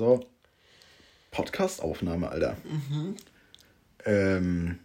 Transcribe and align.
So. 0.00 0.26
Podcast-Aufnahme, 1.30 2.30
Alter. 2.30 2.56
Mhm. 2.64 3.16
Ähm, 4.06 4.78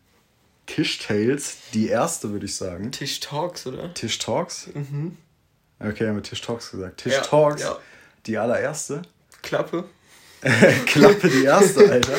Tisch-Tales, 0.66 1.56
die 1.74 1.88
erste, 1.88 2.32
würde 2.32 2.48
ich 2.48 2.58
sagen. 2.58 2.92
Tisch-Talks, 2.92 3.66
oder? 3.66 3.94
Tisch-Talks? 3.94 4.68
Mhm. 4.74 5.16
Okay, 5.80 6.10
haben 6.10 6.18
wir 6.18 6.24
Tisch-Talks 6.24 6.72
gesagt. 6.72 7.00
Tisch-Talks, 7.00 7.62
ja, 7.62 7.70
ja. 7.70 7.80
die 8.26 8.38
allererste. 8.38 9.04
Klappe. 9.42 9.86
Klappe, 10.86 11.30
die 11.30 11.46
erste, 11.46 11.90
Alter. 11.90 12.18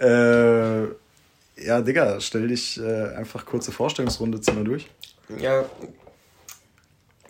äh, 0.00 1.64
ja, 1.64 1.80
Digga, 1.80 2.20
stell 2.20 2.48
dich 2.48 2.80
äh, 2.80 3.14
einfach 3.14 3.46
kurze 3.46 3.70
Vorstellungsrunde, 3.70 4.40
zieh 4.40 4.50
mal 4.50 4.64
durch. 4.64 4.90
Ja, 5.38 5.64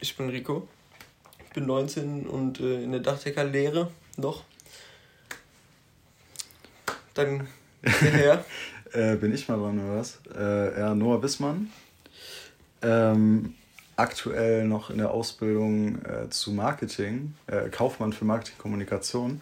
ich 0.00 0.16
bin 0.16 0.30
Rico. 0.30 0.66
Ich 1.48 1.52
bin 1.52 1.66
19 1.66 2.26
und 2.26 2.60
äh, 2.60 2.82
in 2.82 2.92
der 2.92 3.02
Dachdeckerlehre 3.02 3.90
noch. 4.16 4.44
Dann 7.14 7.46
her. 7.82 8.44
äh, 8.92 9.16
bin 9.16 9.32
ich 9.32 9.48
mal 9.48 9.56
dran, 9.58 9.78
oder 9.78 9.98
was? 9.98 10.18
Äh, 10.36 10.80
ja, 10.80 10.94
Noah 10.94 11.22
Wissmann. 11.22 11.70
Ähm, 12.82 13.54
aktuell 13.96 14.64
noch 14.64 14.90
in 14.90 14.98
der 14.98 15.10
Ausbildung 15.10 16.04
äh, 16.04 16.28
zu 16.30 16.52
Marketing, 16.52 17.34
äh, 17.46 17.68
Kaufmann 17.70 18.12
für 18.12 18.24
Marketingkommunikation. 18.24 19.40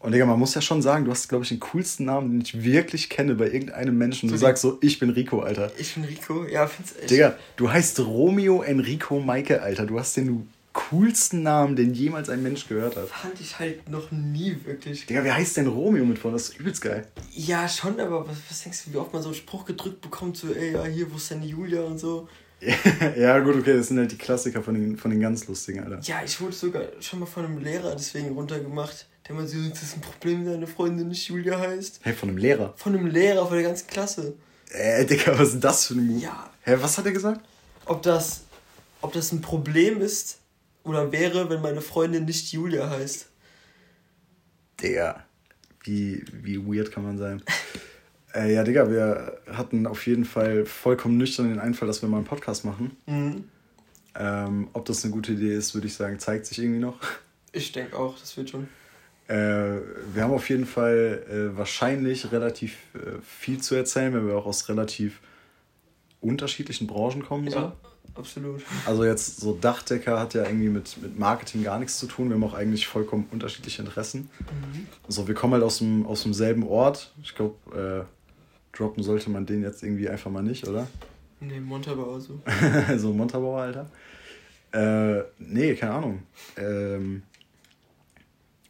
Und 0.00 0.12
Digga, 0.12 0.26
man 0.26 0.38
muss 0.38 0.54
ja 0.54 0.60
schon 0.60 0.80
sagen, 0.80 1.04
du 1.04 1.10
hast, 1.10 1.28
glaube 1.28 1.42
ich, 1.42 1.48
den 1.48 1.58
coolsten 1.58 2.04
Namen, 2.04 2.30
den 2.30 2.40
ich 2.42 2.62
wirklich 2.62 3.08
kenne 3.08 3.34
bei 3.34 3.46
irgendeinem 3.46 3.98
Menschen. 3.98 4.28
Du 4.28 4.36
so 4.36 4.40
sagst 4.40 4.62
so, 4.62 4.78
ich 4.80 5.00
bin 5.00 5.10
Rico, 5.10 5.40
Alter. 5.40 5.72
Ich 5.76 5.94
bin 5.94 6.04
Rico, 6.04 6.44
ja, 6.44 6.68
find's 6.68 6.94
echt. 6.96 7.10
Digga, 7.10 7.34
du 7.56 7.70
heißt 7.70 7.98
Romeo 8.00 8.62
Enrico 8.62 9.18
Maike, 9.18 9.60
Alter. 9.60 9.86
Du 9.86 9.98
hast 9.98 10.16
den 10.16 10.48
coolsten 10.78 11.42
Namen, 11.42 11.76
den 11.76 11.92
jemals 11.92 12.28
ein 12.28 12.42
Mensch 12.42 12.68
gehört 12.68 12.96
hat. 12.96 13.08
Fand 13.08 13.40
ich 13.40 13.58
halt 13.58 13.88
noch 13.88 14.10
nie 14.12 14.56
wirklich. 14.64 15.06
Digga, 15.06 15.24
wie 15.24 15.32
heißt 15.32 15.56
denn 15.56 15.66
Romeo 15.66 16.04
mit 16.04 16.18
vorne? 16.18 16.36
Das 16.36 16.50
ist 16.50 16.60
übelst 16.60 16.82
geil. 16.82 17.06
Ja, 17.32 17.68
schon, 17.68 17.98
aber 18.00 18.28
was, 18.28 18.36
was 18.48 18.62
denkst 18.62 18.84
du, 18.84 18.92
wie 18.92 18.96
oft 18.96 19.12
man 19.12 19.22
so 19.22 19.28
einen 19.28 19.36
Spruch 19.36 19.64
gedrückt 19.64 20.00
bekommt, 20.00 20.36
so, 20.36 20.52
ey, 20.52 20.72
ja, 20.72 20.84
hier, 20.84 21.10
wo 21.12 21.16
ist 21.16 21.30
denn 21.30 21.42
Julia 21.42 21.82
und 21.82 21.98
so. 21.98 22.28
ja, 23.16 23.38
gut, 23.40 23.56
okay, 23.56 23.76
das 23.76 23.88
sind 23.88 23.98
halt 23.98 24.10
die 24.10 24.18
Klassiker 24.18 24.62
von 24.62 24.74
den, 24.74 24.96
von 24.96 25.10
den 25.10 25.20
ganz 25.20 25.46
lustigen, 25.46 25.80
Alter. 25.80 26.00
Ja, 26.02 26.22
ich 26.24 26.40
wurde 26.40 26.54
sogar 26.54 26.82
schon 27.00 27.20
mal 27.20 27.26
von 27.26 27.44
einem 27.44 27.58
Lehrer 27.58 27.94
deswegen 27.94 28.32
runtergemacht. 28.34 29.06
Der 29.28 29.34
meinte, 29.34 29.56
das 29.68 29.82
ist 29.82 29.96
ein 29.96 30.00
Problem, 30.00 30.44
wenn 30.44 30.52
deine 30.52 30.66
Freundin 30.66 31.08
nicht 31.08 31.28
Julia 31.28 31.58
heißt. 31.58 31.96
Hä, 31.96 32.00
hey, 32.04 32.14
von 32.14 32.30
einem 32.30 32.38
Lehrer? 32.38 32.74
Von 32.76 32.96
einem 32.96 33.06
Lehrer, 33.06 33.46
von 33.46 33.56
der 33.56 33.66
ganzen 33.66 33.86
Klasse. 33.86 34.34
Äh, 34.70 35.04
Digga, 35.04 35.38
was 35.38 35.48
ist 35.48 35.52
denn 35.54 35.60
das 35.60 35.86
für 35.86 35.94
ein 35.94 36.06
Move? 36.06 36.20
Ja. 36.20 36.50
Hä, 36.62 36.76
was 36.80 36.98
hat 36.98 37.06
er 37.06 37.12
gesagt? 37.12 37.40
Ob 37.84 38.02
das, 38.02 38.42
ob 39.00 39.12
das 39.12 39.32
ein 39.32 39.40
Problem 39.40 40.00
ist 40.00 40.38
oder 40.84 41.12
wäre, 41.12 41.48
wenn 41.50 41.62
meine 41.62 41.80
Freundin 41.80 42.24
nicht 42.24 42.52
Julia 42.52 42.88
heißt. 42.90 43.28
Digga, 44.80 45.24
wie, 45.84 46.24
wie 46.32 46.58
weird 46.64 46.92
kann 46.92 47.04
man 47.04 47.18
sein? 47.18 47.42
Äh, 48.34 48.52
ja, 48.52 48.62
Digga, 48.62 48.90
wir 48.90 49.40
hatten 49.50 49.86
auf 49.86 50.06
jeden 50.06 50.26
Fall 50.26 50.66
vollkommen 50.66 51.16
nüchtern 51.16 51.48
den 51.48 51.58
Einfall, 51.58 51.88
dass 51.88 52.02
wir 52.02 52.10
mal 52.10 52.18
einen 52.18 52.26
Podcast 52.26 52.62
machen. 52.62 52.94
Mhm. 53.06 53.44
Ähm, 54.14 54.68
ob 54.74 54.84
das 54.84 55.02
eine 55.02 55.14
gute 55.14 55.32
Idee 55.32 55.54
ist, 55.54 55.74
würde 55.74 55.86
ich 55.86 55.94
sagen, 55.94 56.18
zeigt 56.18 56.44
sich 56.44 56.58
irgendwie 56.58 56.80
noch. 56.80 56.98
Ich 57.52 57.72
denke 57.72 57.96
auch, 57.96 58.18
das 58.18 58.36
wird 58.36 58.50
schon. 58.50 58.68
Äh, 59.28 59.80
wir 60.14 60.22
haben 60.22 60.32
auf 60.32 60.48
jeden 60.48 60.66
Fall 60.66 61.24
äh, 61.28 61.56
wahrscheinlich 61.56 62.30
relativ 62.32 62.76
äh, 62.94 63.20
viel 63.22 63.60
zu 63.60 63.74
erzählen, 63.74 64.12
wenn 64.12 64.26
wir 64.26 64.36
auch 64.36 64.46
aus 64.46 64.68
relativ 64.68 65.20
unterschiedlichen 66.20 66.86
Branchen 66.86 67.22
kommen. 67.24 67.46
Ja, 67.46 67.52
so. 67.82 67.87
Absolut. 68.14 68.62
Also 68.86 69.04
jetzt 69.04 69.40
so 69.40 69.54
Dachdecker 69.54 70.18
hat 70.18 70.34
ja 70.34 70.44
irgendwie 70.44 70.68
mit, 70.68 71.00
mit 71.02 71.18
Marketing 71.18 71.62
gar 71.62 71.78
nichts 71.78 71.98
zu 71.98 72.06
tun. 72.06 72.28
Wir 72.28 72.36
haben 72.36 72.44
auch 72.44 72.54
eigentlich 72.54 72.86
vollkommen 72.86 73.26
unterschiedliche 73.30 73.82
Interessen. 73.82 74.30
Mhm. 74.40 74.86
So, 75.08 75.28
wir 75.28 75.34
kommen 75.34 75.54
halt 75.54 75.62
aus, 75.62 75.78
dem, 75.78 76.06
aus 76.06 76.22
demselben 76.22 76.64
Ort. 76.64 77.12
Ich 77.22 77.34
glaube, 77.34 78.06
äh, 78.06 78.76
droppen 78.76 79.02
sollte 79.02 79.30
man 79.30 79.46
den 79.46 79.62
jetzt 79.62 79.82
irgendwie 79.82 80.08
einfach 80.08 80.30
mal 80.30 80.42
nicht, 80.42 80.66
oder? 80.66 80.86
Nee, 81.40 81.60
Montabaur 81.60 82.20
so. 82.20 82.40
so 82.96 83.12
Montabaur, 83.12 83.60
Alter. 83.60 83.90
Äh, 84.72 85.24
nee, 85.38 85.74
keine 85.74 85.92
Ahnung. 85.92 86.22
Ähm, 86.56 87.22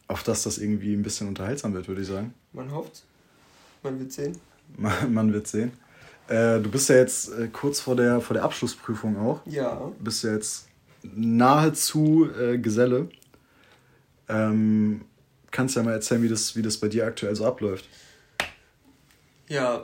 auf 0.07 0.23
dass 0.23 0.43
das 0.43 0.57
irgendwie 0.57 0.93
ein 0.93 1.03
bisschen 1.03 1.27
unterhaltsam 1.27 1.73
wird, 1.73 1.87
würde 1.87 2.01
ich 2.01 2.07
sagen. 2.07 2.33
Man 2.53 2.71
hofft. 2.71 3.03
Man 3.83 3.99
wird 3.99 4.11
sehen. 4.11 4.37
Man, 4.77 5.13
man 5.13 5.33
wird 5.33 5.47
sehen. 5.47 5.71
Äh, 6.29 6.59
du 6.59 6.69
bist 6.69 6.87
ja 6.89 6.95
jetzt 6.95 7.31
äh, 7.33 7.47
kurz 7.47 7.81
vor 7.81 7.95
der, 7.95 8.21
vor 8.21 8.35
der 8.35 8.43
Abschlussprüfung 8.43 9.17
auch. 9.17 9.41
Ja. 9.47 9.91
Du 9.97 10.03
bist 10.03 10.23
ja 10.23 10.33
jetzt 10.33 10.67
nahezu 11.01 12.29
äh, 12.39 12.59
Geselle. 12.59 13.09
Ähm, 14.27 15.01
kannst 15.49 15.75
ja 15.75 15.81
mal 15.81 15.93
erzählen, 15.93 16.21
wie 16.21 16.29
das, 16.29 16.55
wie 16.55 16.61
das 16.61 16.77
bei 16.77 16.87
dir 16.87 17.07
aktuell 17.07 17.35
so 17.35 17.45
abläuft. 17.45 17.89
Ja, 19.47 19.83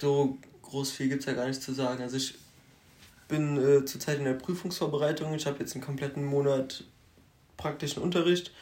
so 0.00 0.38
groß 0.62 0.92
viel 0.92 1.08
gibt 1.08 1.20
es 1.20 1.26
ja 1.26 1.32
gar 1.32 1.48
nicht 1.48 1.60
zu 1.60 1.72
sagen. 1.72 2.00
Also 2.00 2.16
ich 2.16 2.38
bin 3.26 3.56
äh, 3.56 3.84
zurzeit 3.84 4.18
in 4.18 4.24
der 4.24 4.34
Prüfungsvorbereitung. 4.34 5.34
Ich 5.34 5.46
habe 5.46 5.58
jetzt 5.58 5.74
einen 5.74 5.82
kompletten 5.82 6.24
Monat 6.24 6.84
praktischen 7.56 8.04
Unterricht. 8.04 8.52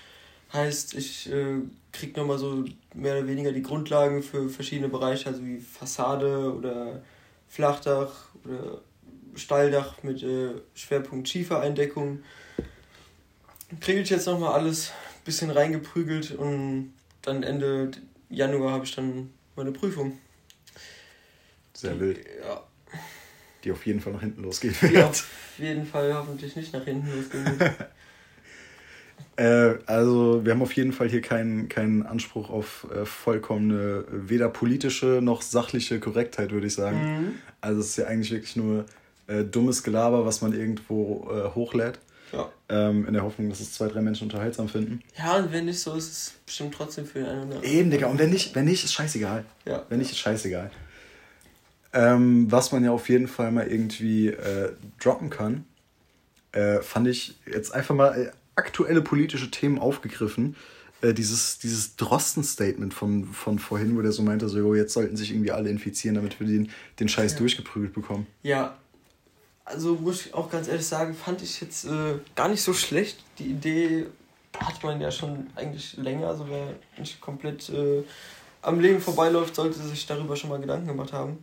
Heißt, 0.54 0.94
ich 0.94 1.30
äh, 1.30 1.60
kriege 1.92 2.18
nochmal 2.18 2.38
so 2.38 2.64
mehr 2.94 3.18
oder 3.18 3.26
weniger 3.26 3.52
die 3.52 3.62
Grundlagen 3.62 4.22
für 4.22 4.48
verschiedene 4.48 4.88
Bereiche, 4.88 5.28
also 5.28 5.44
wie 5.44 5.58
Fassade 5.60 6.54
oder 6.54 7.02
Flachdach 7.48 8.10
oder 8.44 8.80
Stalldach 9.34 10.02
mit 10.02 10.22
äh, 10.22 10.50
Schwerpunkt 10.74 11.28
Schiefereindeckung. 11.28 12.22
Kriege 13.80 14.00
ich 14.00 14.10
jetzt 14.10 14.26
nochmal 14.26 14.52
alles 14.52 14.90
ein 14.90 15.24
bisschen 15.24 15.50
reingeprügelt 15.50 16.32
und 16.32 16.92
dann 17.22 17.42
Ende 17.42 17.90
Januar 18.28 18.72
habe 18.72 18.84
ich 18.84 18.94
dann 18.94 19.30
meine 19.56 19.72
Prüfung. 19.72 20.18
Sehr 21.74 21.94
die, 21.94 22.00
wild. 22.00 22.26
Ja. 22.44 22.62
Die 23.64 23.72
auf 23.72 23.84
jeden 23.86 24.00
Fall 24.00 24.12
nach 24.12 24.20
hinten 24.20 24.42
losgehen 24.42 24.74
wird. 24.80 24.92
Die 24.92 25.02
auf 25.02 25.58
jeden 25.58 25.86
Fall 25.86 26.14
hoffentlich 26.14 26.56
nicht 26.56 26.72
nach 26.72 26.84
hinten 26.84 27.14
losgehen 27.14 27.44
wird. 27.60 27.72
Äh, 29.36 29.74
also, 29.86 30.44
wir 30.44 30.52
haben 30.52 30.62
auf 30.62 30.72
jeden 30.74 30.92
Fall 30.92 31.08
hier 31.08 31.20
keinen, 31.20 31.68
keinen 31.68 32.04
Anspruch 32.04 32.50
auf 32.50 32.86
äh, 32.94 33.04
vollkommene, 33.04 34.04
weder 34.10 34.48
politische 34.48 35.20
noch 35.22 35.42
sachliche 35.42 36.00
Korrektheit, 36.00 36.50
würde 36.50 36.66
ich 36.66 36.74
sagen. 36.74 36.98
Mhm. 36.98 37.34
Also, 37.60 37.80
es 37.80 37.88
ist 37.88 37.96
ja 37.96 38.06
eigentlich 38.06 38.30
wirklich 38.32 38.56
nur 38.56 38.84
äh, 39.26 39.44
dummes 39.44 39.82
Gelaber, 39.82 40.26
was 40.26 40.42
man 40.42 40.52
irgendwo 40.52 41.30
äh, 41.30 41.54
hochlädt. 41.54 41.98
Ja. 42.32 42.48
Ähm, 42.68 43.06
in 43.06 43.14
der 43.14 43.24
Hoffnung, 43.24 43.48
dass 43.48 43.60
es 43.60 43.72
zwei, 43.72 43.88
drei 43.88 44.00
Menschen 44.00 44.24
unterhaltsam 44.24 44.68
finden. 44.68 45.02
Ja, 45.18 45.36
und 45.36 45.52
wenn 45.52 45.64
nicht 45.64 45.80
so, 45.80 45.94
ist 45.94 46.12
es 46.12 46.34
bestimmt 46.46 46.74
trotzdem 46.74 47.04
für 47.04 47.20
den 47.20 47.28
einen 47.28 47.42
oder 47.48 47.56
anderen. 47.56 47.74
Eben, 47.74 47.90
Digga. 47.90 48.06
Und 48.06 48.18
wenn 48.18 48.30
nicht, 48.30 48.54
wenn 48.54 48.66
nicht, 48.66 48.84
ist 48.84 48.92
scheißegal. 48.92 49.44
Ja. 49.64 49.84
Wenn 49.88 49.98
nicht, 49.98 50.12
ist 50.12 50.18
scheißegal. 50.18 50.70
Ähm, 51.92 52.50
was 52.50 52.70
man 52.70 52.84
ja 52.84 52.92
auf 52.92 53.08
jeden 53.08 53.26
Fall 53.26 53.50
mal 53.50 53.66
irgendwie 53.66 54.28
äh, 54.28 54.72
droppen 55.00 55.28
kann, 55.28 55.64
äh, 56.52 56.80
fand 56.82 57.08
ich 57.08 57.36
jetzt 57.52 57.74
einfach 57.74 57.94
mal 57.94 58.32
aktuelle 58.60 59.02
politische 59.02 59.50
Themen 59.50 59.78
aufgegriffen. 59.78 60.54
Äh, 61.02 61.14
dieses 61.14 61.58
dieses 61.58 61.96
Drosten-Statement 61.96 62.92
von, 62.92 63.24
von 63.24 63.58
vorhin, 63.58 63.96
wo 63.96 64.02
der 64.02 64.12
so 64.12 64.22
meinte, 64.22 64.48
so, 64.48 64.58
jo, 64.58 64.74
jetzt 64.74 64.92
sollten 64.92 65.16
sich 65.16 65.30
irgendwie 65.30 65.50
alle 65.50 65.70
infizieren, 65.70 66.14
damit 66.14 66.38
wir 66.38 66.46
den, 66.46 66.70
den 66.98 67.08
Scheiß 67.08 67.32
ja. 67.32 67.38
durchgeprügelt 67.38 67.94
bekommen. 67.94 68.26
Ja, 68.42 68.76
also 69.64 69.94
muss 69.94 70.26
ich 70.26 70.34
auch 70.34 70.50
ganz 70.50 70.68
ehrlich 70.68 70.86
sagen, 70.86 71.14
fand 71.14 71.42
ich 71.42 71.60
jetzt 71.60 71.84
äh, 71.84 72.14
gar 72.34 72.48
nicht 72.48 72.62
so 72.62 72.74
schlecht. 72.74 73.22
Die 73.38 73.46
Idee 73.46 74.06
hat 74.58 74.82
man 74.82 75.00
ja 75.00 75.10
schon 75.10 75.46
eigentlich 75.54 75.96
länger, 75.96 76.28
also 76.28 76.46
wer 76.48 76.74
nicht 76.98 77.20
komplett 77.20 77.68
äh, 77.70 78.02
am 78.62 78.80
Leben 78.80 79.00
vorbeiläuft, 79.00 79.54
sollte 79.54 79.78
sich 79.80 80.06
darüber 80.06 80.36
schon 80.36 80.50
mal 80.50 80.60
Gedanken 80.60 80.88
gemacht 80.88 81.12
haben. 81.12 81.38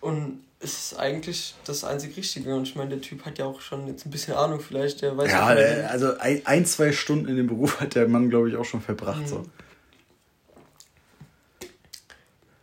Und 0.00 0.42
ist 0.62 0.98
eigentlich 0.98 1.54
das 1.64 1.84
einzig 1.84 2.16
Richtige. 2.16 2.54
Und 2.54 2.68
ich 2.68 2.76
meine, 2.76 2.90
der 2.90 3.00
Typ 3.00 3.24
hat 3.24 3.38
ja 3.38 3.44
auch 3.44 3.60
schon 3.60 3.86
jetzt 3.88 4.06
ein 4.06 4.10
bisschen 4.10 4.34
Ahnung 4.34 4.60
vielleicht. 4.60 5.02
Der 5.02 5.16
weiß 5.16 5.30
ja, 5.30 5.54
der, 5.54 5.90
also 5.90 6.16
ein, 6.18 6.42
ein, 6.44 6.64
zwei 6.66 6.92
Stunden 6.92 7.28
in 7.28 7.36
dem 7.36 7.48
Beruf 7.48 7.80
hat 7.80 7.94
der 7.94 8.08
Mann, 8.08 8.30
glaube 8.30 8.48
ich, 8.48 8.56
auch 8.56 8.64
schon 8.64 8.80
verbracht. 8.80 9.22
Mhm. 9.22 9.26
So. 9.26 9.46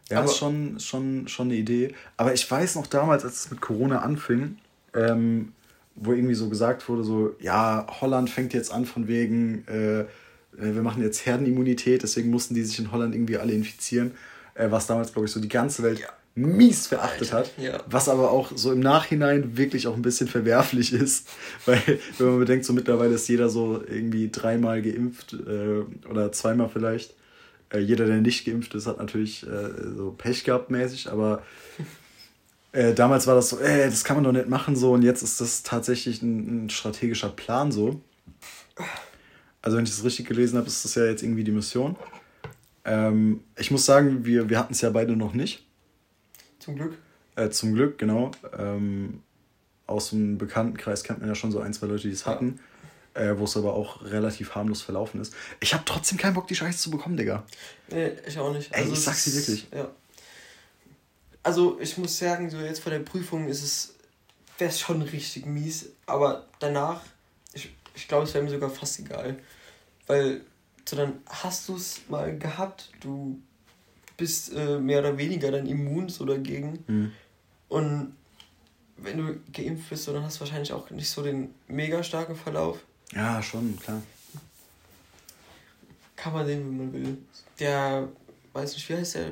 Ja, 0.10 0.20
aber, 0.20 0.26
ist 0.26 0.38
schon, 0.38 0.80
schon, 0.80 1.28
schon 1.28 1.48
eine 1.48 1.56
Idee. 1.56 1.94
Aber 2.18 2.34
ich 2.34 2.50
weiß 2.50 2.76
noch 2.76 2.88
damals, 2.88 3.24
als 3.26 3.46
es 3.46 3.52
mit 3.52 3.62
Corona 3.62 4.00
anfing, 4.00 4.58
ähm, 4.96 5.54
wo 5.96 6.14
irgendwie 6.14 6.36
so 6.36 6.50
gesagt 6.50 6.88
wurde, 6.90 7.04
so, 7.04 7.36
ja, 7.40 7.86
Holland 8.02 8.30
fängt 8.30 8.54
jetzt 8.54 8.72
an 8.72 8.86
von 8.86 9.08
wegen, 9.08 9.68
äh, 9.68 10.00
äh 10.00 10.06
wir 10.56 10.82
machen 10.82 11.04
jetzt 11.04 11.26
Herdenimmunität, 11.26 12.02
deswegen 12.02 12.32
mussten 12.32 12.56
die 12.56 12.64
sich 12.64 12.80
in 12.80 12.92
Holland 12.92 13.14
irgendwie 13.14 13.38
alle 13.38 13.54
infizieren. 13.54 14.14
Äh, 14.56 14.72
was 14.72 14.88
damals, 14.88 15.14
glaube 15.14 15.28
ich, 15.28 15.32
so 15.32 15.40
die 15.40 15.50
ganze 15.50 15.84
Welt 15.84 16.00
ja 16.00 16.08
mies 16.42 16.88
verachtet 16.88 17.34
hat. 17.34 17.52
Ja. 17.58 17.82
Was 17.88 18.10
aber 18.10 18.32
auch 18.32 18.52
so 18.56 18.72
im 18.72 18.80
Nachhinein 18.80 19.58
wirklich 19.58 19.88
auch 19.88 19.96
ein 19.96 20.02
bisschen 20.02 20.28
verwerflich 20.28 20.94
ist. 20.94 21.28
Weil, 21.66 21.82
wenn 22.18 22.28
man 22.28 22.40
bedenkt, 22.40 22.66
so 22.66 22.74
mittlerweile 22.74 23.16
ist 23.16 23.28
jeder 23.28 23.50
so 23.50 23.82
irgendwie 23.86 24.30
dreimal 24.32 24.82
geimpft 24.82 25.34
äh, 25.34 26.08
oder 26.10 26.32
zweimal 26.32 26.70
vielleicht. 26.70 27.16
Äh, 27.72 27.80
jeder, 27.80 28.06
der 28.06 28.18
nicht 28.18 28.46
geimpft 28.46 28.74
ist, 28.76 28.88
hat 28.88 28.98
natürlich 28.98 29.46
äh, 29.46 29.96
so 29.96 30.12
Pech 30.18 30.44
gehabt 30.44 30.70
mäßig, 30.70 31.12
aber 31.12 31.44
äh, 32.72 32.94
damals 32.94 33.26
war 33.28 33.36
das 33.36 33.50
so, 33.50 33.60
ey, 33.60 33.82
äh, 33.82 33.90
das 33.90 34.04
kann 34.04 34.18
man 34.18 34.24
doch 34.24 34.32
nicht 34.32 34.50
machen 34.50 34.76
so 34.76 34.94
und 34.94 35.02
jetzt 35.02 35.24
ist 35.24 35.42
das 35.42 35.64
tatsächlich 35.64 36.22
ein, 36.22 36.66
ein 36.66 36.70
strategischer 36.70 37.30
Plan 37.30 37.72
so. 37.72 38.02
Also 39.62 39.78
wenn 39.78 39.84
ich 39.84 39.90
das 39.90 40.04
richtig 40.04 40.28
gelesen 40.28 40.58
habe, 40.58 40.68
ist 40.68 40.86
das 40.86 40.96
ja 40.96 41.06
jetzt 41.06 41.24
irgendwie 41.24 41.44
die 41.44 41.52
Mission. 41.52 41.96
Ähm, 42.86 43.42
ich 43.58 43.72
muss 43.72 43.86
sagen, 43.86 44.26
wir, 44.26 44.50
wir 44.50 44.58
hatten 44.58 44.74
es 44.74 44.82
ja 44.82 44.90
beide 44.90 45.16
noch 45.16 45.34
nicht. 45.34 45.66
Zum 46.70 46.76
Glück. 46.76 46.98
Äh, 47.36 47.50
zum 47.50 47.74
Glück, 47.74 47.98
genau. 47.98 48.32
Ähm, 48.58 49.22
aus 49.88 50.12
dem 50.12 50.38
Bekanntenkreis 50.38 51.04
kennt 51.04 51.20
man 51.20 51.30
ja 51.30 51.36
schon 51.36 51.52
so 51.52 51.60
ein, 51.60 51.74
zwei 51.74 51.88
Leute, 51.88 52.08
die 52.08 52.14
es 52.14 52.26
ja. 52.26 52.32
hatten. 52.32 52.60
Äh, 53.16 53.40
wo 53.40 53.46
es 53.46 53.58
aber 53.58 53.74
auch 53.74 54.04
relativ 54.04 54.54
harmlos 54.54 54.84
verlaufen 54.84 55.20
ist. 55.20 55.34
Ich 55.60 55.74
habe 55.74 55.84
trotzdem 55.84 56.18
keinen 56.20 56.36
Bock, 56.36 56.48
die 56.48 56.56
Scheiße 56.56 56.78
zu 56.78 56.92
bekommen, 56.92 57.18
Digga. 57.18 57.44
Nee, 57.90 58.12
ich 58.26 58.38
auch 58.38 58.54
nicht. 58.54 58.72
Ey, 58.72 58.82
also 58.82 58.94
ich 58.94 59.02
sag's 59.02 59.26
dir 59.26 59.34
wirklich. 59.34 59.68
Ja. 59.74 59.90
Also 61.42 61.80
ich 61.82 61.98
muss 61.98 62.18
sagen, 62.18 62.52
so 62.52 62.60
jetzt 62.60 62.82
vor 62.82 62.92
der 62.92 63.00
Prüfung 63.00 63.48
ist 63.48 63.64
es, 63.64 63.96
wäre 64.60 64.70
es 64.70 64.80
schon 64.80 65.02
richtig 65.02 65.48
mies, 65.48 65.90
aber 66.06 66.46
danach, 66.60 67.02
ich, 67.54 67.76
ich 67.96 68.08
glaube, 68.08 68.26
es 68.26 68.34
wäre 68.36 68.44
mir 68.44 68.52
sogar 68.52 68.70
fast 68.70 69.00
egal. 69.00 69.40
Weil 70.06 70.42
so 70.88 70.96
dann 70.96 71.22
hast 71.28 71.68
du 71.68 71.76
es 71.76 72.02
mal 72.10 72.38
gehabt, 72.38 72.92
du 73.00 73.42
bist 74.20 74.54
äh, 74.54 74.78
mehr 74.80 75.00
oder 75.00 75.18
weniger 75.18 75.52
dann 75.52 75.66
immun 75.66 76.10
so 76.10 76.26
dagegen. 76.26 76.84
Mhm. 76.88 77.12
Und 77.70 78.14
wenn 78.98 79.18
du 79.18 79.40
geimpft 79.52 79.90
bist, 79.90 80.04
so, 80.04 80.14
dann 80.14 80.24
hast 80.24 80.38
du 80.38 80.42
wahrscheinlich 80.42 80.74
auch 80.74 80.90
nicht 80.92 81.10
so 81.10 81.24
den 81.24 81.54
mega 81.68 82.04
starken 82.04 82.36
Verlauf. 82.36 82.80
Ja, 83.14 83.42
schon, 83.42 83.80
klar. 83.80 84.02
Kann 86.16 86.34
man 86.34 86.46
sehen, 86.46 86.70
wie 86.70 86.76
man 86.76 86.94
will. 86.94 87.18
Der, 87.60 88.10
weiß 88.54 88.74
nicht, 88.74 88.90
wie 88.90 88.96
heißt 88.96 89.16
der? 89.16 89.32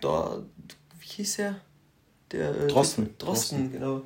Dor, 0.00 0.44
wie 1.00 1.06
hieß 1.06 1.36
der? 1.36 1.60
Der 2.30 2.50
äh, 2.50 2.66
Drosten. 2.68 3.14
Drosten. 3.18 3.18
Drosten, 3.18 3.72
genau. 3.72 4.02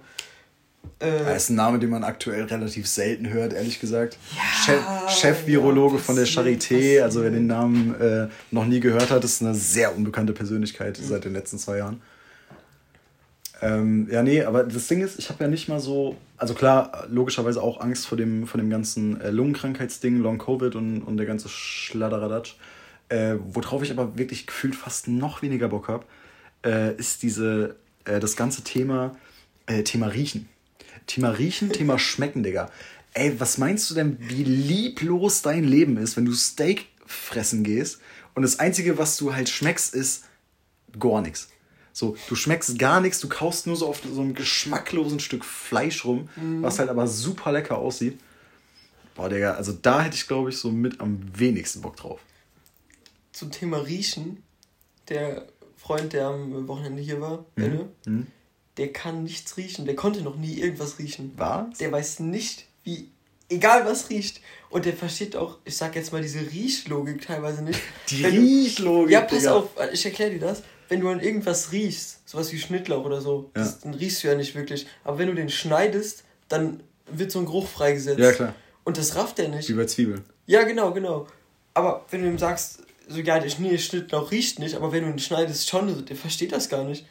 Äh, 0.98 1.24
das 1.24 1.44
ist 1.44 1.50
ein 1.50 1.56
Name, 1.56 1.78
den 1.78 1.90
man 1.90 2.04
aktuell 2.04 2.44
relativ 2.44 2.86
selten 2.86 3.28
hört, 3.28 3.52
ehrlich 3.52 3.80
gesagt. 3.80 4.18
Ja, 4.66 5.08
Chef-Virologe 5.08 5.96
ja, 5.96 6.02
von 6.02 6.16
der 6.16 6.26
Charité, 6.26 7.02
also 7.02 7.22
wer 7.22 7.30
den 7.30 7.46
Namen 7.46 8.00
äh, 8.00 8.28
noch 8.50 8.66
nie 8.66 8.80
gehört 8.80 9.10
hat, 9.10 9.24
ist 9.24 9.42
eine 9.42 9.54
sehr 9.54 9.96
unbekannte 9.96 10.32
Persönlichkeit 10.32 10.98
mhm. 10.98 11.04
seit 11.04 11.24
den 11.24 11.32
letzten 11.32 11.58
zwei 11.58 11.78
Jahren. 11.78 12.00
Ähm, 13.60 14.08
ja, 14.10 14.24
nee, 14.24 14.42
aber 14.42 14.64
das 14.64 14.88
Ding 14.88 15.02
ist, 15.02 15.18
ich 15.20 15.28
habe 15.28 15.44
ja 15.44 15.48
nicht 15.48 15.68
mal 15.68 15.78
so, 15.78 16.16
also 16.36 16.52
klar, 16.52 17.06
logischerweise 17.08 17.62
auch 17.62 17.80
Angst 17.80 18.08
vor 18.08 18.18
dem, 18.18 18.46
vor 18.48 18.60
dem 18.60 18.70
ganzen 18.70 19.20
äh, 19.20 19.30
Lungenkrankheitsding, 19.30 20.18
Long-Covid 20.18 20.74
und, 20.74 21.02
und 21.02 21.16
der 21.16 21.26
ganze 21.26 21.48
Schladderadatsch. 21.48 22.56
Äh, 23.08 23.36
worauf 23.52 23.82
ich 23.82 23.92
aber 23.92 24.18
wirklich 24.18 24.46
gefühlt 24.46 24.74
fast 24.74 25.06
noch 25.06 25.42
weniger 25.42 25.68
Bock 25.68 25.86
habe, 25.88 26.04
äh, 26.64 26.94
ist 26.96 27.22
diese, 27.22 27.76
äh, 28.04 28.18
das 28.18 28.36
ganze 28.36 28.62
Thema, 28.62 29.14
äh, 29.66 29.84
Thema 29.84 30.08
Riechen. 30.08 30.48
Thema 31.06 31.30
Riechen, 31.30 31.72
Thema 31.72 31.98
Schmecken, 31.98 32.42
Digga. 32.42 32.70
Ey, 33.14 33.38
was 33.38 33.58
meinst 33.58 33.90
du 33.90 33.94
denn, 33.94 34.16
wie 34.20 34.44
lieblos 34.44 35.42
dein 35.42 35.64
Leben 35.64 35.96
ist, 35.96 36.16
wenn 36.16 36.24
du 36.24 36.32
Steak 36.32 36.86
fressen 37.04 37.62
gehst 37.62 38.00
und 38.34 38.42
das 38.42 38.58
Einzige, 38.58 38.96
was 38.98 39.16
du 39.16 39.34
halt 39.34 39.48
schmeckst, 39.48 39.94
ist 39.94 40.24
gar 40.98 41.20
nichts. 41.20 41.48
So, 41.92 42.16
du 42.28 42.34
schmeckst 42.34 42.78
gar 42.78 43.00
nichts, 43.00 43.20
du 43.20 43.28
kaust 43.28 43.66
nur 43.66 43.76
so 43.76 43.86
auf 43.86 44.00
so 44.02 44.20
einem 44.20 44.34
geschmacklosen 44.34 45.20
Stück 45.20 45.44
Fleisch 45.44 46.04
rum, 46.04 46.30
mhm. 46.36 46.62
was 46.62 46.78
halt 46.78 46.88
aber 46.88 47.06
super 47.06 47.52
lecker 47.52 47.76
aussieht. 47.76 48.18
Boah, 49.14 49.28
Digga, 49.28 49.52
also 49.54 49.72
da 49.72 50.02
hätte 50.02 50.16
ich, 50.16 50.26
glaube 50.26 50.48
ich, 50.48 50.56
so 50.56 50.70
mit 50.70 51.00
am 51.00 51.20
wenigsten 51.38 51.82
Bock 51.82 51.96
drauf. 51.96 52.20
Zum 53.32 53.50
Thema 53.50 53.78
Riechen, 53.78 54.42
der 55.08 55.48
Freund, 55.76 56.14
der 56.14 56.28
am 56.28 56.66
Wochenende 56.66 57.02
hier 57.02 57.20
war, 57.20 57.38
mhm. 57.38 57.44
Benne, 57.54 57.88
mhm. 58.06 58.26
Der 58.76 58.92
kann 58.92 59.22
nichts 59.24 59.56
riechen. 59.56 59.84
Der 59.84 59.96
konnte 59.96 60.22
noch 60.22 60.36
nie 60.36 60.58
irgendwas 60.58 60.98
riechen. 60.98 61.32
Was? 61.36 61.78
Der 61.78 61.92
weiß 61.92 62.20
nicht, 62.20 62.66
wie, 62.84 63.10
egal 63.48 63.84
was 63.84 64.10
riecht. 64.10 64.40
Und 64.70 64.86
der 64.86 64.94
versteht 64.94 65.36
auch, 65.36 65.58
ich 65.64 65.76
sag 65.76 65.94
jetzt 65.96 66.12
mal, 66.12 66.22
diese 66.22 66.40
Riechlogik 66.40 67.26
teilweise 67.26 67.62
nicht. 67.62 67.80
Die 68.08 68.24
Riechlogik? 68.24 69.12
Ja, 69.12 69.20
pass 69.22 69.40
Digga. 69.40 69.54
auf, 69.54 69.70
ich 69.92 70.04
erkläre 70.04 70.30
dir 70.30 70.40
das 70.40 70.62
wenn 70.92 71.00
du 71.00 71.08
an 71.08 71.20
irgendwas 71.20 71.72
riechst, 71.72 72.28
sowas 72.28 72.52
wie 72.52 72.58
Schnittlauch 72.58 73.06
oder 73.06 73.22
so, 73.22 73.50
ja. 73.56 73.62
das, 73.62 73.80
dann 73.80 73.94
riechst 73.94 74.22
du 74.22 74.28
ja 74.28 74.34
nicht 74.34 74.54
wirklich. 74.54 74.86
Aber 75.04 75.18
wenn 75.18 75.28
du 75.28 75.34
den 75.34 75.48
schneidest, 75.48 76.22
dann 76.48 76.82
wird 77.10 77.32
so 77.32 77.38
ein 77.38 77.46
Geruch 77.46 77.66
freigesetzt. 77.66 78.18
Ja, 78.18 78.30
klar. 78.32 78.54
Und 78.84 78.98
das 78.98 79.16
rafft 79.16 79.38
er 79.38 79.48
nicht. 79.48 79.70
Wie 79.70 79.72
bei 79.72 79.86
Zwiebeln. 79.86 80.22
Ja, 80.44 80.64
genau, 80.64 80.92
genau. 80.92 81.26
Aber 81.72 82.04
wenn 82.10 82.20
du 82.20 82.28
ihm 82.28 82.36
sagst, 82.36 82.82
so, 83.08 83.20
ja, 83.20 83.38
der 83.38 83.48
Schnittlauch 83.48 84.30
riecht 84.30 84.58
nicht, 84.58 84.74
aber 84.74 84.92
wenn 84.92 85.04
du 85.04 85.10
ihn 85.10 85.18
schneidest 85.18 85.66
schon, 85.70 86.04
der 86.04 86.14
versteht 86.14 86.52
das 86.52 86.68
gar 86.68 86.84
nicht. 86.84 87.06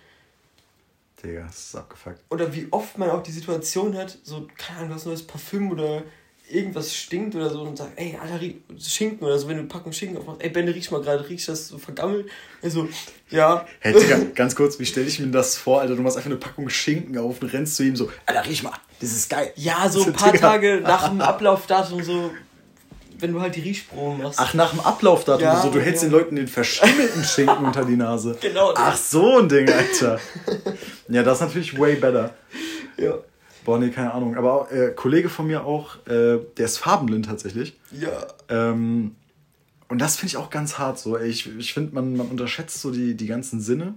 Digga, 1.24 1.44
das 1.44 1.58
ist 1.58 1.76
abgefuckt. 1.76 2.20
Oder 2.30 2.54
wie 2.54 2.68
oft 2.72 2.98
man 2.98 3.10
auch 3.10 3.24
die 3.24 3.32
Situation 3.32 3.98
hat, 3.98 4.18
so, 4.24 4.48
keine 4.58 4.80
Ahnung, 4.80 4.96
was 4.96 5.06
neues 5.06 5.24
Parfüm 5.24 5.72
oder 5.72 6.04
irgendwas 6.50 6.94
stinkt 6.94 7.36
oder 7.36 7.50
so 7.50 7.62
und 7.62 7.78
sagt, 7.78 7.92
ey, 7.96 8.18
Alter, 8.22 8.40
Schinken 8.78 9.26
oder 9.26 9.38
so, 9.40 9.48
wenn 9.48 9.56
du 9.56 9.62
eine 9.62 9.70
Packung 9.70 9.94
Schinken 9.94 10.18
aufmachst, 10.18 10.42
ey, 10.42 10.50
Benne, 10.50 10.74
riech 10.76 10.92
mal 10.92 11.02
gerade, 11.02 11.28
riechst 11.30 11.48
das 11.48 11.70
so 11.70 11.78
vergammelt? 11.78 12.28
Also, 12.62 12.90
ja. 13.30 13.66
Hey, 13.80 13.94
Digga, 13.94 14.18
ganz 14.36 14.56
kurz, 14.56 14.78
wie 14.80 14.86
stelle 14.86 15.08
ich 15.08 15.20
mir 15.20 15.28
das 15.28 15.56
vor, 15.56 15.82
Alter, 15.82 15.96
du 15.96 16.02
machst 16.02 16.18
einfach 16.18 16.30
eine 16.30 16.40
Packung 16.40 16.70
Schinken 16.70 17.18
auf 17.18 17.42
und 17.42 17.54
rennst 17.54 17.76
zu 17.76 17.84
ihm 17.84 17.96
so, 17.96 18.12
Alter, 18.26 18.46
riech 18.46 18.64
mal, 18.64 18.74
das 19.00 19.12
ist 19.12 19.30
geil. 19.30 19.54
Ja, 19.56 19.88
so 19.90 20.04
ein 20.06 20.14
paar 20.14 20.32
Digga. 20.32 20.50
Tage 20.50 20.82
nach 20.82 21.10
dem 21.10 21.22
Ablaufdatum 21.22 22.04
so, 22.04 22.32
wenn 23.22 23.34
du 23.34 23.42
halt 23.42 23.56
die 23.56 23.62
Riechprobe 23.62 24.24
machst. 24.24 24.40
Ach, 24.40 24.54
nach 24.54 24.72
dem 24.72 24.80
Ablaufdatum, 24.80 25.44
ja, 25.44 25.62
so, 25.62 25.70
du 25.70 25.80
hältst 25.80 26.04
ja. 26.04 26.10
den 26.10 26.14
Leuten 26.14 26.36
den 26.36 26.48
verschimmelten 26.48 27.24
Schinken 27.24 27.66
unter 27.66 27.86
die 27.86 27.96
Nase. 27.96 28.38
Genau. 28.42 28.74
Ach, 28.76 28.98
so 28.98 29.40
ein 29.40 29.50
Ding, 29.50 29.70
Alter. 29.70 30.20
Ja, 31.08 31.24
das 31.24 31.40
ist 31.40 31.42
natürlich 31.42 31.78
way 31.78 31.96
better. 31.96 32.34
Ja. 32.98 33.16
Boah, 33.66 33.78
nee, 33.78 33.90
keine 33.90 34.14
Ahnung. 34.14 34.38
Aber 34.38 34.72
äh, 34.72 34.92
Kollege 34.92 35.30
von 35.30 35.46
mir 35.46 35.66
auch, 35.66 35.96
äh, 36.08 36.40
der 36.58 36.66
ist 36.66 36.78
farbenblind 36.78 37.26
tatsächlich. 37.26 37.78
Ja. 37.92 38.28
Ähm, 38.48 39.16
und 39.90 40.00
das 40.00 40.16
finde 40.16 40.28
ich 40.28 40.38
auch 40.38 40.50
ganz 40.50 40.80
hart 40.80 41.00
so. 41.00 41.18
Ey, 41.18 41.30
ich 41.30 41.54
ich 41.58 41.74
finde, 41.74 41.94
man, 41.94 42.16
man 42.16 42.28
unterschätzt 42.28 42.80
so 42.80 42.92
die, 42.92 43.16
die 43.16 43.28
ganzen 43.28 43.60
Sinne. 43.60 43.96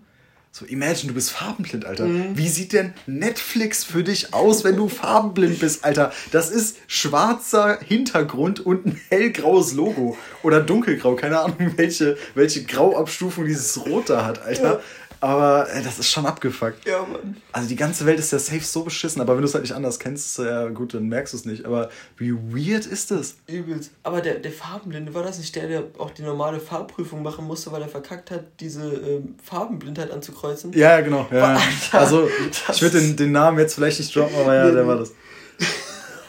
So, 0.56 0.64
imagine, 0.66 1.08
du 1.08 1.14
bist 1.14 1.32
farbenblind, 1.32 1.84
Alter. 1.84 2.06
Mhm. 2.06 2.38
Wie 2.38 2.48
sieht 2.48 2.74
denn 2.74 2.92
Netflix 3.08 3.82
für 3.82 4.04
dich 4.04 4.32
aus, 4.32 4.62
wenn 4.62 4.76
du 4.76 4.88
farbenblind 4.88 5.58
bist, 5.58 5.84
Alter? 5.84 6.12
Das 6.30 6.48
ist 6.48 6.76
schwarzer 6.86 7.80
Hintergrund 7.80 8.64
und 8.64 8.86
ein 8.86 9.00
hellgraues 9.08 9.72
Logo. 9.72 10.16
Oder 10.44 10.60
dunkelgrau, 10.60 11.16
keine 11.16 11.40
Ahnung, 11.40 11.72
welche, 11.76 12.16
welche 12.36 12.62
Grauabstufung 12.62 13.46
dieses 13.46 13.84
Rot 13.84 14.08
da 14.10 14.24
hat, 14.24 14.42
Alter. 14.42 14.80
Aber 15.24 15.66
äh, 15.70 15.82
das 15.82 15.98
ist 15.98 16.10
schon 16.10 16.26
abgefuckt. 16.26 16.86
Ja, 16.86 17.00
Mann. 17.00 17.38
Also 17.50 17.66
die 17.66 17.76
ganze 17.76 18.04
Welt 18.04 18.18
ist 18.18 18.30
ja 18.30 18.38
safe 18.38 18.60
so 18.60 18.84
beschissen, 18.84 19.22
aber 19.22 19.32
wenn 19.32 19.40
du 19.40 19.48
es 19.48 19.54
halt 19.54 19.62
nicht 19.62 19.74
anders 19.74 19.98
kennst, 19.98 20.38
ja 20.38 20.68
gut, 20.68 20.92
dann 20.92 21.08
merkst 21.08 21.32
du 21.32 21.38
es 21.38 21.46
nicht. 21.46 21.64
Aber 21.64 21.88
wie 22.18 22.34
weird 22.34 22.84
ist 22.84 23.10
das? 23.10 23.36
Übelst. 23.46 23.92
Aber 24.02 24.20
der, 24.20 24.34
der 24.34 24.52
Farbenblinde, 24.52 25.14
war 25.14 25.22
das 25.22 25.38
nicht 25.38 25.56
der, 25.56 25.66
der 25.66 25.84
auch 25.96 26.10
die 26.10 26.20
normale 26.20 26.60
Farbprüfung 26.60 27.22
machen 27.22 27.46
musste, 27.46 27.72
weil 27.72 27.80
er 27.80 27.88
verkackt 27.88 28.30
hat, 28.30 28.44
diese 28.60 28.82
ähm, 28.82 29.36
Farbenblindheit 29.42 30.10
anzukreuzen? 30.10 30.74
Ja, 30.74 31.00
genau. 31.00 31.26
Ja. 31.32 31.54
Alter, 31.54 31.98
also 31.98 32.28
ich 32.70 32.82
würde 32.82 33.00
den, 33.00 33.16
den 33.16 33.32
Namen 33.32 33.58
jetzt 33.58 33.76
vielleicht 33.76 34.00
nicht 34.00 34.14
droppen, 34.14 34.36
aber 34.38 34.54
ja, 34.54 34.70
der 34.70 34.86
war 34.86 34.98
das. 34.98 35.12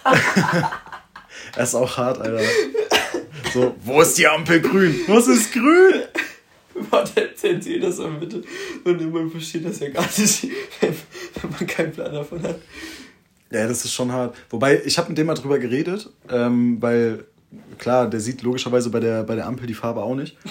er 1.57 1.63
ist 1.63 1.75
auch 1.75 1.97
hart, 1.97 2.21
Alter. 2.21 2.39
So, 3.53 3.75
wo 3.83 4.01
ist 4.01 4.17
die 4.17 4.25
Ampel 4.25 4.61
grün? 4.61 5.01
Was 5.07 5.27
ist 5.27 5.51
grün? 5.51 6.03
Warte, 6.89 7.33
zensier 7.35 7.79
das 7.79 7.97
mal 7.99 8.11
bitte. 8.11 8.43
Und 8.83 9.13
man 9.13 9.29
versteht 9.29 9.65
das 9.65 9.79
ja 9.79 9.89
gar 9.89 10.03
nicht, 10.03 10.43
wenn, 10.81 11.49
man 11.49 11.67
keinen 11.67 11.91
Plan 11.91 12.13
davon 12.13 12.43
hat. 12.43 12.59
Ja, 13.51 13.67
das 13.67 13.85
ist 13.85 13.93
schon 13.93 14.11
hart. 14.11 14.35
Wobei, 14.49 14.81
ich 14.83 14.97
habe 14.97 15.09
mit 15.09 15.17
dem 15.17 15.27
mal 15.27 15.35
drüber 15.35 15.57
geredet, 15.57 16.09
ähm, 16.29 16.81
weil, 16.81 17.25
klar, 17.77 18.09
der 18.09 18.19
sieht 18.19 18.41
logischerweise 18.41 18.89
bei 18.89 18.99
der, 18.99 19.23
bei 19.23 19.35
der 19.35 19.45
Ampel 19.45 19.67
die 19.67 19.73
Farbe 19.73 20.03
auch 20.03 20.15
nicht. 20.15 20.37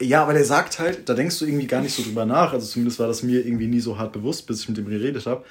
Ja, 0.00 0.24
aber 0.24 0.32
der 0.32 0.44
sagt 0.44 0.80
halt, 0.80 1.08
da 1.08 1.14
denkst 1.14 1.38
du 1.38 1.44
irgendwie 1.44 1.68
gar 1.68 1.80
nicht 1.80 1.94
so 1.94 2.02
drüber 2.02 2.26
nach. 2.26 2.52
Also 2.52 2.66
zumindest 2.66 2.98
war 2.98 3.06
das 3.06 3.22
mir 3.22 3.46
irgendwie 3.46 3.68
nie 3.68 3.78
so 3.78 3.96
hart 3.96 4.12
bewusst, 4.12 4.44
bis 4.44 4.60
ich 4.60 4.68
mit 4.68 4.76
dem 4.76 4.86
geredet 4.86 5.24
habe. 5.24 5.44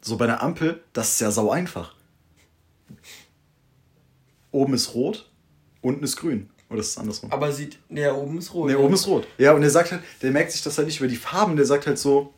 So 0.00 0.16
bei 0.16 0.26
der 0.26 0.40
Ampel, 0.40 0.80
das 0.92 1.14
ist 1.14 1.20
ja 1.20 1.32
sau 1.32 1.50
einfach. 1.50 1.94
Oben 4.52 4.74
ist 4.74 4.94
rot, 4.94 5.28
unten 5.80 6.04
ist 6.04 6.16
grün. 6.16 6.48
Oder 6.70 6.80
ist 6.80 6.90
es 6.90 6.98
andersrum? 6.98 7.32
Aber 7.32 7.50
sieht, 7.50 7.78
der 7.88 8.16
oben 8.16 8.38
ist 8.38 8.52
rot. 8.52 8.68
Nee, 8.68 8.74
oben 8.74 8.94
ist 8.94 9.06
rot. 9.06 9.26
Ja, 9.38 9.52
und 9.52 9.62
der 9.62 9.70
sagt 9.70 9.92
halt, 9.92 10.02
der 10.22 10.30
merkt 10.30 10.52
sich 10.52 10.62
das 10.62 10.76
halt 10.76 10.86
nicht 10.86 10.98
über 11.00 11.08
die 11.08 11.16
Farben, 11.16 11.56
der 11.56 11.64
sagt 11.64 11.86
halt 11.86 11.98
so, 11.98 12.32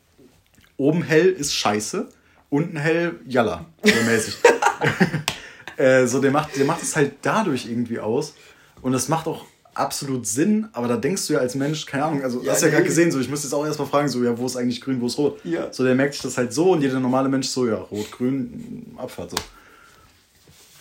oben 0.76 1.02
hell 1.02 1.28
ist 1.28 1.54
scheiße, 1.54 2.08
unten 2.49 2.76
hell, 2.76 3.20
jalla, 3.26 3.66
so 3.82 3.92
mäßig. 4.06 4.37
äh, 5.76 6.06
so, 6.06 6.20
der 6.20 6.30
macht, 6.30 6.56
der 6.56 6.64
macht 6.64 6.82
es 6.82 6.94
halt 6.94 7.14
dadurch 7.22 7.66
irgendwie 7.66 7.99
aus. 7.99 8.34
Und 8.82 8.92
das 8.92 9.08
macht 9.08 9.26
auch 9.26 9.44
absolut 9.75 10.26
Sinn, 10.26 10.68
aber 10.72 10.88
da 10.88 10.96
denkst 10.96 11.26
du 11.26 11.34
ja 11.34 11.40
als 11.40 11.54
Mensch, 11.54 11.87
keine 11.87 12.04
Ahnung, 12.04 12.22
also 12.22 12.42
ja, 12.42 12.52
hast 12.52 12.62
ja 12.62 12.68
gerade 12.68 12.84
gesehen, 12.84 13.10
so 13.10 13.20
ich 13.20 13.28
müsste 13.28 13.46
jetzt 13.46 13.54
auch 13.54 13.64
erstmal 13.64 13.88
fragen, 13.88 14.08
so 14.08 14.22
ja, 14.22 14.37
wo 14.37 14.46
ist 14.46 14.56
eigentlich 14.56 14.80
grün, 14.80 15.00
wo 15.00 15.06
ist 15.06 15.16
rot? 15.16 15.40
Ja. 15.44 15.72
So, 15.72 15.84
der 15.84 15.94
merkt 15.94 16.14
sich 16.14 16.22
das 16.22 16.37
halt 16.37 16.52
so 16.52 16.72
und 16.72 16.82
jeder 16.82 16.99
normale 17.00 17.28
Mensch 17.28 17.49
so, 17.49 17.66
ja, 17.66 17.76
rot, 17.76 18.10
grün, 18.10 18.94
Abfahrt 18.96 19.30
so. 19.30 19.37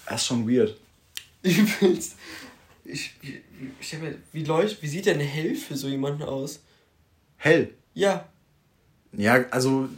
Das 0.05 0.21
ist 0.21 0.27
schon 0.27 0.49
weird. 0.49 0.75
Übelst 1.43 2.15
ich, 2.91 3.13
ich, 3.21 3.41
ich 3.79 3.99
mir, 3.99 4.15
wie, 4.31 4.43
leucht, 4.43 4.81
wie 4.81 4.87
sieht 4.87 5.05
denn 5.05 5.19
hell 5.19 5.55
für 5.55 5.75
so 5.75 5.87
jemanden 5.87 6.23
aus? 6.23 6.61
Hell? 7.37 7.73
Ja. 7.93 8.27
Ja, 9.11 9.43
also 9.49 9.89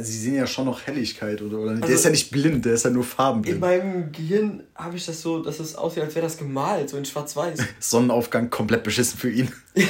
sie 0.00 0.18
sehen 0.18 0.34
ja 0.34 0.46
schon 0.46 0.64
noch 0.64 0.84
Helligkeit, 0.84 1.40
oder? 1.42 1.58
oder? 1.58 1.70
Also, 1.72 1.82
der 1.82 1.94
ist 1.94 2.04
ja 2.04 2.10
nicht 2.10 2.30
blind, 2.30 2.64
der 2.64 2.74
ist 2.74 2.84
ja 2.84 2.90
nur 2.90 3.04
farbenblind. 3.04 3.54
In 3.54 3.60
meinem 3.60 4.10
Gehirn 4.10 4.64
habe 4.74 4.96
ich 4.96 5.06
das 5.06 5.22
so, 5.22 5.40
dass 5.42 5.60
es 5.60 5.76
aussieht, 5.76 6.02
als 6.02 6.14
wäre 6.16 6.26
das 6.26 6.36
gemalt, 6.36 6.90
so 6.90 6.96
in 6.96 7.04
schwarz-weiß. 7.04 7.60
Sonnenaufgang 7.78 8.50
komplett 8.50 8.82
beschissen 8.82 9.16
für 9.18 9.30
ihn. 9.30 9.52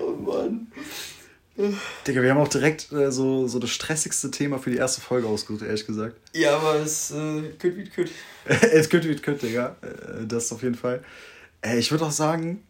oh 0.00 0.10
Mann. 0.20 0.70
Digga, 2.06 2.22
wir 2.22 2.30
haben 2.30 2.40
auch 2.40 2.48
direkt 2.48 2.92
äh, 2.92 3.10
so, 3.10 3.46
so 3.48 3.58
das 3.58 3.70
stressigste 3.70 4.30
Thema 4.30 4.58
für 4.58 4.70
die 4.70 4.76
erste 4.76 5.00
Folge 5.00 5.26
ausgesucht, 5.26 5.62
ehrlich 5.62 5.86
gesagt. 5.86 6.16
Ja, 6.32 6.56
aber 6.56 6.76
es 6.76 7.10
äh, 7.10 7.42
könnte 7.58 7.76
wie 7.76 7.88
könnte. 7.88 8.12
es 8.72 8.88
könnte 8.88 9.08
wie 9.08 9.16
könnte, 9.16 9.46
Digga. 9.46 9.76
Äh, 9.82 10.26
das 10.26 10.52
auf 10.52 10.62
jeden 10.62 10.74
Fall. 10.74 11.02
Äh, 11.62 11.78
ich 11.78 11.90
würde 11.90 12.04
auch 12.04 12.12
sagen, 12.12 12.62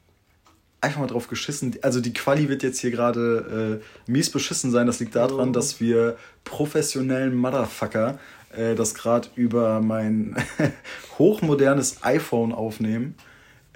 einfach 0.80 1.00
mal 1.00 1.06
drauf 1.06 1.28
geschissen. 1.28 1.76
Also 1.82 2.00
die 2.00 2.12
Quali 2.12 2.48
wird 2.48 2.62
jetzt 2.62 2.80
hier 2.80 2.90
gerade 2.90 3.80
äh, 3.80 4.10
mies 4.10 4.30
beschissen 4.30 4.70
sein. 4.70 4.86
Das 4.86 5.00
liegt 5.00 5.14
daran, 5.14 5.50
oh. 5.50 5.52
dass 5.52 5.80
wir 5.80 6.16
professionellen 6.44 7.34
Motherfucker 7.34 8.18
äh, 8.52 8.74
das 8.74 8.94
gerade 8.94 9.28
über 9.34 9.80
mein 9.80 10.36
hochmodernes 11.18 12.02
iPhone 12.02 12.52
aufnehmen. 12.52 13.14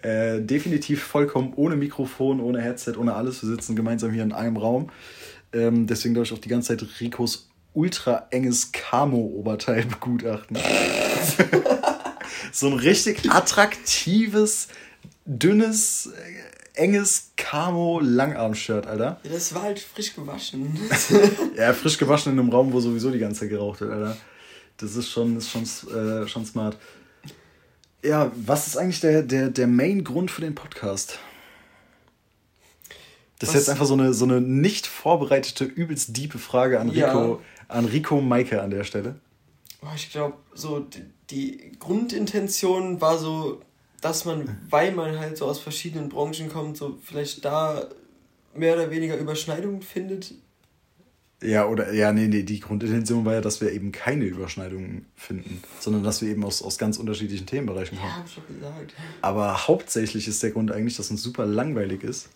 Äh, 0.05 0.43
definitiv 0.43 1.03
vollkommen 1.03 1.55
ohne 1.57 1.77
Mikrofon, 1.77 2.39
ohne 2.41 2.61
Headset, 2.61 2.99
ohne 2.99 3.15
alles. 3.15 3.43
Wir 3.43 3.49
sitzen 3.49 3.75
gemeinsam 3.75 4.13
hier 4.13 4.23
in 4.23 4.33
einem 4.33 4.59
Raum. 4.59 4.91
Ähm, 5.55 5.87
deswegen 5.87 6.15
darf 6.15 6.25
ich 6.25 6.33
auch 6.35 6.39
die 6.39 6.51
ganze 6.51 6.77
Zeit 6.77 6.87
Ricos 7.01 7.49
ultra 7.73 8.27
enges 8.31 8.71
Camo-Oberteil 8.71 9.87
begutachten. 9.87 10.59
so 12.53 12.67
ein 12.67 12.75
richtig 12.75 13.31
attraktives, 13.31 14.69
dünnes, 15.25 16.13
enges 16.75 17.31
Camo-Langarm-Shirt, 17.39 18.87
Alter. 18.87 19.21
Ja, 19.23 19.31
das 19.33 19.55
war 19.55 19.63
halt 19.63 19.79
frisch 19.79 20.15
gewaschen. 20.15 20.79
ja, 21.57 21.73
frisch 21.73 21.97
gewaschen 21.97 22.35
in 22.35 22.39
einem 22.39 22.51
Raum, 22.51 22.75
wo 22.75 22.81
sowieso 22.81 23.11
die 23.11 23.21
ganze 23.21 23.41
Zeit 23.41 23.49
geraucht 23.49 23.81
wird, 23.81 23.91
Alter. 23.91 24.19
Das 24.77 24.97
ist 24.97 25.09
schon, 25.09 25.39
ist 25.39 25.49
schon, 25.49 25.63
äh, 25.63 26.29
schon 26.29 26.45
smart. 26.45 26.77
Ja, 28.05 28.31
was 28.37 28.67
ist 28.67 28.77
eigentlich 28.77 29.01
der, 29.01 29.23
der, 29.23 29.49
der 29.49 29.67
Main-Grund 29.67 30.31
für 30.31 30.43
den 30.43 30.55
Podcast? 30.55 31.19
Das 33.39 33.49
was? 33.49 33.55
ist 33.55 33.63
jetzt 33.63 33.69
einfach 33.71 33.87
so 33.87 33.95
eine, 33.95 34.13
so 34.13 34.27
eine 34.27 34.43
nicht 34.43 34.87
vorbereitete, 34.87 35.65
übelst 35.65 36.15
diepe 36.15 36.39
Frage 36.39 36.81
an 36.81 36.91
Rico, 36.91 37.37
ja. 37.37 37.39
an 37.69 37.87
Rico 37.87 38.21
Maike 38.21 38.61
an 38.61 38.71
der 38.71 38.85
Stelle. 38.85 39.17
Oh, 39.81 39.89
ich 39.97 40.11
glaube, 40.11 40.37
so 40.53 40.81
die, 40.81 41.03
die 41.31 41.73
Grundintention 41.79 43.01
war 43.01 43.17
so, 43.17 43.63
dass 44.03 44.27
man, 44.27 44.61
weil 44.69 44.93
man 44.93 45.19
halt 45.19 45.39
so 45.39 45.47
aus 45.47 45.59
verschiedenen 45.59 46.11
Branchen 46.11 46.51
kommt, 46.51 46.77
so 46.77 46.99
vielleicht 47.03 47.43
da 47.45 47.89
mehr 48.55 48.75
oder 48.75 48.91
weniger 48.91 49.17
Überschneidungen 49.17 49.81
findet. 49.81 50.35
Ja, 51.45 51.67
oder 51.67 51.93
ja, 51.93 52.13
nee, 52.13 52.27
nee, 52.27 52.43
die 52.43 52.61
Grundintention 52.61 53.25
war 53.25 53.35
ja, 53.35 53.41
dass 53.41 53.61
wir 53.61 53.73
eben 53.73 53.93
keine 53.93 54.25
Überschneidungen 54.25 55.05
finden, 55.17 55.63
sondern 55.81 56.03
dass 56.03 56.23
wir 56.23 56.31
eben 56.31 56.45
aus, 56.45 56.63
aus 56.63 56.79
ganz 56.79 56.97
unterschiedlichen 56.97 57.47
Themenbereichen 57.47 57.99
kommen. 57.99 58.11
Ja, 58.11 58.17
hab 58.19 58.27
ich 58.27 58.33
schon 58.33 58.45
gesagt. 58.49 58.95
Aber 59.21 59.67
hauptsächlich 59.69 60.27
ist 60.27 60.43
der 60.43 60.51
Grund 60.51 60.73
eigentlich, 60.73 60.97
dass 60.97 61.11
uns 61.11 61.23
super 61.23 61.47
langweilig 61.47 62.03
ist 62.03 62.31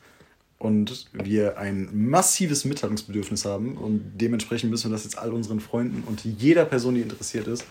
und 0.58 1.06
wir 1.12 1.58
ein 1.58 1.88
massives 1.92 2.64
Mitteilungsbedürfnis 2.64 3.44
haben 3.44 3.76
und 3.76 4.02
dementsprechend 4.16 4.70
müssen 4.70 4.90
wir 4.90 4.92
das 4.94 5.04
jetzt 5.04 5.18
all 5.18 5.32
unseren 5.32 5.60
Freunden 5.60 6.02
und 6.06 6.24
jeder 6.24 6.64
Person, 6.64 6.96
die 6.96 7.02
interessiert 7.02 7.46
ist, 7.46 7.64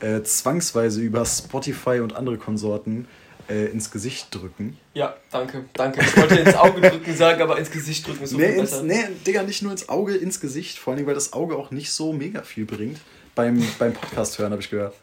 äh, 0.00 0.22
zwangsweise 0.22 1.02
über 1.02 1.24
Spotify 1.26 2.00
und 2.00 2.16
andere 2.16 2.38
Konsorten 2.38 3.06
äh, 3.52 3.66
ins 3.66 3.90
Gesicht 3.90 4.34
drücken. 4.34 4.78
Ja, 4.94 5.14
danke, 5.30 5.64
danke. 5.74 6.00
Ich 6.00 6.16
wollte 6.16 6.36
ins 6.36 6.54
Auge 6.54 6.80
drücken 6.80 7.14
sagen, 7.14 7.42
aber 7.42 7.58
ins 7.58 7.70
Gesicht 7.70 8.06
drücken 8.06 8.24
ist 8.24 8.30
so 8.30 8.38
nee, 8.38 8.52
viel 8.52 8.60
besser. 8.62 8.82
nee, 8.82 9.04
Digga, 9.26 9.42
nicht 9.42 9.62
nur 9.62 9.72
ins 9.72 9.88
Auge, 9.88 10.16
ins 10.16 10.40
Gesicht. 10.40 10.78
Vor 10.78 10.94
allem, 10.94 11.06
weil 11.06 11.14
das 11.14 11.32
Auge 11.32 11.56
auch 11.56 11.70
nicht 11.70 11.92
so 11.92 12.12
mega 12.12 12.42
viel 12.42 12.64
bringt. 12.64 12.98
Beim, 13.34 13.62
beim 13.78 13.92
Podcast 13.92 14.38
hören, 14.38 14.52
habe 14.52 14.62
ich 14.62 14.70
gehört. 14.70 14.94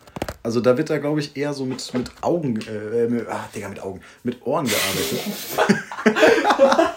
Also 0.41 0.62
da 0.62 0.77
wird 0.77 0.89
da, 0.89 0.98
glaube 0.98 1.20
ich, 1.20 1.36
eher 1.38 1.53
so 1.53 1.65
mit, 1.65 1.94
mit 1.94 2.12
Augen, 2.22 2.60
äh, 2.62 3.08
mit, 3.08 3.27
ah, 3.27 3.48
Digga, 3.53 3.70
mit 3.70 3.79
Augen, 3.79 4.01
mit 4.24 4.46
Ohren 4.46 4.68
gearbeitet. 4.68 5.20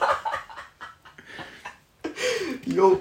Jo, 2.64 3.00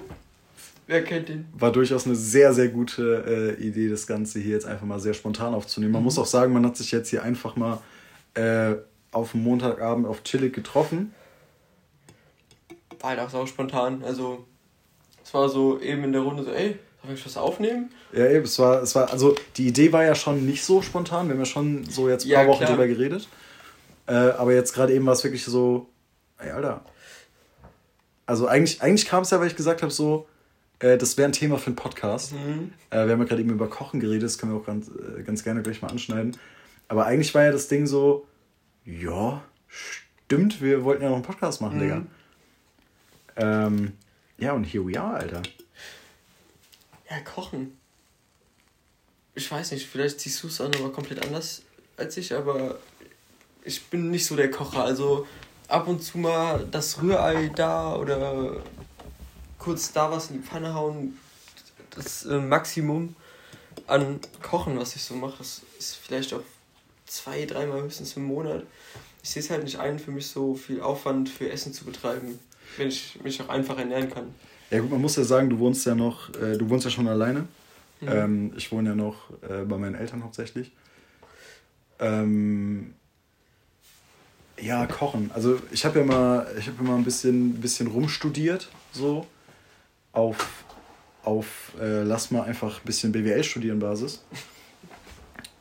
Wer 0.92 1.04
kennt 1.04 1.30
ihn? 1.30 1.46
War 1.58 1.72
durchaus 1.72 2.04
eine 2.04 2.14
sehr, 2.14 2.52
sehr 2.52 2.68
gute 2.68 3.56
äh, 3.58 3.66
Idee, 3.66 3.88
das 3.88 4.06
Ganze 4.06 4.40
hier 4.40 4.52
jetzt 4.52 4.66
einfach 4.66 4.84
mal 4.84 5.00
sehr 5.00 5.14
spontan 5.14 5.54
aufzunehmen. 5.54 5.92
Man 5.92 6.02
mhm. 6.02 6.04
muss 6.04 6.18
auch 6.18 6.26
sagen, 6.26 6.52
man 6.52 6.66
hat 6.66 6.76
sich 6.76 6.90
jetzt 6.90 7.08
hier 7.08 7.22
einfach 7.22 7.56
mal 7.56 7.80
äh, 8.34 8.74
auf 9.10 9.32
dem 9.32 9.42
Montagabend 9.42 10.06
auf 10.06 10.22
Chillig 10.22 10.54
getroffen. 10.54 11.14
War 13.00 13.10
halt 13.10 13.20
auch 13.20 13.30
so 13.30 13.46
spontan. 13.46 14.02
Also, 14.04 14.44
es 15.24 15.34
war 15.34 15.48
so 15.48 15.80
eben 15.80 16.04
in 16.04 16.12
der 16.12 16.22
Runde 16.22 16.44
so, 16.44 16.50
ey, 16.50 16.78
soll 17.04 17.14
ich 17.14 17.26
was 17.26 17.36
aufnehmen? 17.36 17.90
Ja, 18.12 18.28
eben, 18.28 18.44
es 18.44 18.58
war, 18.58 18.82
es 18.82 18.94
war, 18.94 19.10
also 19.10 19.34
die 19.56 19.66
Idee 19.66 19.92
war 19.92 20.04
ja 20.04 20.14
schon 20.14 20.46
nicht 20.46 20.64
so 20.64 20.82
spontan. 20.82 21.26
Wir 21.26 21.34
haben 21.34 21.40
ja 21.40 21.46
schon 21.46 21.84
so 21.84 22.08
jetzt 22.08 22.24
ein 22.24 22.32
paar 22.32 22.42
ja, 22.44 22.48
Wochen 22.48 22.64
drüber 22.64 22.86
geredet. 22.86 23.28
Äh, 24.06 24.12
aber 24.12 24.54
jetzt 24.54 24.72
gerade 24.72 24.92
eben 24.92 25.06
war 25.06 25.12
es 25.12 25.24
wirklich 25.24 25.44
so, 25.44 25.88
ey, 26.38 26.50
Alter. 26.50 26.84
Also 28.26 28.46
eigentlich, 28.46 28.82
eigentlich 28.82 29.06
kam 29.06 29.22
es 29.22 29.30
ja, 29.30 29.40
weil 29.40 29.48
ich 29.48 29.56
gesagt 29.56 29.82
habe, 29.82 29.92
so, 29.92 30.28
äh, 30.78 30.96
das 30.96 31.16
wäre 31.16 31.28
ein 31.28 31.32
Thema 31.32 31.58
für 31.58 31.66
einen 31.66 31.76
Podcast. 31.76 32.32
Mhm. 32.32 32.72
Äh, 32.90 33.06
wir 33.06 33.12
haben 33.12 33.20
ja 33.20 33.24
gerade 33.24 33.40
eben 33.40 33.50
über 33.50 33.68
Kochen 33.68 34.00
geredet, 34.00 34.24
das 34.24 34.38
können 34.38 34.52
wir 34.52 34.60
auch 34.60 34.66
ganz, 34.66 34.88
äh, 34.88 35.22
ganz 35.22 35.42
gerne 35.44 35.62
gleich 35.62 35.82
mal 35.82 35.88
anschneiden. 35.88 36.36
Aber 36.92 37.06
eigentlich 37.06 37.34
war 37.34 37.44
ja 37.44 37.52
das 37.52 37.68
Ding 37.68 37.86
so, 37.86 38.26
ja, 38.84 39.42
stimmt, 39.66 40.60
wir 40.60 40.84
wollten 40.84 41.02
ja 41.02 41.08
noch 41.08 41.16
einen 41.16 41.24
Podcast 41.24 41.62
machen, 41.62 41.78
mhm. 41.78 41.80
Digga. 41.80 42.06
Ähm, 43.36 43.92
ja, 44.36 44.52
und 44.52 44.64
here 44.64 44.86
we 44.86 45.00
are, 45.00 45.14
Alter. 45.14 45.40
Ja, 47.08 47.20
kochen. 47.20 47.78
Ich 49.34 49.50
weiß 49.50 49.72
nicht, 49.72 49.86
vielleicht 49.86 50.20
siehst 50.20 50.42
du 50.42 50.48
es 50.48 50.60
auch 50.60 50.68
nochmal 50.68 50.90
komplett 50.90 51.24
anders 51.24 51.62
als 51.96 52.18
ich, 52.18 52.34
aber 52.34 52.78
ich 53.64 53.86
bin 53.86 54.10
nicht 54.10 54.26
so 54.26 54.36
der 54.36 54.50
Kocher. 54.50 54.84
Also 54.84 55.26
ab 55.68 55.88
und 55.88 56.02
zu 56.02 56.18
mal 56.18 56.68
das 56.70 57.00
Rührei 57.00 57.50
da 57.56 57.96
oder 57.96 58.62
kurz 59.58 59.94
da 59.94 60.10
was 60.10 60.28
in 60.28 60.42
die 60.42 60.46
Pfanne 60.46 60.74
hauen, 60.74 61.18
das 61.88 62.26
äh, 62.26 62.38
Maximum 62.38 63.16
an 63.86 64.20
Kochen, 64.42 64.78
was 64.78 64.94
ich 64.94 65.02
so 65.02 65.14
mache, 65.14 65.38
das 65.38 65.62
ist 65.78 65.96
vielleicht 65.96 66.34
auch 66.34 66.42
zwei, 67.12 67.44
dreimal 67.44 67.82
höchstens 67.82 68.16
im 68.16 68.24
Monat. 68.24 68.64
Ich 69.22 69.30
sehe 69.30 69.42
es 69.42 69.50
halt 69.50 69.64
nicht 69.64 69.78
ein, 69.78 69.98
für 69.98 70.10
mich 70.10 70.26
so 70.26 70.54
viel 70.54 70.80
Aufwand 70.80 71.28
für 71.28 71.50
Essen 71.50 71.72
zu 71.72 71.84
betreiben, 71.84 72.38
wenn 72.76 72.88
ich 72.88 73.18
mich 73.22 73.40
auch 73.42 73.48
einfach 73.48 73.78
ernähren 73.78 74.10
kann. 74.10 74.34
Ja 74.70 74.80
gut, 74.80 74.90
man 74.90 75.00
muss 75.00 75.16
ja 75.16 75.24
sagen, 75.24 75.50
du 75.50 75.58
wohnst 75.58 75.84
ja 75.84 75.94
noch, 75.94 76.34
äh, 76.34 76.56
du 76.56 76.68
wohnst 76.70 76.86
ja 76.86 76.90
schon 76.90 77.06
alleine. 77.06 77.46
Mhm. 78.00 78.08
Ähm, 78.08 78.52
ich 78.56 78.72
wohne 78.72 78.90
ja 78.90 78.94
noch 78.94 79.30
äh, 79.42 79.64
bei 79.64 79.76
meinen 79.76 79.94
Eltern 79.94 80.24
hauptsächlich. 80.24 80.72
Ähm, 82.00 82.94
ja, 84.60 84.86
kochen. 84.86 85.30
Also 85.34 85.60
ich 85.70 85.84
habe 85.84 86.00
ja 86.00 86.04
mal, 86.04 86.46
ich 86.58 86.66
habe 86.66 86.78
ja 86.78 86.90
mal 86.90 86.96
ein 86.96 87.04
bisschen, 87.04 87.60
bisschen 87.60 87.88
rumstudiert, 87.88 88.68
so 88.92 89.26
auf, 90.12 90.64
auf 91.22 91.72
äh, 91.80 92.02
lass 92.02 92.30
mal 92.30 92.42
einfach 92.42 92.80
ein 92.80 92.84
bisschen 92.86 93.12
BWL 93.12 93.44
studieren 93.44 93.78
Basis. 93.78 94.24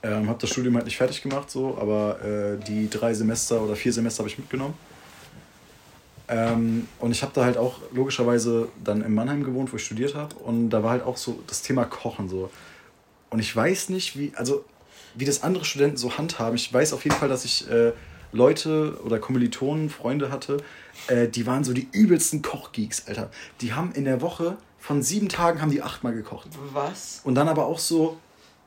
Ähm, 0.03 0.27
habe 0.27 0.39
das 0.39 0.49
Studium 0.49 0.75
halt 0.75 0.85
nicht 0.85 0.97
fertig 0.97 1.21
gemacht, 1.21 1.51
so, 1.51 1.77
aber 1.79 2.23
äh, 2.23 2.57
die 2.57 2.89
drei 2.89 3.13
Semester 3.13 3.61
oder 3.61 3.75
vier 3.75 3.93
Semester 3.93 4.19
habe 4.19 4.29
ich 4.29 4.37
mitgenommen. 4.37 4.73
Ähm, 6.27 6.87
und 6.99 7.11
ich 7.11 7.21
habe 7.21 7.33
da 7.35 7.43
halt 7.43 7.57
auch 7.57 7.79
logischerweise 7.93 8.69
dann 8.83 9.01
in 9.01 9.13
Mannheim 9.13 9.43
gewohnt, 9.43 9.71
wo 9.71 9.75
ich 9.75 9.85
studiert 9.85 10.15
habe. 10.15 10.35
Und 10.35 10.69
da 10.69 10.81
war 10.81 10.91
halt 10.91 11.03
auch 11.03 11.17
so 11.17 11.43
das 11.45 11.61
Thema 11.61 11.85
Kochen 11.85 12.29
so. 12.29 12.49
Und 13.29 13.39
ich 13.39 13.55
weiß 13.55 13.89
nicht, 13.89 14.17
wie, 14.17 14.31
also 14.35 14.63
wie 15.13 15.25
das 15.25 15.43
andere 15.43 15.65
Studenten 15.65 15.97
so 15.97 16.17
handhaben. 16.17 16.55
Ich 16.55 16.73
weiß 16.73 16.93
auf 16.93 17.03
jeden 17.03 17.17
Fall, 17.17 17.29
dass 17.29 17.45
ich 17.45 17.69
äh, 17.69 17.91
Leute 18.31 18.99
oder 19.03 19.19
Kommilitonen, 19.19 19.89
Freunde 19.89 20.31
hatte, 20.31 20.57
äh, 21.07 21.27
die 21.27 21.45
waren 21.45 21.63
so 21.63 21.73
die 21.73 21.87
übelsten 21.91 22.41
Kochgeeks, 22.41 23.07
Alter. 23.07 23.29
Die 23.59 23.73
haben 23.73 23.91
in 23.93 24.05
der 24.05 24.21
Woche 24.21 24.57
von 24.79 25.03
sieben 25.03 25.29
Tagen 25.29 25.61
haben 25.61 25.71
die 25.71 25.81
achtmal 25.81 26.13
gekocht. 26.13 26.47
Was? 26.73 27.21
Und 27.23 27.35
dann 27.35 27.47
aber 27.47 27.65
auch 27.65 27.79
so, 27.79 28.17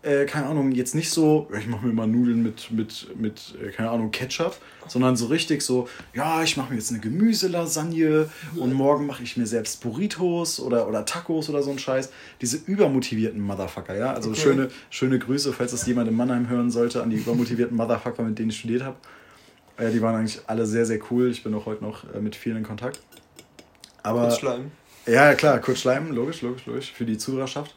äh, 0.04 0.26
keine 0.26 0.46
Ahnung, 0.46 0.72
jetzt 0.72 0.94
nicht 0.94 1.10
so, 1.10 1.48
ich 1.58 1.66
mache 1.66 1.86
mir 1.86 1.92
mal 1.92 2.06
Nudeln 2.06 2.42
mit, 2.42 2.70
mit, 2.70 3.08
mit 3.18 3.54
äh, 3.62 3.70
keine 3.70 3.90
Ahnung, 3.90 4.10
Ketchup, 4.10 4.56
sondern 4.86 5.16
so 5.16 5.26
richtig 5.26 5.62
so, 5.62 5.88
ja, 6.12 6.42
ich 6.42 6.56
mache 6.56 6.70
mir 6.70 6.78
jetzt 6.78 6.90
eine 6.90 7.00
Gemüselasagne 7.00 8.28
und 8.56 8.72
morgen 8.74 9.06
mache 9.06 9.22
ich 9.22 9.36
mir 9.36 9.46
selbst 9.46 9.80
Burritos 9.82 10.60
oder, 10.60 10.86
oder 10.88 11.04
Tacos 11.04 11.48
oder 11.48 11.62
so 11.62 11.70
ein 11.70 11.78
Scheiß. 11.78 12.10
Diese 12.40 12.58
übermotivierten 12.66 13.40
Motherfucker, 13.40 13.96
ja. 13.96 14.12
Also 14.12 14.30
okay. 14.30 14.40
schöne, 14.40 14.68
schöne 14.90 15.18
Grüße, 15.18 15.52
falls 15.52 15.70
das 15.70 15.86
jemand 15.86 16.08
in 16.08 16.16
Mannheim 16.16 16.48
hören 16.48 16.70
sollte, 16.70 17.02
an 17.02 17.10
die 17.10 17.16
übermotivierten 17.16 17.76
Motherfucker, 17.76 18.22
mit 18.22 18.38
denen 18.38 18.50
ich 18.50 18.58
studiert 18.58 18.82
habe. 18.82 18.96
Äh, 19.78 19.90
die 19.90 20.02
waren 20.02 20.16
eigentlich 20.16 20.40
alle 20.46 20.66
sehr, 20.66 20.84
sehr 20.84 21.00
cool. 21.10 21.30
Ich 21.30 21.42
bin 21.42 21.54
auch 21.54 21.66
heute 21.66 21.82
noch 21.82 22.04
äh, 22.14 22.20
mit 22.20 22.36
vielen 22.36 22.58
in 22.58 22.62
Kontakt. 22.62 23.00
Aber, 24.02 24.22
kurz 24.22 24.38
schleimen. 24.38 24.70
Ja, 25.06 25.34
klar, 25.34 25.58
kurz 25.60 25.80
schleimen, 25.80 26.14
logisch, 26.14 26.42
logisch, 26.42 26.66
logisch, 26.66 26.92
für 26.92 27.04
die 27.04 27.18
Zuhörerschaft. 27.18 27.74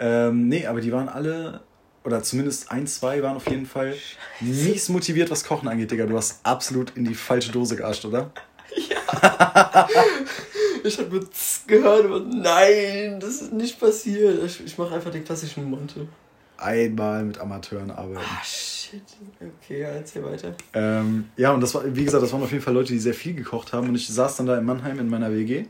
Ähm, 0.00 0.48
nee, 0.48 0.66
aber 0.66 0.80
die 0.80 0.90
waren 0.90 1.08
alle, 1.08 1.60
oder 2.04 2.22
zumindest 2.22 2.72
ein, 2.72 2.86
zwei 2.86 3.22
waren 3.22 3.36
auf 3.36 3.48
jeden 3.48 3.66
Fall 3.66 3.94
mies 4.40 4.88
motiviert, 4.88 5.30
was 5.30 5.44
Kochen 5.44 5.68
angeht, 5.68 5.90
Digga. 5.90 6.06
Du 6.06 6.16
hast 6.16 6.40
absolut 6.42 6.96
in 6.96 7.04
die 7.04 7.14
falsche 7.14 7.52
Dose 7.52 7.76
geascht, 7.76 8.04
oder? 8.04 8.32
Ja. 8.74 9.88
Ich 10.82 10.98
habe 10.98 11.20
gehört, 11.66 12.06
aber 12.06 12.20
nein, 12.20 13.20
das 13.20 13.42
ist 13.42 13.52
nicht 13.52 13.78
passiert. 13.78 14.42
Ich, 14.44 14.64
ich 14.64 14.78
mache 14.78 14.94
einfach 14.94 15.10
den 15.10 15.24
klassischen 15.24 15.68
Monte. 15.68 16.08
Einmal 16.56 17.24
mit 17.24 17.38
Amateuren 17.38 17.90
arbeiten. 17.90 18.20
Ah, 18.20 18.44
shit. 18.44 19.02
Okay, 19.40 19.80
ja, 19.80 19.88
erzähl 19.88 20.24
weiter. 20.24 20.54
Ähm, 20.74 21.30
ja, 21.36 21.52
und 21.52 21.60
das 21.60 21.74
war, 21.74 21.82
wie 21.94 22.04
gesagt, 22.04 22.22
das 22.22 22.32
waren 22.32 22.42
auf 22.42 22.50
jeden 22.50 22.62
Fall 22.62 22.74
Leute, 22.74 22.92
die 22.92 22.98
sehr 22.98 23.14
viel 23.14 23.34
gekocht 23.34 23.72
haben. 23.72 23.88
Und 23.88 23.94
ich 23.94 24.08
saß 24.08 24.36
dann 24.36 24.46
da 24.46 24.58
in 24.58 24.64
Mannheim 24.64 24.98
in 24.98 25.08
meiner 25.08 25.32
WG. 25.32 25.66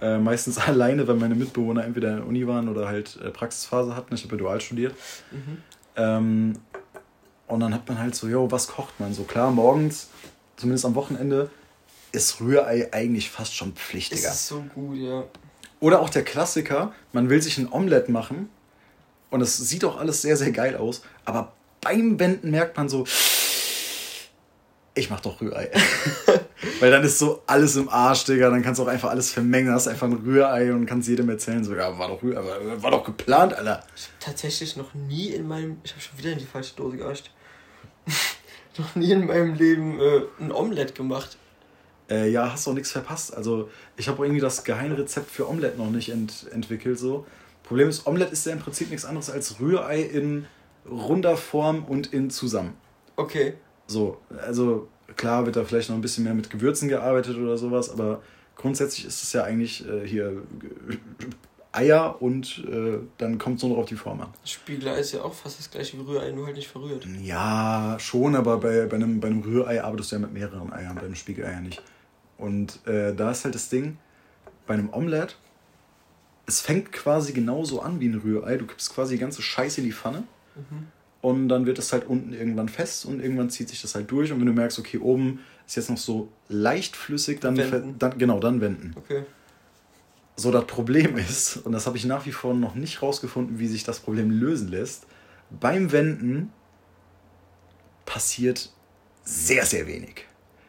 Äh, 0.00 0.18
meistens 0.18 0.58
alleine, 0.66 1.06
weil 1.08 1.16
meine 1.16 1.34
Mitbewohner 1.34 1.84
entweder 1.84 2.10
in 2.10 2.16
der 2.16 2.26
Uni 2.26 2.46
waren 2.46 2.68
oder 2.68 2.88
halt 2.88 3.18
äh, 3.22 3.30
Praxisphase 3.30 3.96
hatten. 3.96 4.14
Ich 4.14 4.24
habe 4.24 4.34
ja 4.36 4.38
dual 4.38 4.60
studiert. 4.60 4.94
Mhm. 5.30 5.62
Ähm, 5.96 6.58
und 7.46 7.60
dann 7.60 7.72
hat 7.72 7.88
man 7.88 7.98
halt 7.98 8.14
so, 8.14 8.26
yo, 8.26 8.50
was 8.50 8.68
kocht 8.68 8.98
man? 8.98 9.14
So 9.14 9.22
klar, 9.22 9.50
morgens, 9.50 10.08
zumindest 10.56 10.84
am 10.84 10.94
Wochenende, 10.94 11.50
ist 12.12 12.40
Rührei 12.40 12.92
eigentlich 12.92 13.30
fast 13.30 13.54
schon 13.54 13.72
pflichtiger. 13.72 14.28
Das 14.28 14.40
ist 14.40 14.48
so 14.48 14.64
gut, 14.74 14.96
ja. 14.96 15.24
Oder 15.80 16.00
auch 16.00 16.10
der 16.10 16.24
Klassiker, 16.24 16.92
man 17.12 17.28
will 17.28 17.40
sich 17.42 17.58
ein 17.58 17.70
Omelett 17.70 18.08
machen 18.08 18.48
und 19.30 19.40
es 19.42 19.56
sieht 19.56 19.84
auch 19.84 19.98
alles 19.98 20.22
sehr, 20.22 20.36
sehr 20.36 20.50
geil 20.50 20.76
aus, 20.76 21.02
aber 21.24 21.52
beim 21.82 22.18
Wenden 22.18 22.50
merkt 22.50 22.76
man 22.76 22.88
so, 22.88 23.04
ich 24.96 25.10
mach 25.10 25.20
doch 25.20 25.40
Rührei. 25.40 25.70
Weil 26.80 26.90
dann 26.90 27.04
ist 27.04 27.18
so 27.18 27.42
alles 27.46 27.76
im 27.76 27.88
Arsch, 27.88 28.24
Digga. 28.24 28.50
Dann 28.50 28.62
kannst 28.62 28.80
du 28.80 28.84
auch 28.84 28.88
einfach 28.88 29.10
alles 29.10 29.30
vermengen. 29.30 29.72
Hast 29.72 29.88
einfach 29.88 30.06
ein 30.06 30.14
Rührei 30.14 30.72
und 30.72 30.86
kannst 30.86 31.08
jedem 31.08 31.28
erzählen, 31.28 31.62
so, 31.62 31.74
ja, 31.74 31.96
war 31.98 32.08
doch 32.08 32.22
Rührei, 32.22 32.42
war 32.82 32.90
doch 32.90 33.04
geplant, 33.04 33.54
Alter. 33.54 33.84
Ich 33.94 34.04
hab 34.04 34.20
tatsächlich 34.20 34.76
noch 34.76 34.94
nie 34.94 35.28
in 35.28 35.46
meinem, 35.46 35.78
ich 35.84 35.92
habe 35.92 36.00
schon 36.00 36.18
wieder 36.18 36.32
in 36.32 36.38
die 36.38 36.46
falsche 36.46 36.74
Dose 36.74 36.96
geascht. 36.96 37.30
noch 38.78 38.94
nie 38.96 39.12
in 39.12 39.26
meinem 39.26 39.54
Leben 39.54 40.00
äh, 40.00 40.22
ein 40.40 40.50
Omelett 40.50 40.94
gemacht. 40.94 41.36
Äh, 42.08 42.30
ja, 42.30 42.52
hast 42.52 42.66
doch 42.66 42.72
nichts 42.72 42.90
verpasst. 42.90 43.36
Also, 43.36 43.68
ich 43.96 44.08
habe 44.08 44.24
irgendwie 44.24 44.40
das 44.40 44.64
Geheimrezept 44.64 45.30
für 45.30 45.48
Omelett 45.48 45.76
noch 45.76 45.90
nicht 45.90 46.08
ent 46.08 46.46
entwickelt, 46.52 46.98
so. 46.98 47.26
Problem 47.64 47.88
ist, 47.88 48.06
Omelett 48.06 48.30
ist 48.30 48.46
ja 48.46 48.52
im 48.52 48.60
Prinzip 48.60 48.90
nichts 48.90 49.04
anderes 49.04 49.28
als 49.28 49.60
Rührei 49.60 50.00
in 50.00 50.46
runder 50.88 51.36
Form 51.36 51.84
und 51.84 52.12
in 52.12 52.30
zusammen. 52.30 52.74
Okay. 53.16 53.54
So, 53.86 54.18
also 54.44 54.88
klar 55.16 55.46
wird 55.46 55.56
da 55.56 55.64
vielleicht 55.64 55.88
noch 55.88 55.96
ein 55.96 56.02
bisschen 56.02 56.24
mehr 56.24 56.34
mit 56.34 56.50
Gewürzen 56.50 56.88
gearbeitet 56.88 57.36
oder 57.38 57.56
sowas, 57.56 57.90
aber 57.90 58.22
grundsätzlich 58.56 59.06
ist 59.06 59.22
es 59.22 59.32
ja 59.32 59.44
eigentlich 59.44 59.86
äh, 59.88 60.06
hier 60.06 60.42
Eier 61.72 62.20
und 62.22 62.64
äh, 62.70 62.98
dann 63.18 63.38
kommt 63.38 63.56
es 63.56 63.62
nur 63.62 63.72
noch 63.72 63.82
auf 63.82 63.86
die 63.86 63.96
Form 63.96 64.22
an. 64.22 64.28
Spiegelei 64.44 64.98
ist 64.98 65.12
ja 65.12 65.22
auch 65.22 65.34
fast 65.34 65.58
das 65.58 65.70
gleiche 65.70 65.98
wie 65.98 66.02
Rührei, 66.02 66.30
nur 66.32 66.46
halt 66.46 66.56
nicht 66.56 66.68
verrührt. 66.68 67.06
Ja, 67.22 67.96
schon, 68.00 68.34
aber 68.34 68.58
bei, 68.58 68.86
bei, 68.86 68.96
einem, 68.96 69.20
bei 69.20 69.28
einem 69.28 69.42
Rührei 69.42 69.82
arbeitest 69.82 70.12
du 70.12 70.16
ja 70.16 70.20
mit 70.20 70.32
mehreren 70.32 70.72
Eiern, 70.72 70.94
bei 70.94 71.02
einem 71.02 71.14
Spiegelei 71.14 71.52
ja 71.52 71.60
nicht. 71.60 71.82
Und 72.38 72.84
äh, 72.86 73.14
da 73.14 73.30
ist 73.30 73.44
halt 73.44 73.54
das 73.54 73.68
Ding, 73.68 73.98
bei 74.66 74.74
einem 74.74 74.88
Omelett, 74.90 75.36
es 76.46 76.60
fängt 76.62 76.92
quasi 76.92 77.32
genauso 77.34 77.80
an 77.80 78.00
wie 78.00 78.08
ein 78.08 78.14
Rührei. 78.14 78.56
Du 78.56 78.66
kippst 78.66 78.94
quasi 78.94 79.16
die 79.16 79.20
ganze 79.20 79.42
Scheiße 79.42 79.80
in 79.80 79.86
die 79.86 79.92
Pfanne. 79.92 80.24
Mhm 80.54 80.86
und 81.26 81.48
dann 81.48 81.66
wird 81.66 81.80
es 81.80 81.92
halt 81.92 82.06
unten 82.06 82.32
irgendwann 82.32 82.68
fest 82.68 83.04
und 83.04 83.20
irgendwann 83.20 83.50
zieht 83.50 83.68
sich 83.68 83.82
das 83.82 83.96
halt 83.96 84.08
durch 84.12 84.30
und 84.30 84.38
wenn 84.38 84.46
du 84.46 84.52
merkst, 84.52 84.78
okay, 84.78 84.98
oben 84.98 85.40
ist 85.66 85.74
jetzt 85.74 85.90
noch 85.90 85.96
so 85.96 86.28
leicht 86.48 86.94
flüssig, 86.94 87.40
dann, 87.40 87.56
dann 87.98 88.16
genau, 88.16 88.38
dann 88.38 88.60
wenden. 88.60 88.94
Okay. 88.96 89.24
So, 90.36 90.52
das 90.52 90.66
Problem 90.66 91.18
ist, 91.28 91.56
und 91.56 91.72
das 91.72 91.88
habe 91.88 91.96
ich 91.96 92.04
nach 92.04 92.26
wie 92.26 92.30
vor 92.30 92.54
noch 92.54 92.76
nicht 92.76 93.02
rausgefunden, 93.02 93.58
wie 93.58 93.66
sich 93.66 93.82
das 93.82 93.98
Problem 93.98 94.30
lösen 94.30 94.68
lässt, 94.68 95.08
beim 95.50 95.90
Wenden 95.90 96.52
passiert 98.04 98.70
sehr, 99.24 99.66
sehr 99.66 99.88
wenig. 99.88 100.26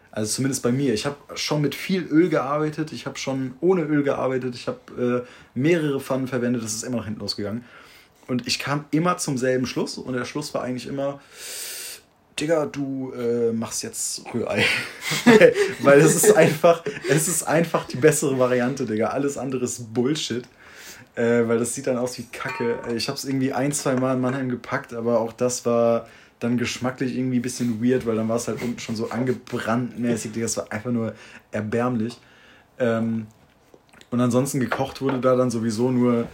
Also 0.10 0.38
zumindest 0.38 0.64
bei 0.64 0.72
mir. 0.72 0.96
Ich 0.96 1.06
habe 1.06 1.18
schon 1.36 1.62
mit 1.62 1.76
viel 1.76 2.02
Öl 2.02 2.30
gearbeitet, 2.30 2.92
ich 2.92 3.06
habe 3.06 3.20
schon 3.20 3.54
ohne 3.62 3.84
Öl 3.84 4.02
gearbeitet, 4.02 4.56
ich 4.56 4.68
habe 4.68 5.24
äh, 5.24 5.28
mehrere 5.54 6.00
Pfannen 6.00 6.28
verwendet, 6.28 6.64
das 6.64 6.74
ist 6.74 6.82
immer 6.82 6.98
nach 6.98 7.06
hinten 7.06 7.20
losgegangen. 7.20 7.64
Und 8.28 8.48
ich 8.48 8.60
kam 8.60 8.86
immer 8.92 9.18
zum 9.18 9.38
selben 9.38 9.66
Schluss 9.66 9.98
und 9.98 10.14
der 10.14 10.26
Schluss 10.26 10.54
war 10.54 10.64
eigentlich 10.64 10.88
immer, 10.88 11.20
Digga, 12.40 12.66
du 12.66 13.14
äh, 13.14 13.52
machst 13.52 13.84
jetzt 13.84 14.24
Rührei. 14.34 14.64
Weil 15.82 16.00
es 16.00 16.16
ist 16.16 16.36
einfach, 16.36 16.84
es 17.10 17.28
ist 17.28 17.44
einfach 17.44 17.86
die 17.86 17.98
bessere 17.98 18.38
Variante, 18.38 18.86
Digga. 18.86 19.08
Alles 19.08 19.38
andere 19.38 19.64
ist 19.64 19.94
Bullshit. 19.94 20.44
Äh, 21.16 21.48
weil 21.48 21.58
das 21.58 21.74
sieht 21.74 21.88
dann 21.88 21.98
aus 21.98 22.16
wie 22.20 22.28
Kacke. 22.32 22.78
Ich 22.96 23.08
habe 23.08 23.18
es 23.18 23.26
irgendwie 23.26 23.52
ein, 23.52 23.72
zwei 23.72 23.96
Mal 23.96 24.14
in 24.14 24.22
Mannheim 24.22 24.50
gepackt, 24.50 24.94
aber 24.94 25.20
auch 25.20 25.34
das 25.34 25.66
war 25.66 26.08
dann 26.40 26.60
geschmacklich 26.60 27.18
irgendwie 27.18 27.40
ein 27.40 27.42
bisschen 27.42 27.84
weird, 27.84 28.06
weil 28.06 28.16
dann 28.16 28.30
war 28.30 28.36
es 28.36 28.48
halt 28.48 28.62
unten 28.62 28.78
schon 28.78 28.96
so 28.96 29.10
angebrannt 29.10 29.98
mäßig. 29.98 30.34
Das 30.34 30.58
war 30.58 30.72
einfach 30.72 30.92
nur 30.92 31.16
erbärmlich. 31.52 32.20
Ähm, 32.78 33.26
und 34.12 34.22
ansonsten 34.22 34.60
gekocht 34.60 35.02
wurde 35.02 35.20
da 35.20 35.36
dann 35.36 35.50
sowieso 35.50 35.90
nur 35.90 36.28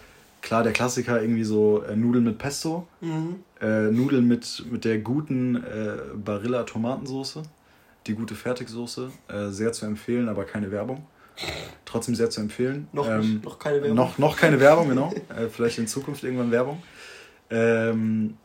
klar, 0.43 0.62
der 0.62 0.73
Klassiker 0.73 1.19
irgendwie 1.19 1.43
so 1.43 1.82
äh, 1.82 1.95
Nudeln 1.95 2.25
mit 2.25 2.38
Pesto, 2.38 2.88
mhm. 3.01 3.38
äh, 3.60 3.89
Nudeln 3.89 4.27
mit, 4.27 4.63
mit 4.69 4.86
der 4.86 4.99
guten 4.99 5.56
äh, 5.56 5.97
Barilla 6.13 6.63
Tomatensoße, 6.63 7.41
die 8.06 8.13
gute 8.13 8.36
Fertigsoße, 8.36 9.10
äh, 9.29 9.47
sehr 9.47 9.71
zu 9.71 9.88
empfehlen, 9.88 10.29
aber 10.29 10.43
keine 10.43 10.69
Werbung. 10.69 11.08
Trotzdem 11.86 12.13
sehr 12.13 12.29
zu 12.29 12.41
empfehlen. 12.41 12.88
Noch, 12.91 13.08
ähm, 13.08 13.19
nicht, 13.21 13.45
noch 13.45 13.58
keine 13.58 13.82
Werbung. 13.82 13.95
Noch, 13.95 14.17
noch 14.19 14.38
keine 14.38 14.60
Werbung, 14.60 14.89
genau. 14.89 15.12
Äh, 15.36 15.47
vielleicht 15.49 15.79
in 15.79 15.88
Zukunft 15.88 16.23
irgendwann 16.23 16.51
Werbung. 16.51 16.84
Ähm, 17.49 18.38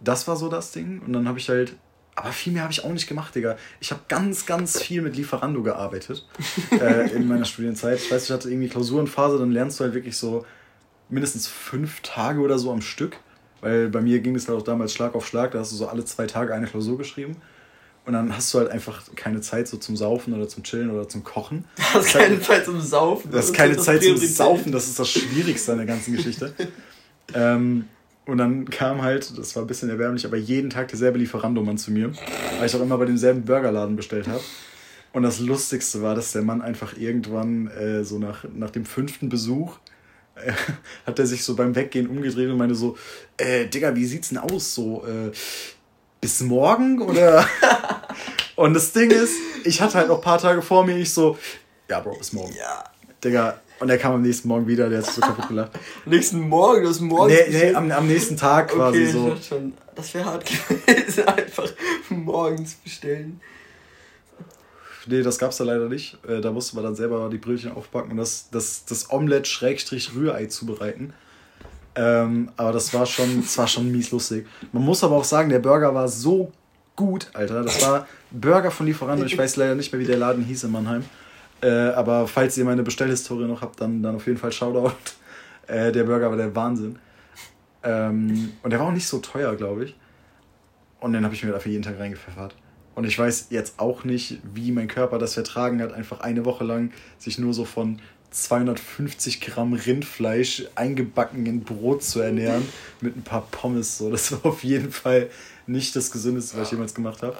das 0.00 0.28
war 0.28 0.36
so 0.36 0.50
das 0.50 0.72
Ding. 0.72 1.00
Und 1.00 1.14
dann 1.14 1.26
habe 1.26 1.38
ich 1.38 1.48
halt 1.48 1.76
aber 2.14 2.32
viel 2.32 2.52
mehr 2.52 2.62
habe 2.62 2.72
ich 2.72 2.84
auch 2.84 2.92
nicht 2.92 3.06
gemacht, 3.06 3.36
Digga. 3.36 3.56
Ich 3.78 3.92
habe 3.92 4.00
ganz, 4.08 4.44
ganz 4.44 4.82
viel 4.82 5.02
mit 5.02 5.14
Lieferando 5.16 5.62
gearbeitet 5.62 6.26
äh, 6.72 7.12
in 7.12 7.28
meiner 7.28 7.44
Studienzeit. 7.44 7.98
Ich 7.98 8.10
weiß, 8.10 8.24
ich 8.24 8.30
hatte 8.32 8.50
irgendwie 8.50 8.68
Klausurenphase, 8.68 9.38
dann 9.38 9.52
lernst 9.52 9.78
du 9.78 9.84
halt 9.84 9.94
wirklich 9.94 10.16
so 10.16 10.44
mindestens 11.08 11.46
fünf 11.46 12.00
Tage 12.00 12.40
oder 12.40 12.58
so 12.58 12.70
am 12.70 12.82
Stück. 12.82 13.18
Weil 13.60 13.88
bei 13.88 14.00
mir 14.00 14.20
ging 14.20 14.36
es 14.36 14.48
halt 14.48 14.58
auch 14.58 14.62
damals 14.62 14.92
Schlag 14.92 15.14
auf 15.14 15.26
Schlag, 15.26 15.50
da 15.50 15.58
hast 15.58 15.72
du 15.72 15.76
so 15.76 15.88
alle 15.88 16.04
zwei 16.04 16.26
Tage 16.26 16.54
eine 16.54 16.66
Klausur 16.66 16.96
geschrieben. 16.96 17.36
Und 18.06 18.14
dann 18.14 18.34
hast 18.34 18.54
du 18.54 18.58
halt 18.58 18.70
einfach 18.70 19.02
keine 19.16 19.42
Zeit 19.42 19.68
so 19.68 19.76
zum 19.76 19.96
Saufen 19.96 20.32
oder 20.32 20.48
zum 20.48 20.62
Chillen 20.62 20.90
oder 20.90 21.08
zum 21.08 21.24
Kochen. 21.24 21.64
Du 21.76 21.98
hast 21.98 22.12
keine 22.12 22.40
Zeit 22.40 22.64
zum 22.64 22.80
Saufen. 22.80 23.30
Du 23.30 23.36
hast 23.36 23.52
keine 23.52 23.76
Zeit 23.76 24.02
zum 24.02 24.16
Saufen, 24.16 24.72
das 24.72 24.88
ist 24.88 24.98
das 24.98 25.10
Schwierigste 25.10 25.72
an 25.72 25.78
der 25.78 25.86
ganzen 25.86 26.16
Geschichte. 26.16 26.54
ähm, 27.34 27.84
und 28.24 28.38
dann 28.38 28.68
kam 28.70 29.02
halt, 29.02 29.36
das 29.38 29.56
war 29.56 29.62
ein 29.62 29.66
bisschen 29.66 29.90
erbärmlich, 29.90 30.24
aber 30.24 30.36
jeden 30.36 30.70
Tag 30.70 30.88
derselbe 30.88 31.18
Lieferandomann 31.18 31.78
zu 31.78 31.90
mir, 31.90 32.12
weil 32.58 32.66
ich 32.66 32.76
auch 32.76 32.80
immer 32.80 32.96
bei 32.96 33.06
demselben 33.06 33.44
Burgerladen 33.44 33.96
bestellt 33.96 34.28
habe. 34.28 34.40
Und 35.12 35.22
das 35.22 35.40
Lustigste 35.40 36.02
war, 36.02 36.14
dass 36.14 36.32
der 36.32 36.42
Mann 36.42 36.62
einfach 36.62 36.96
irgendwann 36.96 37.68
äh, 37.68 38.04
so 38.04 38.18
nach, 38.18 38.44
nach 38.54 38.70
dem 38.70 38.84
fünften 38.84 39.28
Besuch 39.28 39.78
hat 41.06 41.18
er 41.18 41.26
sich 41.26 41.44
so 41.44 41.54
beim 41.54 41.74
Weggehen 41.74 42.08
umgedreht 42.08 42.48
und 42.48 42.56
meinte 42.56 42.74
so, 42.74 42.96
äh, 43.36 43.66
Digga, 43.66 43.94
wie 43.94 44.06
sieht's 44.06 44.30
denn 44.30 44.38
aus? 44.38 44.74
So, 44.74 45.04
äh, 45.06 45.32
bis 46.20 46.40
morgen 46.40 47.00
oder? 47.00 47.46
und 48.56 48.74
das 48.74 48.92
Ding 48.92 49.10
ist, 49.10 49.34
ich 49.64 49.80
hatte 49.80 49.98
halt 49.98 50.08
noch 50.08 50.16
ein 50.16 50.22
paar 50.22 50.38
Tage 50.38 50.62
vor 50.62 50.84
mir, 50.84 50.96
ich 50.96 51.12
so, 51.12 51.38
ja, 51.88 52.00
Bro, 52.00 52.18
bis 52.18 52.32
morgen. 52.32 52.54
Ja. 52.54 52.84
Digga, 53.22 53.60
und 53.80 53.88
er 53.88 53.98
kam 53.98 54.14
am 54.14 54.22
nächsten 54.22 54.48
Morgen 54.48 54.66
wieder, 54.66 54.88
der 54.88 54.98
hat 54.98 55.06
sich 55.06 55.14
so 55.14 55.20
kaputt 55.20 55.48
gelacht. 55.48 55.72
nächsten 56.04 56.40
Morgen, 56.40 56.84
das 56.84 57.00
morgen. 57.00 57.32
Nee, 57.32 57.50
nee 57.50 57.74
am, 57.74 57.90
am 57.90 58.06
nächsten 58.06 58.36
Tag 58.36 58.68
quasi 58.68 59.02
okay, 59.02 59.12
so. 59.12 59.36
Schon, 59.36 59.72
das 59.94 60.14
wäre 60.14 60.24
hart 60.24 60.44
gewesen, 60.46 61.24
einfach 61.26 61.70
morgens 62.08 62.74
bestellen. 62.74 63.40
Nee, 65.08 65.22
das 65.22 65.38
gab 65.38 65.50
es 65.50 65.56
da 65.56 65.64
leider 65.64 65.88
nicht. 65.88 66.18
Äh, 66.26 66.40
da 66.40 66.52
musste 66.52 66.76
man 66.76 66.84
dann 66.84 66.94
selber 66.94 67.28
die 67.30 67.38
Brötchen 67.38 67.72
aufbacken 67.72 68.10
und 68.10 68.18
das, 68.18 68.50
das, 68.50 68.84
das 68.84 69.10
Omelette-Rührei 69.10 70.46
zubereiten. 70.46 71.14
Ähm, 71.94 72.50
aber 72.56 72.72
das 72.72 72.92
war 72.92 73.06
schon, 73.06 73.40
das 73.40 73.56
war 73.56 73.66
schon 73.66 73.90
mies 73.90 74.10
lustig. 74.10 74.46
Man 74.72 74.84
muss 74.84 75.02
aber 75.02 75.16
auch 75.16 75.24
sagen, 75.24 75.48
der 75.48 75.60
Burger 75.60 75.94
war 75.94 76.08
so 76.08 76.52
gut, 76.94 77.30
Alter. 77.32 77.62
Das 77.62 77.82
war 77.82 78.06
Burger 78.30 78.70
von 78.70 78.86
Lieferando. 78.86 79.24
Ich 79.24 79.38
weiß 79.38 79.56
leider 79.56 79.74
nicht 79.74 79.92
mehr, 79.92 80.00
wie 80.00 80.06
der 80.06 80.18
Laden 80.18 80.44
hieß 80.44 80.64
in 80.64 80.72
Mannheim. 80.72 81.04
Äh, 81.62 81.70
aber 81.70 82.28
falls 82.28 82.56
ihr 82.58 82.64
meine 82.64 82.82
Bestellhistorie 82.82 83.46
noch 83.46 83.62
habt, 83.62 83.80
dann, 83.80 84.02
dann 84.02 84.16
auf 84.16 84.26
jeden 84.26 84.38
Fall 84.38 84.52
Shoutout. 84.52 84.92
Äh, 85.66 85.92
der 85.92 86.04
Burger 86.04 86.30
war 86.30 86.38
der 86.38 86.56
Wahnsinn. 86.56 86.98
Ähm, 87.82 88.54
und 88.62 88.70
der 88.70 88.80
war 88.80 88.86
auch 88.86 88.92
nicht 88.92 89.06
so 89.06 89.18
teuer, 89.18 89.54
glaube 89.54 89.84
ich. 89.84 89.94
Und 90.98 91.12
den 91.12 91.22
habe 91.26 91.34
ich 91.34 91.44
mir 91.44 91.52
dafür 91.52 91.70
jeden 91.70 91.84
Tag 91.84 91.98
reingepfeffert. 91.98 92.54
Und 92.98 93.04
ich 93.04 93.16
weiß 93.16 93.46
jetzt 93.50 93.78
auch 93.78 94.02
nicht, 94.02 94.40
wie 94.42 94.72
mein 94.72 94.88
Körper 94.88 95.20
das 95.20 95.34
vertragen 95.34 95.80
hat, 95.80 95.92
einfach 95.92 96.18
eine 96.18 96.44
Woche 96.44 96.64
lang 96.64 96.90
sich 97.16 97.38
nur 97.38 97.54
so 97.54 97.64
von 97.64 98.00
250 98.32 99.40
Gramm 99.40 99.72
Rindfleisch 99.72 100.64
eingebacken 100.74 101.46
in 101.46 101.62
Brot 101.62 102.02
zu 102.02 102.18
ernähren 102.18 102.68
mit 103.00 103.16
ein 103.16 103.22
paar 103.22 103.46
Pommes. 103.52 103.98
So, 103.98 104.10
das 104.10 104.32
war 104.32 104.46
auf 104.46 104.64
jeden 104.64 104.90
Fall 104.90 105.30
nicht 105.68 105.94
das 105.94 106.10
Gesündeste, 106.10 106.58
was 106.58 106.66
ich 106.66 106.72
jemals 106.72 106.92
gemacht 106.92 107.22
habe. 107.22 107.36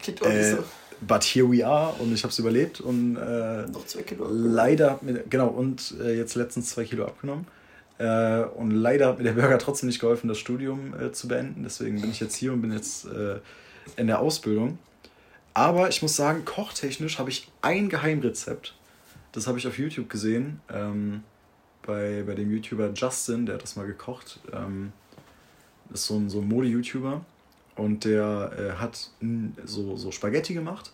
Klingt 0.00 0.22
auch 0.22 0.30
äh, 0.30 0.52
so. 0.52 0.64
But 1.02 1.22
here 1.22 1.52
we 1.52 1.66
are 1.66 1.92
und 1.98 2.14
ich 2.14 2.22
habe 2.22 2.32
es 2.32 2.38
überlebt 2.38 2.80
und 2.80 3.16
äh, 3.16 3.66
noch 3.66 3.84
zwei 3.84 4.04
Kilo 4.04 4.24
abgenommen. 4.24 4.54
leider 4.54 4.90
hat 4.92 5.02
mir 5.02 5.22
genau 5.28 5.48
und 5.48 5.96
äh, 6.00 6.16
jetzt 6.16 6.34
letztens 6.34 6.70
zwei 6.70 6.84
Kilo 6.84 7.04
abgenommen 7.04 7.46
äh, 7.98 8.40
und 8.40 8.70
leider 8.70 9.08
hat 9.08 9.18
mir 9.18 9.24
der 9.24 9.32
Burger 9.32 9.58
trotzdem 9.58 9.88
nicht 9.88 10.00
geholfen, 10.00 10.28
das 10.28 10.38
Studium 10.38 10.94
äh, 10.98 11.12
zu 11.12 11.28
beenden. 11.28 11.62
Deswegen 11.62 12.00
bin 12.00 12.10
ich 12.10 12.20
jetzt 12.20 12.36
hier 12.36 12.54
und 12.54 12.62
bin 12.62 12.72
jetzt 12.72 13.04
äh, 13.04 13.36
in 13.96 14.06
der 14.06 14.20
Ausbildung. 14.20 14.78
Aber 15.54 15.88
ich 15.88 16.02
muss 16.02 16.16
sagen, 16.16 16.44
kochtechnisch 16.44 17.18
habe 17.18 17.30
ich 17.30 17.50
ein 17.62 17.88
Geheimrezept, 17.88 18.74
Das 19.32 19.46
habe 19.46 19.58
ich 19.58 19.66
auf 19.66 19.78
YouTube 19.78 20.08
gesehen. 20.10 20.60
Ähm, 20.68 21.22
bei, 21.86 22.24
bei 22.26 22.34
dem 22.34 22.50
YouTuber 22.50 22.92
Justin, 22.94 23.46
der 23.46 23.56
hat 23.56 23.62
das 23.62 23.76
mal 23.76 23.86
gekocht. 23.86 24.40
Ähm, 24.52 24.92
das 25.90 26.00
ist 26.00 26.06
so 26.06 26.16
ein, 26.16 26.28
so 26.28 26.40
ein 26.40 26.48
Mode-YouTuber. 26.48 27.24
Und 27.76 28.04
der 28.04 28.52
äh, 28.56 28.80
hat 28.80 29.10
so, 29.64 29.96
so 29.96 30.10
Spaghetti 30.10 30.54
gemacht 30.54 30.92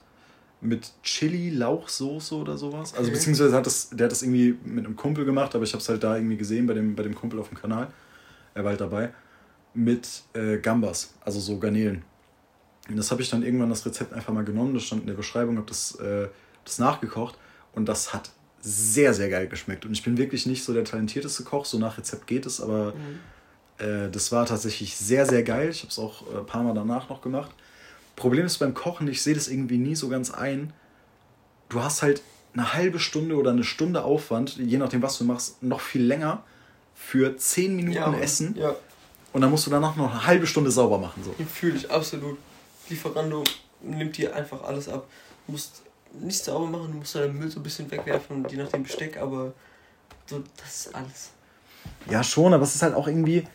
mit 0.61 0.93
Chili-Lauchsoße 1.03 2.35
oder 2.35 2.57
sowas. 2.57 2.95
Also 2.95 3.11
beziehungsweise 3.11 3.57
hat 3.57 3.67
das, 3.67 3.91
der 3.91 4.05
hat 4.05 4.13
das 4.13 4.23
irgendwie 4.23 4.59
mit 4.65 4.85
einem 4.85 4.97
Kumpel 4.97 5.25
gemacht, 5.25 5.55
aber 5.55 5.65
ich 5.65 5.73
habe 5.73 5.81
es 5.81 5.89
halt 5.89 6.03
da 6.03 6.17
irgendwie 6.17 6.37
gesehen 6.37 6.67
bei 6.67 6.75
dem, 6.75 6.95
bei 6.95 7.03
dem 7.03 7.15
Kumpel 7.15 7.39
auf 7.41 7.49
dem 7.49 7.59
Kanal. 7.59 7.89
Er 8.55 8.65
war 8.65 8.71
halt 8.71 8.81
dabei. 8.81 9.11
Mit 9.73 10.23
äh, 10.35 10.59
Gambas, 10.59 11.15
also 11.25 11.41
so 11.41 11.59
Garnelen. 11.59 12.03
Und 12.91 12.97
das 12.97 13.11
habe 13.11 13.23
ich 13.23 13.31
dann 13.31 13.43
irgendwann 13.43 13.71
das 13.71 13.87
Rezept 13.87 14.13
einfach 14.13 14.33
mal 14.33 14.45
genommen, 14.45 14.75
das 14.75 14.83
stand 14.83 15.03
in 15.03 15.07
der 15.07 15.15
Beschreibung, 15.15 15.57
habe 15.57 15.69
das, 15.69 15.95
äh, 15.97 16.29
das 16.65 16.79
nachgekocht 16.79 17.39
und 17.73 17.89
das 17.89 18.13
hat 18.13 18.31
sehr, 18.61 19.15
sehr 19.15 19.31
geil 19.31 19.47
geschmeckt. 19.47 19.87
Und 19.87 19.93
ich 19.93 20.03
bin 20.03 20.19
wirklich 20.19 20.45
nicht 20.47 20.65
so 20.65 20.75
der 20.75 20.85
talentierteste 20.85 21.45
Koch, 21.45 21.65
so 21.65 21.79
nach 21.79 21.97
Rezept 21.99 22.27
geht 22.27 22.47
es, 22.47 22.61
aber 22.61 22.93
mhm. 22.93 23.85
äh, 23.87 24.11
das 24.11 24.33
war 24.33 24.45
tatsächlich 24.45 24.97
sehr, 24.97 25.25
sehr 25.25 25.43
geil. 25.43 25.71
Ich 25.71 25.81
habe 25.81 25.91
es 25.91 25.99
auch 25.99 26.27
ein 26.29 26.41
äh, 26.41 26.43
paar 26.43 26.63
Mal 26.63 26.75
danach 26.75 27.09
noch 27.09 27.23
gemacht. 27.23 27.51
Problem 28.17 28.45
ist 28.45 28.59
beim 28.59 28.75
Kochen, 28.75 29.09
ich 29.09 29.23
sehe 29.23 29.35
das 29.35 29.49
irgendwie 29.49 29.79
nie 29.79 29.95
so 29.95 30.09
ganz 30.09 30.31
ein. 30.31 30.73
Du 31.69 31.81
hast 31.83 32.03
halt 32.03 32.23
eine 32.53 32.75
halbe 32.75 32.99
Stunde 32.99 33.37
oder 33.37 33.53
eine 33.53 33.65
Stunde 33.65 34.03
Aufwand, 34.03 34.57
je 34.57 34.77
nachdem, 34.77 35.01
was 35.01 35.17
du 35.17 35.25
machst, 35.25 35.63
noch 35.63 35.81
viel 35.81 36.03
länger 36.03 36.43
für 36.95 37.37
10 37.37 37.77
Minuten 37.77 37.97
ja, 37.97 38.13
Essen. 38.15 38.57
Ja. 38.59 38.75
Und 39.33 39.43
dann 39.43 39.51
musst 39.51 39.67
du 39.67 39.71
danach 39.71 39.95
noch 39.95 40.11
eine 40.11 40.27
halbe 40.27 40.47
Stunde 40.47 40.73
sauber 40.73 40.99
machen. 40.99 41.23
So. 41.25 41.33
Fühle 41.45 41.77
ich 41.77 41.89
absolut. 41.89 42.37
Lieferando 42.91 43.45
nimmt 43.83 44.17
dir 44.17 44.35
einfach 44.35 44.63
alles 44.63 44.89
ab. 44.89 45.09
Du 45.47 45.53
musst 45.53 45.83
nicht 46.13 46.45
sauber 46.45 46.67
machen, 46.67 46.93
du 46.93 46.99
musst 46.99 47.15
deinen 47.15 47.39
Müll 47.39 47.51
so 47.51 47.61
ein 47.61 47.63
bisschen 47.63 47.91
wegwerfen, 47.91 48.47
je 48.49 48.57
nach 48.57 48.69
dem 48.69 48.83
Besteck, 48.83 49.17
aber 49.17 49.53
so, 50.27 50.43
das 50.57 50.87
ist 50.87 50.95
alles. 50.95 51.31
Ja, 52.09 52.23
schon, 52.23 52.53
aber 52.53 52.65
es 52.65 52.75
ist 52.75 52.83
halt 52.83 52.95
auch 52.95 53.07
irgendwie. 53.07 53.47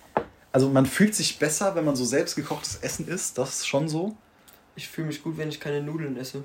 Also 0.52 0.70
man 0.70 0.86
fühlt 0.86 1.14
sich 1.14 1.38
besser, 1.38 1.76
wenn 1.76 1.84
man 1.84 1.96
so 1.96 2.06
selbst 2.06 2.36
gekochtes 2.36 2.78
Essen 2.78 3.08
isst, 3.08 3.38
das 3.38 3.50
ist 3.60 3.68
schon 3.68 3.90
so. 3.90 4.16
Ich 4.76 4.88
fühle 4.88 5.08
mich 5.08 5.22
gut, 5.22 5.38
wenn 5.38 5.50
ich 5.50 5.60
keine 5.60 5.82
Nudeln 5.82 6.18
esse. 6.18 6.44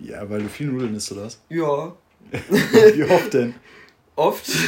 Ja, 0.00 0.28
weil 0.28 0.42
du 0.42 0.48
viel 0.48 0.68
Nudeln 0.68 0.94
isst, 0.94 1.12
oder 1.12 1.24
was? 1.24 1.38
Ja. 1.50 1.94
Wie 2.94 3.04
oft 3.04 3.34
denn? 3.34 3.54
Oft. 4.16 4.46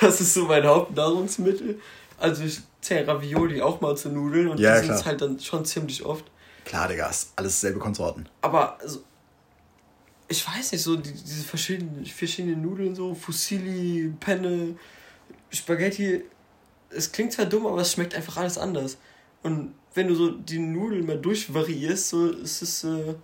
Das 0.00 0.20
ist 0.20 0.34
so 0.34 0.46
mein 0.46 0.66
Hauptnahrungsmittel. 0.66 1.78
Also 2.18 2.44
ich 2.44 2.60
Ravioli 2.90 3.62
auch 3.62 3.80
mal 3.80 3.96
zu 3.96 4.08
Nudeln 4.10 4.48
und 4.48 4.60
ja, 4.60 4.80
die 4.80 4.86
sind 4.86 5.04
halt 5.04 5.20
dann 5.20 5.38
schon 5.38 5.64
ziemlich 5.64 6.04
oft. 6.04 6.24
Klar, 6.64 6.88
Digga, 6.88 7.08
ist 7.08 7.32
alles 7.36 7.60
selbe 7.60 7.78
Konsorten. 7.78 8.28
Aber 8.40 8.78
also, 8.80 9.02
ich 10.28 10.46
weiß 10.46 10.72
nicht, 10.72 10.82
so 10.82 10.96
die, 10.96 11.12
diese 11.12 11.44
verschiedenen, 11.44 12.04
verschiedenen 12.06 12.62
Nudeln, 12.62 12.94
so 12.94 13.14
Fusilli, 13.14 14.12
Penne, 14.20 14.76
Spaghetti, 15.50 16.22
es 16.90 17.10
klingt 17.10 17.32
zwar 17.32 17.46
dumm, 17.46 17.66
aber 17.66 17.80
es 17.80 17.92
schmeckt 17.92 18.14
einfach 18.14 18.36
alles 18.36 18.58
anders. 18.58 18.98
Und 19.42 19.74
wenn 19.94 20.08
du 20.08 20.14
so 20.14 20.30
die 20.30 20.58
Nudeln 20.58 21.06
mal 21.06 21.18
durchvariierst, 21.18 22.08
so 22.08 22.30
ist 22.30 22.62
es, 22.62 22.84
äh, 22.84 23.14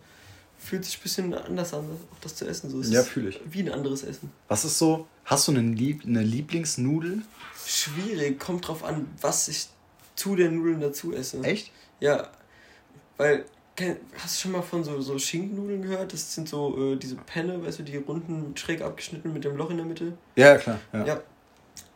fühlt 0.59 0.85
sich 0.85 0.99
ein 0.99 1.03
bisschen 1.03 1.35
anders 1.35 1.73
an, 1.73 1.81
auch 1.81 2.21
das 2.21 2.35
zu 2.37 2.47
essen. 2.47 2.71
So. 2.71 2.81
Es 2.81 2.91
ja, 2.91 3.03
fühle 3.03 3.31
ich. 3.31 3.41
Wie 3.47 3.61
ein 3.61 3.71
anderes 3.71 4.03
Essen. 4.03 4.31
Was 4.49 4.65
ist 4.65 4.79
so, 4.79 5.07
hast 5.25 5.49
du 5.49 5.53
eine, 5.53 5.61
Lieb 5.61 6.03
eine 6.05 6.23
Lieblingsnudel? 6.23 7.23
Schwierig, 7.67 8.39
kommt 8.39 8.67
drauf 8.67 8.85
an, 8.85 9.09
was 9.21 9.49
ich 9.49 9.69
zu 10.17 10.37
den 10.37 10.57
Nudeln 10.57 10.81
dazu 10.81 11.15
esse. 11.15 11.43
Echt? 11.43 11.71
Ja, 12.01 12.29
weil, 13.17 13.45
hast 14.17 14.37
du 14.37 14.43
schon 14.43 14.53
mal 14.53 14.63
von 14.63 14.83
so, 14.83 15.01
so 15.01 15.19
Schinkennudeln 15.19 15.83
gehört? 15.83 16.13
Das 16.13 16.35
sind 16.35 16.49
so 16.49 16.93
äh, 16.93 16.97
diese 16.97 17.17
Penne, 17.17 17.65
weißt 17.65 17.81
du, 17.81 17.83
die 17.83 17.97
runden, 17.97 18.57
schräg 18.57 18.83
abgeschnitten 18.83 19.33
mit 19.33 19.45
dem 19.45 19.57
Loch 19.57 19.71
in 19.71 19.77
der 19.77 19.87
Mitte. 19.87 20.13
Ja, 20.37 20.57
klar. 20.57 20.79
Ja. 20.93 21.05
ja. 21.05 21.23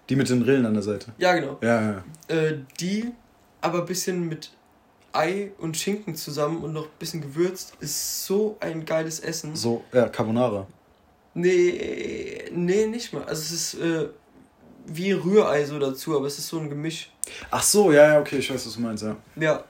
Die 0.08 0.16
mit 0.16 0.28
den 0.28 0.42
Rillen 0.42 0.66
an 0.66 0.74
der 0.74 0.82
Seite. 0.82 1.12
Ja, 1.18 1.34
genau. 1.34 1.58
Ja, 1.62 1.80
ja. 1.80 2.04
Äh, 2.28 2.58
die 2.80 3.12
aber 3.60 3.80
ein 3.80 3.86
bisschen 3.86 4.28
mit 4.28 4.50
Ei 5.12 5.52
und 5.58 5.76
Schinken 5.76 6.14
zusammen 6.14 6.62
und 6.62 6.72
noch 6.72 6.84
ein 6.84 6.98
bisschen 6.98 7.20
gewürzt, 7.20 7.74
ist 7.80 8.26
so 8.26 8.56
ein 8.60 8.84
geiles 8.84 9.20
Essen. 9.20 9.54
So, 9.54 9.84
ja, 9.92 10.08
Carbonara. 10.08 10.66
Nee, 11.34 12.44
nee, 12.52 12.86
nicht 12.86 13.12
mal. 13.12 13.24
Also 13.24 13.42
es 13.42 13.52
ist 13.52 13.74
äh, 13.74 14.08
wie 14.86 15.12
Rührei 15.12 15.64
so 15.64 15.78
dazu, 15.78 16.16
aber 16.16 16.26
es 16.26 16.38
ist 16.38 16.48
so 16.48 16.58
ein 16.58 16.68
Gemisch. 16.68 17.10
Ach 17.50 17.62
so, 17.62 17.92
ja, 17.92 18.14
ja, 18.14 18.20
okay, 18.20 18.38
ich 18.38 18.50
weiß, 18.50 18.66
was 18.66 18.74
du 18.74 18.80
meinst, 18.80 19.02
ja. 19.02 19.16
Ja. 19.36 19.64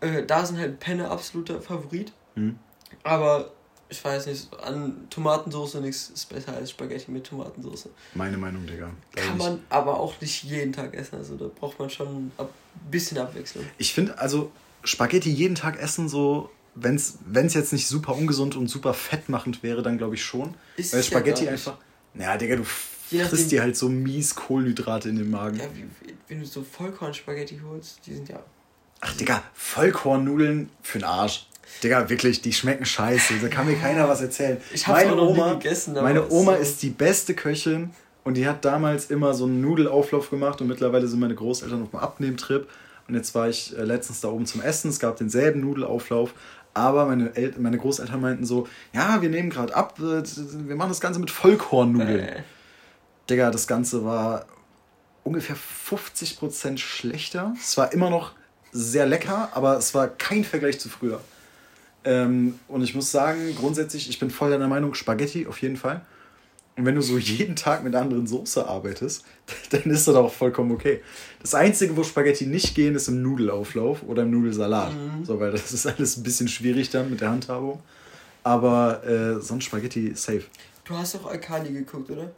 Äh, 0.00 0.24
da 0.24 0.44
sind 0.44 0.58
halt 0.58 0.78
Penne 0.78 1.10
absoluter 1.10 1.60
Favorit. 1.60 2.12
Mhm. 2.34 2.58
Aber 3.02 3.50
ich 3.90 4.04
weiß 4.04 4.26
nicht, 4.26 4.48
an 4.62 5.06
Tomatensauce 5.08 5.74
nichts 5.74 6.10
ist 6.10 6.28
besser 6.28 6.52
als 6.54 6.70
Spaghetti 6.70 7.10
mit 7.10 7.24
Tomatensauce. 7.24 7.88
Meine 8.14 8.36
Meinung, 8.36 8.66
Digga. 8.66 8.90
Kann 9.14 9.38
man 9.38 9.62
aber 9.70 9.98
auch 9.98 10.20
nicht 10.20 10.44
jeden 10.44 10.72
Tag 10.72 10.94
essen. 10.94 11.16
Also 11.16 11.36
da 11.36 11.46
braucht 11.46 11.78
man 11.78 11.88
schon 11.88 12.30
ein 12.36 12.48
bisschen 12.90 13.18
Abwechslung. 13.18 13.64
Ich 13.78 13.94
finde, 13.94 14.18
also 14.18 14.52
Spaghetti 14.84 15.30
jeden 15.30 15.54
Tag 15.54 15.80
essen, 15.80 16.08
so, 16.08 16.50
wenn 16.74 16.96
es 16.96 17.54
jetzt 17.54 17.72
nicht 17.72 17.88
super 17.88 18.14
ungesund 18.14 18.56
und 18.56 18.68
super 18.68 18.94
fettmachend 18.94 19.62
wäre, 19.62 19.82
dann 19.82 19.98
glaube 19.98 20.16
ich 20.16 20.22
schon. 20.22 20.54
Ist 20.76 20.92
Weil 20.92 21.02
Spaghetti 21.02 21.46
ja 21.46 21.52
einfach. 21.52 21.78
Naja, 22.14 22.36
Digga, 22.36 22.56
du 22.56 22.64
frisst 22.64 23.50
dir 23.50 23.62
halt 23.62 23.76
so 23.76 23.88
mies 23.88 24.34
Kohlenhydrate 24.34 25.08
in 25.08 25.16
den 25.16 25.30
Magen. 25.30 25.58
Ja, 25.58 25.64
wie, 25.74 26.14
wenn 26.28 26.40
du 26.40 26.46
so 26.46 26.62
Vollkorn-Spaghetti 26.62 27.60
holst, 27.64 28.00
die 28.06 28.14
sind 28.14 28.28
ja. 28.28 28.42
Ach, 29.00 29.16
Digga, 29.16 29.42
Vollkornnudeln 29.54 30.70
für 30.82 30.98
den 30.98 31.04
Arsch. 31.04 31.47
Digga, 31.82 32.08
wirklich, 32.08 32.40
die 32.42 32.52
schmecken 32.52 32.84
scheiße. 32.84 33.34
Da 33.40 33.48
kann 33.48 33.66
mir 33.66 33.76
keiner 33.76 34.08
was 34.08 34.20
erzählen. 34.20 34.58
Ich 34.72 34.86
habe 34.86 35.06
meine 35.06 35.12
auch 35.12 35.28
Oma, 35.28 35.46
nie 35.48 35.58
gegessen. 35.60 35.94
Meine 35.94 36.28
Oma 36.30 36.56
so. 36.56 36.62
ist 36.62 36.82
die 36.82 36.90
beste 36.90 37.34
Köchin 37.34 37.90
und 38.24 38.34
die 38.34 38.48
hat 38.48 38.64
damals 38.64 39.10
immer 39.10 39.34
so 39.34 39.44
einen 39.44 39.60
Nudelauflauf 39.60 40.30
gemacht 40.30 40.60
und 40.60 40.66
mittlerweile 40.66 41.06
sind 41.06 41.20
meine 41.20 41.34
Großeltern 41.34 41.82
auf 41.82 41.90
dem 41.90 41.98
Abnehmtrip. 42.00 42.68
Und 43.06 43.14
jetzt 43.14 43.34
war 43.34 43.48
ich 43.48 43.76
äh, 43.76 43.82
letztens 43.82 44.20
da 44.20 44.28
oben 44.28 44.44
zum 44.44 44.60
Essen. 44.60 44.90
Es 44.90 44.98
gab 44.98 45.16
denselben 45.16 45.60
Nudelauflauf. 45.60 46.34
Aber 46.74 47.06
meine, 47.06 47.34
El 47.34 47.54
meine 47.58 47.78
Großeltern 47.78 48.20
meinten 48.20 48.44
so: 48.44 48.68
Ja, 48.92 49.22
wir 49.22 49.30
nehmen 49.30 49.50
gerade 49.50 49.74
ab, 49.74 49.98
äh, 49.98 50.22
wir 50.22 50.76
machen 50.76 50.90
das 50.90 51.00
Ganze 51.00 51.18
mit 51.20 51.30
Vollkornnudeln. 51.30 52.20
Äh. 52.20 52.42
Digga, 53.30 53.50
das 53.50 53.66
Ganze 53.66 54.04
war 54.04 54.46
ungefähr 55.24 55.56
50% 55.56 56.78
schlechter. 56.78 57.54
Es 57.60 57.76
war 57.76 57.92
immer 57.92 58.10
noch 58.10 58.32
sehr 58.72 59.06
lecker, 59.06 59.50
aber 59.54 59.76
es 59.76 59.94
war 59.94 60.08
kein 60.08 60.44
Vergleich 60.44 60.78
zu 60.78 60.88
früher. 60.88 61.20
Ähm, 62.04 62.58
und 62.68 62.82
ich 62.82 62.94
muss 62.94 63.10
sagen, 63.10 63.54
grundsätzlich, 63.56 64.08
ich 64.08 64.18
bin 64.18 64.30
voll 64.30 64.50
deiner 64.50 64.68
Meinung, 64.68 64.94
Spaghetti 64.94 65.46
auf 65.46 65.60
jeden 65.60 65.76
Fall. 65.76 66.02
Und 66.76 66.86
wenn 66.86 66.94
du 66.94 67.02
so 67.02 67.18
jeden 67.18 67.56
Tag 67.56 67.82
mit 67.82 67.94
einer 67.94 68.04
anderen 68.04 68.26
Soße 68.26 68.66
arbeitest, 68.66 69.24
dann 69.70 69.82
ist 69.82 70.08
das 70.08 70.14
auch 70.14 70.32
vollkommen 70.32 70.72
okay. 70.72 71.00
Das 71.40 71.54
Einzige, 71.54 71.96
wo 71.96 72.04
Spaghetti 72.04 72.46
nicht 72.46 72.74
gehen, 72.74 72.94
ist 72.94 73.08
im 73.08 73.22
Nudelauflauf 73.22 74.02
oder 74.04 74.22
im 74.22 74.30
Nudelsalat. 74.30 74.92
Mhm. 74.92 75.24
So, 75.24 75.40
weil 75.40 75.50
das 75.50 75.72
ist 75.72 75.86
alles 75.86 76.16
ein 76.16 76.22
bisschen 76.22 76.48
schwierig 76.48 76.90
dann 76.90 77.10
mit 77.10 77.20
der 77.20 77.30
Handhabung. 77.30 77.80
Aber 78.44 79.04
äh, 79.04 79.40
sonst 79.40 79.64
Spaghetti 79.64 80.12
safe. 80.14 80.44
Du 80.84 80.96
hast 80.96 81.16
doch 81.16 81.26
Alkali 81.26 81.72
geguckt, 81.72 82.10
oder? 82.10 82.30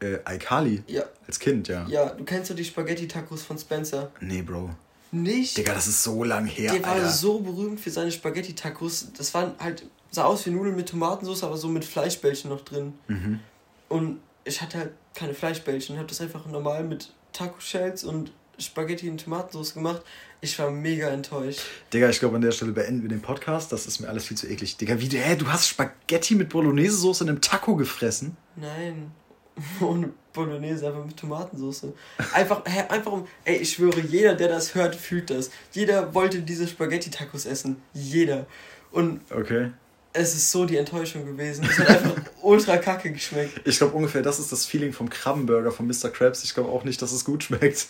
Äh, 0.00 0.18
Alkali? 0.24 0.82
Ja. 0.86 1.02
Als 1.26 1.38
Kind, 1.38 1.66
ja. 1.66 1.86
Ja, 1.88 2.10
du 2.10 2.24
kennst 2.24 2.50
doch 2.50 2.54
die 2.54 2.64
Spaghetti-Tacos 2.64 3.42
von 3.42 3.58
Spencer. 3.58 4.12
Nee, 4.20 4.42
Bro. 4.42 4.70
Nicht? 5.10 5.56
Digga, 5.56 5.74
das 5.74 5.86
ist 5.86 6.02
so 6.02 6.24
lang 6.24 6.46
her. 6.46 6.72
Der 6.72 6.86
Alter. 6.86 7.04
war 7.04 7.10
so 7.10 7.40
berühmt 7.40 7.80
für 7.80 7.90
seine 7.90 8.12
Spaghetti-Tacos. 8.12 9.12
Das 9.16 9.32
waren 9.34 9.54
halt, 9.58 9.84
sah 10.10 10.24
aus 10.24 10.44
wie 10.46 10.50
Nudeln 10.50 10.76
mit 10.76 10.88
Tomatensauce, 10.88 11.44
aber 11.44 11.56
so 11.56 11.68
mit 11.68 11.84
Fleischbällchen 11.84 12.50
noch 12.50 12.62
drin. 12.62 12.94
Mhm. 13.08 13.40
Und 13.88 14.20
ich 14.44 14.60
hatte 14.60 14.78
halt 14.78 14.92
keine 15.14 15.34
Fleischbällchen. 15.34 15.94
Ich 15.94 15.98
habe 15.98 16.08
das 16.08 16.20
einfach 16.20 16.46
normal 16.46 16.84
mit 16.84 17.12
Taco-Shells 17.32 18.04
und 18.04 18.32
Spaghetti 18.58 19.08
und 19.08 19.22
Tomatensauce 19.22 19.74
gemacht. 19.74 20.02
Ich 20.40 20.58
war 20.58 20.70
mega 20.70 21.08
enttäuscht. 21.08 21.60
Digga, 21.92 22.08
ich 22.10 22.18
glaube, 22.18 22.36
an 22.36 22.42
der 22.42 22.52
Stelle 22.52 22.72
beenden 22.72 23.02
wir 23.02 23.08
den 23.08 23.22
Podcast. 23.22 23.72
Das 23.72 23.86
ist 23.86 24.00
mir 24.00 24.08
alles 24.08 24.26
viel 24.26 24.36
zu 24.36 24.48
eklig. 24.48 24.76
Digga, 24.76 25.00
wie, 25.00 25.08
hä, 25.08 25.36
du 25.36 25.48
hast 25.48 25.68
Spaghetti 25.68 26.34
mit 26.34 26.48
Bolognese-Soße 26.50 27.24
in 27.24 27.30
einem 27.30 27.40
Taco 27.40 27.76
gefressen? 27.76 28.36
Nein. 28.56 29.12
Ohne 29.80 30.12
Bolognese, 30.38 30.86
einfach 30.86 31.04
mit 31.04 31.16
Tomatensauce. 31.16 31.92
Einfach, 32.32 32.62
hä, 32.64 32.84
einfach 32.88 33.12
um. 33.12 33.26
Ey, 33.44 33.56
ich 33.56 33.70
schwöre, 33.70 34.00
jeder, 34.00 34.34
der 34.34 34.48
das 34.48 34.74
hört, 34.74 34.94
fühlt 34.94 35.30
das. 35.30 35.50
Jeder 35.72 36.14
wollte 36.14 36.40
diese 36.40 36.68
Spaghetti-Tacos 36.68 37.46
essen. 37.46 37.82
Jeder. 37.92 38.46
Und. 38.92 39.20
Okay. 39.30 39.72
Es 40.12 40.34
ist 40.34 40.50
so 40.50 40.64
die 40.64 40.76
Enttäuschung 40.76 41.26
gewesen. 41.26 41.66
Es 41.68 41.78
hat 41.78 41.88
einfach 41.88 42.22
ultra 42.42 42.78
kacke 42.78 43.12
geschmeckt. 43.12 43.60
Ich 43.64 43.78
glaube 43.78 43.94
ungefähr, 43.94 44.22
das 44.22 44.38
ist 44.38 44.50
das 44.50 44.64
Feeling 44.64 44.92
vom 44.92 45.10
Krabbenburger 45.10 45.70
von 45.70 45.86
Mr. 45.86 46.08
Krabs. 46.08 46.44
Ich 46.44 46.54
glaube 46.54 46.70
auch 46.70 46.84
nicht, 46.84 47.00
dass 47.02 47.12
es 47.12 47.24
gut 47.24 47.44
schmeckt. 47.44 47.88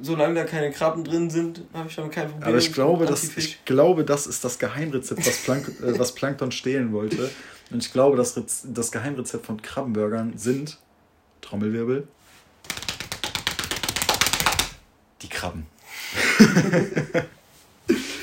Solange 0.00 0.34
da 0.34 0.44
keine 0.44 0.72
Krabben 0.72 1.04
drin 1.04 1.30
sind, 1.30 1.62
habe 1.72 1.88
ich 1.88 1.94
schon 1.94 2.10
kein 2.10 2.28
Problem. 2.28 2.48
Aber 2.48 2.58
ich 2.58 2.72
glaube, 2.72 3.06
das, 3.06 3.36
ich 3.36 3.64
glaube, 3.64 4.04
das 4.04 4.26
ist 4.26 4.44
das 4.44 4.58
Geheimrezept, 4.58 5.24
was, 5.24 5.36
Plank 5.44 5.68
äh, 5.68 5.98
was 5.98 6.14
Plankton 6.14 6.50
stehlen 6.50 6.92
wollte. 6.92 7.30
Und 7.70 7.84
ich 7.84 7.92
glaube, 7.92 8.16
das, 8.16 8.34
das 8.64 8.90
Geheimrezept 8.90 9.46
von 9.46 9.62
Krabbenburgern 9.62 10.36
sind, 10.36 10.78
Trommelwirbel, 11.44 12.08
die 15.22 15.28
Krabben. 15.28 15.66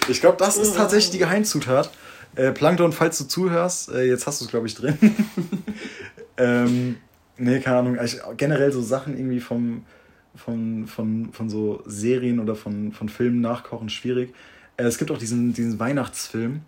ich 0.10 0.20
glaube, 0.22 0.38
das 0.38 0.58
ist 0.58 0.76
tatsächlich 0.76 1.12
die 1.12 1.20
Geheimzutat. 1.20 1.92
Äh, 2.36 2.52
Plankton, 2.52 2.94
falls 2.94 3.18
du 3.20 3.26
zuhörst, 3.26 3.90
äh, 3.90 4.04
jetzt 4.04 4.26
hast 4.26 4.42
du 4.42 4.46
es, 4.46 4.52
glaube 4.52 4.66
ich, 4.66 4.74
drin. 4.74 4.98
ähm, 6.38 6.98
nee, 7.38 7.60
keine 7.60 7.78
Ahnung. 7.78 8.00
Also, 8.00 8.18
generell 8.38 8.72
so 8.72 8.82
Sachen 8.82 9.16
irgendwie 9.16 9.40
vom, 9.40 9.86
von, 10.36 10.88
von, 10.88 11.32
von 11.32 11.50
so 11.50 11.84
Serien 11.86 12.40
oder 12.40 12.56
von, 12.56 12.92
von 12.92 13.10
Filmen 13.10 13.42
nachkochen 13.42 13.90
schwierig. 13.90 14.34
Äh, 14.78 14.84
es 14.84 14.98
gibt 14.98 15.12
auch 15.12 15.18
diesen, 15.20 15.54
diesen 15.54 15.78
Weihnachtsfilm. 15.80 16.62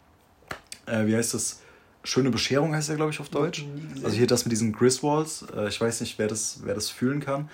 Äh, 0.86 1.08
wie 1.08 1.16
heißt 1.16 1.34
das? 1.34 1.62
Schöne 2.06 2.32
Bescherung 2.32 2.76
heißt 2.76 2.89
er, 2.89 2.98
glaube 2.98 3.12
ich, 3.12 3.20
auf 3.22 3.30
Deutsch. 3.30 3.66
Also 4.04 4.18
hier 4.18 4.28
das 4.28 4.44
mit 4.44 4.52
diesen 4.52 4.74
Griswolds. 4.74 5.46
Äh, 5.56 5.70
ich 5.70 5.80
weiß 5.80 6.02
nicht, 6.02 6.20
wer 6.20 6.28
das, 6.28 6.60
wer 6.63 6.76
das 6.76 6.89
fühlen 6.89 7.22
kann. 7.22 7.50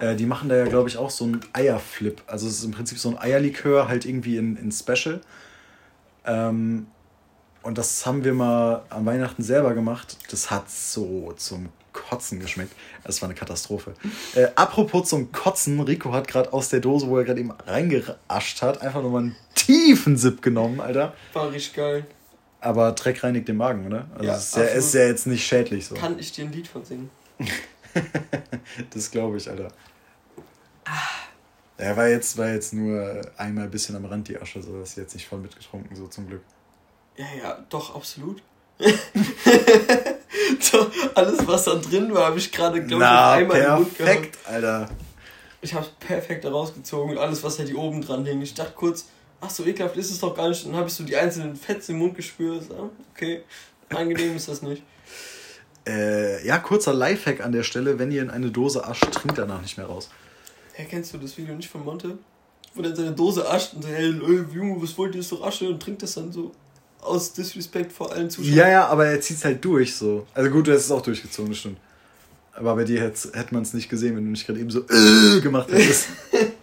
Äh, 0.00 0.16
die 0.16 0.24
machen 0.24 0.48
da 0.48 0.56
ja, 0.56 0.64
glaube 0.64 0.88
ich, 0.88 0.96
auch 0.96 1.10
so 1.10 1.24
einen 1.24 1.40
Eierflip. 1.52 2.22
Also 2.26 2.46
es 2.46 2.58
ist 2.58 2.64
im 2.64 2.70
Prinzip 2.70 2.98
so 2.98 3.10
ein 3.10 3.18
Eierlikör, 3.18 3.88
halt 3.88 4.06
irgendwie 4.06 4.38
in, 4.38 4.56
in 4.56 4.72
Special. 4.72 5.20
Ähm, 6.24 6.86
und 7.62 7.78
das 7.78 8.06
haben 8.06 8.24
wir 8.24 8.32
mal 8.32 8.82
am 8.88 9.04
Weihnachten 9.04 9.42
selber 9.42 9.74
gemacht. 9.74 10.16
Das 10.30 10.50
hat 10.50 10.70
so 10.70 11.32
zum 11.36 11.68
Kotzen 11.92 12.40
geschmeckt. 12.40 12.72
Das 13.04 13.20
war 13.20 13.28
eine 13.28 13.38
Katastrophe. 13.38 13.94
Äh, 14.34 14.48
apropos 14.54 15.10
zum 15.10 15.30
Kotzen, 15.30 15.78
Rico 15.80 16.14
hat 16.14 16.26
gerade 16.26 16.54
aus 16.54 16.70
der 16.70 16.80
Dose, 16.80 17.06
wo 17.06 17.18
er 17.18 17.24
gerade 17.24 17.40
eben 17.40 17.50
reingerascht 17.50 18.62
hat, 18.62 18.80
einfach 18.80 19.02
nochmal 19.02 19.24
einen 19.24 19.36
tiefen 19.54 20.16
Sip 20.16 20.40
genommen, 20.40 20.80
Alter. 20.80 21.12
War 21.34 21.52
richtig 21.52 21.74
geil. 21.74 22.06
Aber 22.62 22.92
Dreck 22.92 23.24
reinigt 23.24 23.48
den 23.48 23.56
Magen, 23.56 23.84
oder? 23.86 24.06
Also 24.14 24.24
ja, 24.24 24.36
ist, 24.36 24.56
ja, 24.56 24.62
ist 24.62 24.94
ja 24.94 25.04
jetzt 25.06 25.26
nicht 25.26 25.44
schädlich 25.44 25.84
so. 25.84 25.96
Kann 25.96 26.16
ich 26.16 26.30
dir 26.30 26.44
ein 26.44 26.52
Lied 26.52 26.68
von 26.68 26.84
singen? 26.84 27.10
das 28.94 29.10
glaube 29.10 29.38
ich, 29.38 29.50
Alter. 29.50 29.72
Er 31.76 31.96
war 31.96 32.06
jetzt, 32.06 32.38
war 32.38 32.50
jetzt 32.50 32.72
nur 32.72 33.20
einmal 33.36 33.64
ein 33.64 33.70
bisschen 33.70 33.96
am 33.96 34.04
Rand, 34.04 34.28
die 34.28 34.40
Asche, 34.40 34.62
so 34.62 34.78
dass 34.78 34.94
jetzt 34.94 35.14
nicht 35.14 35.26
voll 35.26 35.40
mitgetrunken, 35.40 35.96
so 35.96 36.06
zum 36.06 36.28
Glück. 36.28 36.42
Ja, 37.16 37.26
ja, 37.42 37.58
doch, 37.68 37.96
absolut. 37.96 38.40
so, 40.60 40.90
alles, 41.16 41.44
was 41.44 41.64
da 41.64 41.74
drin 41.74 42.14
war, 42.14 42.26
habe 42.26 42.38
ich 42.38 42.52
gerade, 42.52 42.84
glaube 42.84 43.02
ich, 43.02 43.10
einmal 43.10 43.46
perfekt, 43.46 43.66
im 43.66 43.74
Mund 43.74 43.98
gehabt. 43.98 44.12
Perfekt, 44.12 44.38
Alter. 44.46 44.88
Ich 45.62 45.74
habe 45.74 45.84
es 45.84 46.06
perfekt 46.06 46.46
rausgezogen 46.46 47.16
und 47.16 47.18
alles, 47.18 47.42
was 47.42 47.58
halt 47.58 47.68
hier 47.68 47.78
oben 47.78 48.02
dran 48.02 48.24
hing. 48.24 48.40
Ich 48.40 48.54
dachte 48.54 48.72
kurz, 48.76 49.06
ach 49.42 49.50
so 49.50 49.64
ekelhaft 49.64 49.96
ist 49.96 50.10
es 50.10 50.20
doch 50.20 50.34
gar 50.34 50.48
nicht. 50.48 50.64
Dann 50.64 50.74
habe 50.74 50.88
ich 50.88 50.94
so 50.94 51.04
die 51.04 51.16
einzelnen 51.16 51.56
Fetzen 51.56 51.92
im 51.92 51.98
Mund 51.98 52.14
gespürt. 52.14 52.64
Okay, 53.14 53.42
angenehm 53.90 54.36
ist 54.36 54.48
das 54.48 54.62
nicht. 54.62 54.82
Äh, 55.86 56.46
ja, 56.46 56.58
kurzer 56.58 56.94
Lifehack 56.94 57.44
an 57.44 57.52
der 57.52 57.64
Stelle, 57.64 57.98
wenn 57.98 58.12
ihr 58.12 58.22
in 58.22 58.30
eine 58.30 58.50
Dose 58.50 58.86
ascht, 58.86 59.10
trinkt 59.10 59.36
danach 59.36 59.60
nicht 59.60 59.76
mehr 59.76 59.86
raus. 59.86 60.08
Hey, 60.74 60.86
kennst 60.88 61.12
du 61.12 61.18
das 61.18 61.36
Video 61.36 61.54
nicht 61.54 61.68
von 61.68 61.84
Monte? 61.84 62.18
Wo 62.74 62.82
der 62.82 62.92
in 62.92 62.96
seine 62.96 63.12
Dose 63.12 63.48
ascht 63.50 63.74
und 63.74 63.82
sagt, 63.82 63.94
hey, 63.94 64.10
Junge, 64.10 64.80
was 64.80 64.96
wollt 64.96 65.14
ihr, 65.14 65.20
ist 65.20 65.32
doch 65.32 65.42
Asche 65.44 65.68
und 65.68 65.82
trinkt 65.82 66.02
das 66.02 66.14
dann 66.14 66.32
so 66.32 66.52
aus 67.00 67.32
Disrespect 67.32 67.92
vor 67.92 68.12
allen 68.12 68.30
Zuschauern. 68.30 68.56
Ja, 68.56 68.68
ja, 68.68 68.86
aber 68.86 69.06
er 69.06 69.20
zieht 69.20 69.38
es 69.38 69.44
halt 69.44 69.62
durch 69.64 69.94
so. 69.96 70.26
Also 70.32 70.50
gut, 70.50 70.68
du 70.68 70.72
hast 70.72 70.84
es 70.84 70.90
auch 70.90 71.02
durchgezogen, 71.02 71.50
das 71.50 71.58
stimmt. 71.58 71.78
Aber 72.54 72.76
bei 72.76 72.84
dir 72.84 73.00
hätte, 73.00 73.32
hätte 73.34 73.52
man 73.52 73.64
es 73.64 73.74
nicht 73.74 73.88
gesehen, 73.88 74.16
wenn 74.16 74.24
du 74.24 74.30
nicht 74.30 74.46
gerade 74.46 74.60
eben 74.60 74.70
so 74.70 74.80
äh, 74.88 75.40
gemacht 75.40 75.70
hättest. 75.72 76.08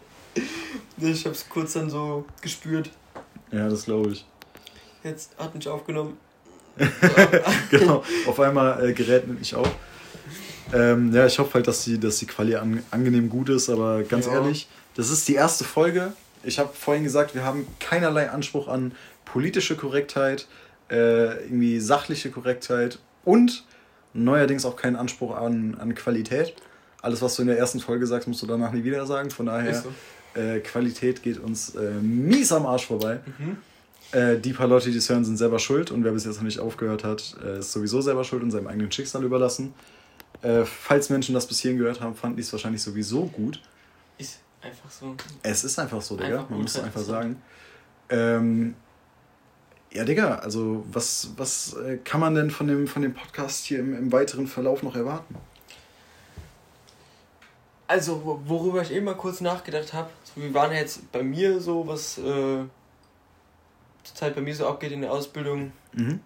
ich 1.01 1.25
habe 1.25 1.35
es 1.35 1.47
kurz 1.49 1.73
dann 1.73 1.89
so 1.89 2.25
gespürt. 2.41 2.91
Ja, 3.51 3.69
das 3.69 3.85
glaube 3.85 4.11
ich. 4.11 4.25
Jetzt 5.03 5.31
hat 5.37 5.55
mich 5.55 5.67
aufgenommen. 5.67 6.17
genau, 7.71 8.03
auf 8.27 8.39
einmal 8.39 8.89
äh, 8.89 8.93
gerät 8.93 9.27
mich 9.27 9.55
auf. 9.55 9.69
Ähm, 10.71 11.13
ja, 11.13 11.25
ich 11.25 11.39
hoffe 11.39 11.55
halt, 11.55 11.67
dass 11.67 11.83
die, 11.83 11.99
dass 11.99 12.19
die 12.19 12.25
Quali 12.27 12.55
an, 12.55 12.83
angenehm 12.91 13.29
gut 13.29 13.49
ist, 13.49 13.69
aber 13.69 14.03
ganz 14.03 14.27
ja. 14.27 14.33
ehrlich, 14.33 14.67
das 14.95 15.09
ist 15.09 15.27
die 15.27 15.33
erste 15.33 15.63
Folge. 15.63 16.13
Ich 16.43 16.59
habe 16.59 16.69
vorhin 16.73 17.03
gesagt, 17.03 17.35
wir 17.35 17.43
haben 17.43 17.67
keinerlei 17.79 18.29
Anspruch 18.29 18.67
an 18.67 18.93
politische 19.25 19.75
Korrektheit, 19.75 20.47
äh, 20.89 21.43
irgendwie 21.43 21.79
sachliche 21.79 22.29
Korrektheit 22.31 22.99
und 23.25 23.65
neuerdings 24.13 24.65
auch 24.65 24.75
keinen 24.75 24.95
Anspruch 24.95 25.35
an, 25.35 25.75
an 25.79 25.95
Qualität. 25.95 26.53
Alles, 27.01 27.21
was 27.21 27.35
du 27.35 27.43
in 27.43 27.47
der 27.47 27.57
ersten 27.57 27.79
Folge 27.79 28.05
sagst, 28.05 28.27
musst 28.27 28.41
du 28.41 28.47
danach 28.47 28.71
nie 28.71 28.83
wieder 28.83 29.05
sagen. 29.05 29.31
Von 29.31 29.47
daher, 29.47 29.73
so. 29.73 29.93
Äh, 30.33 30.59
Qualität 30.59 31.23
geht 31.23 31.39
uns 31.39 31.75
äh, 31.75 31.91
mies 31.91 32.51
am 32.51 32.65
Arsch 32.65 32.85
vorbei. 32.87 33.19
Mhm. 33.37 33.57
Äh, 34.11 34.39
die 34.39 34.53
paar 34.53 34.67
Leute, 34.67 34.89
die 34.89 34.97
es 34.97 35.09
hören, 35.09 35.23
sind 35.23 35.37
selber 35.37 35.59
schuld 35.59 35.91
und 35.91 36.03
wer 36.03 36.11
bis 36.11 36.25
jetzt 36.25 36.37
noch 36.37 36.43
nicht 36.43 36.59
aufgehört 36.59 37.03
hat, 37.03 37.35
äh, 37.43 37.59
ist 37.59 37.71
sowieso 37.71 38.01
selber 38.01 38.23
schuld 38.23 38.41
und 38.41 38.51
seinem 38.51 38.67
eigenen 38.67 38.91
Schicksal 38.91 39.23
überlassen. 39.23 39.73
Äh, 40.41 40.65
falls 40.65 41.09
Menschen 41.09 41.35
das 41.35 41.45
bis 41.45 41.59
hierhin 41.59 41.77
gehört 41.77 42.01
haben, 42.01 42.15
fanden 42.15 42.37
die 42.37 42.41
es 42.41 42.51
wahrscheinlich 42.51 42.81
sowieso 42.81 43.25
gut. 43.25 43.61
Ist 44.17 44.39
einfach 44.61 44.89
so. 44.89 45.15
Es 45.43 45.63
ist 45.63 45.77
einfach 45.77 46.01
so, 46.01 46.15
Digga. 46.15 46.45
Man 46.49 46.61
muss 46.61 46.75
es 46.75 46.83
einfach 46.83 47.01
sagen. 47.01 47.41
Ähm, 48.09 48.73
ja, 49.91 50.03
Digga, 50.03 50.35
also 50.35 50.85
was, 50.91 51.31
was 51.37 51.75
kann 52.03 52.19
man 52.19 52.35
denn 52.35 52.51
von 52.51 52.67
dem, 52.67 52.87
von 52.87 53.01
dem 53.01 53.13
Podcast 53.13 53.65
hier 53.65 53.79
im, 53.79 53.95
im 53.95 54.11
weiteren 54.11 54.47
Verlauf 54.47 54.81
noch 54.81 54.95
erwarten? 54.95 55.35
Also, 57.89 58.39
worüber 58.45 58.81
ich 58.81 58.91
eben 58.91 59.05
mal 59.05 59.15
kurz 59.15 59.41
nachgedacht 59.41 59.93
habe, 59.93 60.09
so, 60.23 60.41
wir 60.41 60.53
waren 60.53 60.71
jetzt 60.71 61.11
bei 61.11 61.23
mir 61.23 61.59
so, 61.59 61.87
was 61.87 62.17
äh, 62.19 62.63
zurzeit 64.03 64.35
bei 64.35 64.41
mir 64.41 64.55
so 64.55 64.67
abgeht 64.67 64.91
in 64.91 65.01
der 65.01 65.11
Ausbildung. 65.11 65.71
Mhm. 65.93 66.19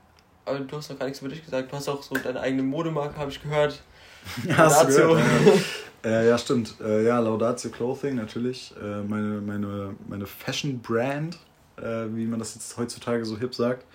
Aber 0.45 0.59
du 0.59 0.77
hast 0.77 0.89
noch 0.89 0.99
gar 0.99 1.05
nichts 1.05 1.21
über 1.21 1.29
dich 1.29 1.43
gesagt. 1.43 1.71
Du 1.71 1.75
hast 1.77 1.87
auch 1.87 2.03
so 2.03 2.15
deine 2.15 2.41
eigene 2.41 2.63
Modemarke, 2.63 3.15
habe 3.17 3.31
ich 3.31 3.41
gehört. 3.43 3.81
Ja, 4.45 4.69
ja. 4.69 5.17
äh, 6.03 6.27
ja, 6.27 6.37
stimmt. 6.37 6.75
Äh, 6.81 7.05
ja, 7.05 7.19
Laudatio 7.19 7.71
Clothing 7.71 8.15
natürlich. 8.15 8.73
Äh, 8.81 9.01
meine, 9.03 9.41
meine, 9.41 9.95
meine 10.07 10.25
Fashion 10.25 10.81
Brand 10.81 11.39
äh, 11.77 12.05
wie 12.15 12.25
man 12.25 12.39
das 12.39 12.55
jetzt 12.55 12.77
heutzutage 12.77 13.25
so 13.25 13.37
hip 13.37 13.55
sagt. 13.55 13.85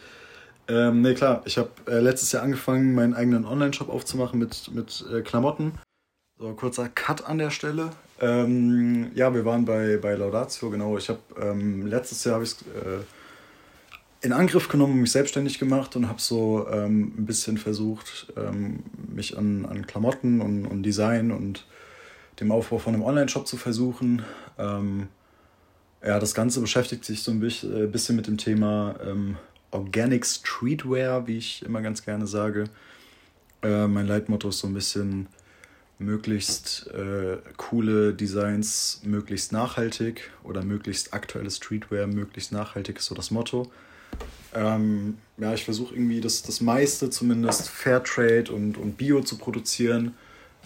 Ähm, 0.68 1.00
ne, 1.00 1.14
klar, 1.14 1.42
ich 1.44 1.56
habe 1.56 1.70
äh, 1.86 2.00
letztes 2.00 2.32
Jahr 2.32 2.42
angefangen, 2.42 2.94
meinen 2.94 3.14
eigenen 3.14 3.46
Online-Shop 3.46 3.88
aufzumachen 3.88 4.38
mit, 4.38 4.70
mit 4.72 5.04
äh, 5.10 5.22
Klamotten. 5.22 5.72
So, 6.40 6.52
kurzer 6.52 6.88
Cut 6.88 7.26
an 7.26 7.38
der 7.38 7.50
Stelle. 7.50 7.90
Ähm, 8.20 9.10
ja, 9.14 9.34
wir 9.34 9.44
waren 9.44 9.64
bei, 9.64 9.96
bei 9.96 10.14
Laudatio, 10.14 10.70
genau. 10.70 10.96
Ich 10.96 11.08
habe 11.08 11.18
ähm, 11.40 11.84
letztes 11.84 12.22
Jahr 12.22 12.34
habe 12.34 12.44
ich 12.44 12.54
äh, 12.62 13.02
in 14.20 14.32
Angriff 14.32 14.68
genommen, 14.68 15.00
mich 15.00 15.10
selbstständig 15.10 15.58
gemacht 15.58 15.96
und 15.96 16.08
habe 16.08 16.20
so 16.20 16.68
ähm, 16.70 17.12
ein 17.18 17.26
bisschen 17.26 17.58
versucht, 17.58 18.32
ähm, 18.36 18.84
mich 19.08 19.36
an, 19.36 19.66
an 19.66 19.84
Klamotten 19.88 20.40
und, 20.40 20.64
und 20.66 20.84
Design 20.84 21.32
und 21.32 21.66
dem 22.38 22.52
Aufbau 22.52 22.78
von 22.78 22.94
einem 22.94 23.02
Online-Shop 23.02 23.48
zu 23.48 23.56
versuchen. 23.56 24.22
Ähm, 24.58 25.08
ja, 26.06 26.20
das 26.20 26.34
Ganze 26.34 26.60
beschäftigt 26.60 27.04
sich 27.04 27.24
so 27.24 27.32
ein 27.32 27.42
äh, 27.42 27.86
bisschen 27.86 28.14
mit 28.14 28.28
dem 28.28 28.38
Thema 28.38 28.94
ähm, 29.04 29.38
Organic 29.72 30.24
Streetwear, 30.24 31.26
wie 31.26 31.38
ich 31.38 31.64
immer 31.64 31.82
ganz 31.82 32.04
gerne 32.04 32.28
sage. 32.28 32.64
Äh, 33.62 33.88
mein 33.88 34.06
Leitmotto 34.06 34.50
ist 34.50 34.60
so 34.60 34.68
ein 34.68 34.74
bisschen 34.74 35.26
möglichst 35.98 36.86
äh, 36.88 37.38
coole 37.56 38.14
Designs, 38.14 39.00
möglichst 39.04 39.52
nachhaltig 39.52 40.30
oder 40.44 40.62
möglichst 40.62 41.12
aktuelles 41.12 41.56
Streetwear, 41.56 42.06
möglichst 42.06 42.52
nachhaltig 42.52 42.98
ist 42.98 43.06
so 43.06 43.14
das 43.14 43.30
Motto. 43.30 43.70
Ähm, 44.54 45.18
ja, 45.36 45.52
ich 45.54 45.64
versuche 45.64 45.94
irgendwie 45.94 46.20
das, 46.20 46.42
das 46.42 46.60
meiste 46.60 47.10
zumindest 47.10 47.68
Fairtrade 47.68 48.52
und, 48.52 48.78
und 48.78 48.96
Bio 48.96 49.20
zu 49.20 49.36
produzieren. 49.36 50.14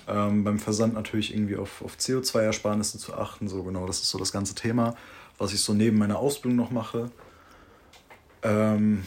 Ähm, 0.06 0.44
beim 0.44 0.58
Versand 0.58 0.94
natürlich 0.94 1.34
irgendwie 1.34 1.56
auf, 1.56 1.82
auf 1.82 1.96
CO2-Ersparnisse 1.96 2.98
zu 2.98 3.14
achten. 3.14 3.48
So 3.48 3.62
genau, 3.62 3.86
das 3.86 4.02
ist 4.02 4.10
so 4.10 4.18
das 4.18 4.32
ganze 4.32 4.54
Thema 4.54 4.96
was 5.42 5.52
ich 5.52 5.60
so 5.60 5.74
neben 5.74 5.98
meiner 5.98 6.18
Ausbildung 6.18 6.56
noch 6.56 6.70
mache. 6.70 7.10
Ähm, 8.42 9.04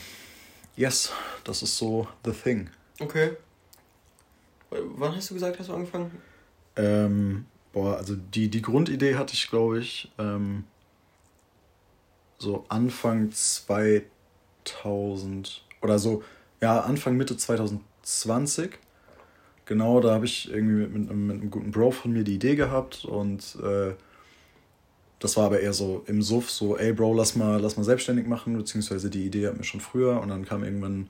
yes, 0.76 1.12
das 1.44 1.64
ist 1.64 1.78
so 1.78 2.08
the 2.26 2.32
thing. 2.32 2.70
Okay. 3.00 3.38
Wann 4.70 5.16
hast 5.16 5.30
du 5.30 5.34
gesagt, 5.34 5.60
hast 5.60 5.70
du 5.70 5.74
angefangen? 5.74 6.12
Ähm, 6.76 7.46
boah, 7.72 7.98
also 7.98 8.16
die, 8.16 8.50
die 8.50 8.62
Grundidee 8.62 9.16
hatte 9.16 9.34
ich, 9.34 9.50
glaube 9.50 9.80
ich, 9.80 10.12
ähm, 10.18 10.66
so 12.38 12.66
Anfang 12.70 13.32
2000 13.32 15.64
oder 15.82 16.00
so, 16.00 16.24
ja, 16.62 16.82
Anfang, 16.82 17.16
Mitte 17.16 17.38
2020. 17.38 18.80
Genau, 19.66 20.00
da 20.00 20.14
habe 20.14 20.26
ich 20.26 20.52
irgendwie 20.52 20.84
mit, 20.84 20.94
mit, 20.94 21.12
mit, 21.12 21.38
einem 21.38 21.52
guten 21.52 21.72
Bro 21.72 21.92
von 21.92 22.12
mir 22.12 22.24
die 22.24 22.36
Idee 22.36 22.56
gehabt 22.56 23.06
und 23.06 23.58
äh, 23.64 23.94
das 25.20 25.38
war 25.38 25.46
aber 25.46 25.60
eher 25.60 25.74
so 25.74 26.04
im 26.06 26.22
Suff, 26.22 26.52
so, 26.52 26.78
ey 26.78 26.94
Bro, 26.94 27.14
lass 27.14 27.36
mal, 27.36 27.60
lass 27.60 27.78
mal 27.78 27.84
selbstständig 27.84 28.28
machen, 28.28 28.58
beziehungsweise 28.58 29.10
die 29.10 29.26
Idee 29.26 29.48
hatten 29.48 29.58
wir 29.58 29.64
schon 29.64 29.82
früher 29.82 30.22
und 30.22 30.30
dann 30.30 30.46
kam 30.46 30.64
irgendwann 30.64 31.08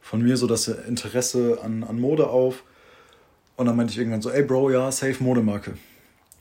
von 0.00 0.22
mir 0.22 0.36
so 0.36 0.46
das 0.46 0.68
Interesse 0.68 1.58
an, 1.62 1.82
an 1.82 2.00
Mode 2.00 2.28
auf. 2.28 2.62
Und 3.58 3.66
dann 3.66 3.74
meinte 3.74 3.92
ich 3.92 3.98
irgendwann 3.98 4.22
so, 4.22 4.30
ey 4.30 4.44
Bro, 4.44 4.70
ja, 4.70 4.92
safe 4.92 5.16
Modemarke. 5.22 5.74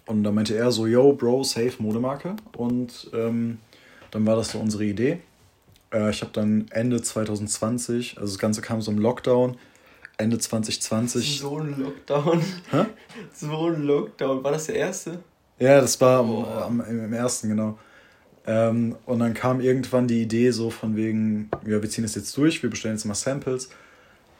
Und 0.05 0.23
dann 0.23 0.35
meinte 0.35 0.55
er 0.55 0.71
so, 0.71 0.85
yo, 0.85 1.13
Bro, 1.13 1.45
safe 1.45 1.73
Modemarke. 1.79 2.35
Und 2.55 3.09
ähm, 3.11 3.57
dann 4.11 4.27
war 4.27 4.35
das 4.35 4.51
so 4.51 4.59
unsere 4.59 4.85
Idee. 4.85 5.19
Äh, 5.91 6.11
ich 6.11 6.21
habe 6.21 6.31
dann 6.31 6.67
Ende 6.69 7.01
2020, 7.01 8.19
also 8.19 8.33
das 8.33 8.37
Ganze 8.37 8.61
kam 8.61 8.81
so 8.81 8.91
im 8.91 8.99
Lockdown, 8.99 9.57
Ende 10.17 10.37
2020. 10.37 11.39
So 11.39 11.57
ein 11.57 11.79
Lockdown. 11.79 12.39
Hä? 12.69 12.85
So 13.33 13.65
ein 13.65 13.81
Lockdown. 13.81 14.43
War 14.43 14.51
das 14.51 14.67
der 14.67 14.75
erste? 14.75 15.19
Ja, 15.57 15.81
das 15.81 15.99
war 15.99 16.23
oh. 16.23 16.43
am, 16.43 16.81
im 16.81 17.13
ersten, 17.13 17.49
genau. 17.49 17.79
Ähm, 18.45 18.95
und 19.07 19.17
dann 19.17 19.33
kam 19.33 19.59
irgendwann 19.59 20.07
die 20.07 20.21
Idee 20.21 20.51
so 20.51 20.69
von 20.69 20.95
wegen, 20.95 21.49
ja, 21.65 21.81
wir 21.81 21.89
ziehen 21.89 22.03
das 22.03 22.13
jetzt 22.13 22.37
durch, 22.37 22.61
wir 22.61 22.69
bestellen 22.69 22.93
jetzt 22.93 23.05
mal 23.05 23.15
Samples. 23.15 23.69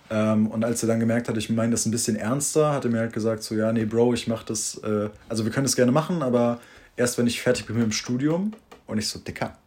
Ähm, 0.10 0.48
und 0.48 0.64
als 0.64 0.84
er 0.84 0.88
dann 0.88 1.00
gemerkt 1.00 1.28
hat, 1.28 1.38
ich 1.38 1.50
meine 1.50 1.72
das 1.72 1.86
ein 1.86 1.92
bisschen 1.92 2.16
ernster, 2.16 2.72
hat 2.72 2.86
er 2.86 2.92
mir 2.92 3.00
halt 3.00 3.14
gesagt, 3.14 3.44
so, 3.44 3.56
ja, 3.56 3.72
nee, 3.74 3.86
Bro, 3.86 4.14
ich 4.14 4.28
mach 4.28 4.44
das, 4.44 4.78
äh, 4.84 5.10
also 5.28 5.44
wir 5.44 5.52
können 5.52 5.66
das 5.66 5.76
gerne 5.76 5.92
machen, 5.92 6.22
aber 6.22 6.60
erst 6.96 7.18
wenn 7.18 7.28
ich 7.28 7.42
fertig 7.42 7.66
bin 7.66 7.76
mit 7.76 7.86
dem 7.86 7.92
Studium. 7.92 8.54
Und 8.86 8.98
ich 8.98 9.08
so, 9.10 9.20
Dicker, 9.20 9.58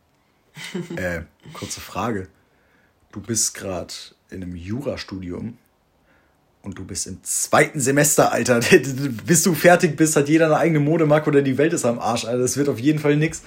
äh, 0.96 1.22
kurze 1.52 1.80
Frage. 1.80 2.28
Du 3.12 3.20
bist 3.20 3.54
gerade 3.54 3.92
in 4.30 4.42
einem 4.42 4.56
Jurastudium 4.56 5.58
und 6.62 6.78
du 6.78 6.84
bist 6.84 7.06
im 7.06 7.22
zweiten 7.22 7.80
Semester, 7.80 8.32
Alter. 8.32 8.60
Bis 9.26 9.42
du 9.42 9.54
fertig 9.54 9.96
bist, 9.96 10.16
hat 10.16 10.28
jeder 10.28 10.46
eine 10.46 10.56
eigene 10.56 10.80
Modemarke 10.80 11.28
oder 11.28 11.42
die 11.42 11.58
Welt 11.58 11.72
ist 11.72 11.84
am 11.84 11.98
Arsch, 11.98 12.24
Alter. 12.24 12.38
Das 12.38 12.56
wird 12.56 12.68
auf 12.68 12.78
jeden 12.78 12.98
Fall 12.98 13.16
nix. 13.16 13.42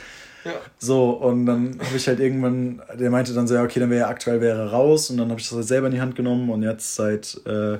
Ja. 0.45 0.53
So, 0.77 1.11
und 1.11 1.45
dann 1.45 1.79
habe 1.79 1.95
ich 1.95 2.07
halt 2.07 2.19
irgendwann, 2.19 2.81
der 2.99 3.09
meinte 3.09 3.33
dann 3.33 3.47
so, 3.47 3.55
ja, 3.55 3.63
okay, 3.63 3.79
dann 3.79 3.89
wäre 3.89 4.01
er 4.01 4.09
aktuell 4.09 4.41
wäre 4.41 4.71
raus. 4.71 5.09
Und 5.09 5.17
dann 5.17 5.29
habe 5.29 5.39
ich 5.39 5.47
das 5.47 5.55
halt 5.55 5.67
selber 5.67 5.87
in 5.87 5.93
die 5.93 6.01
Hand 6.01 6.15
genommen 6.15 6.49
und 6.49 6.63
jetzt 6.63 6.95
seit 6.95 7.39
äh, 7.45 7.77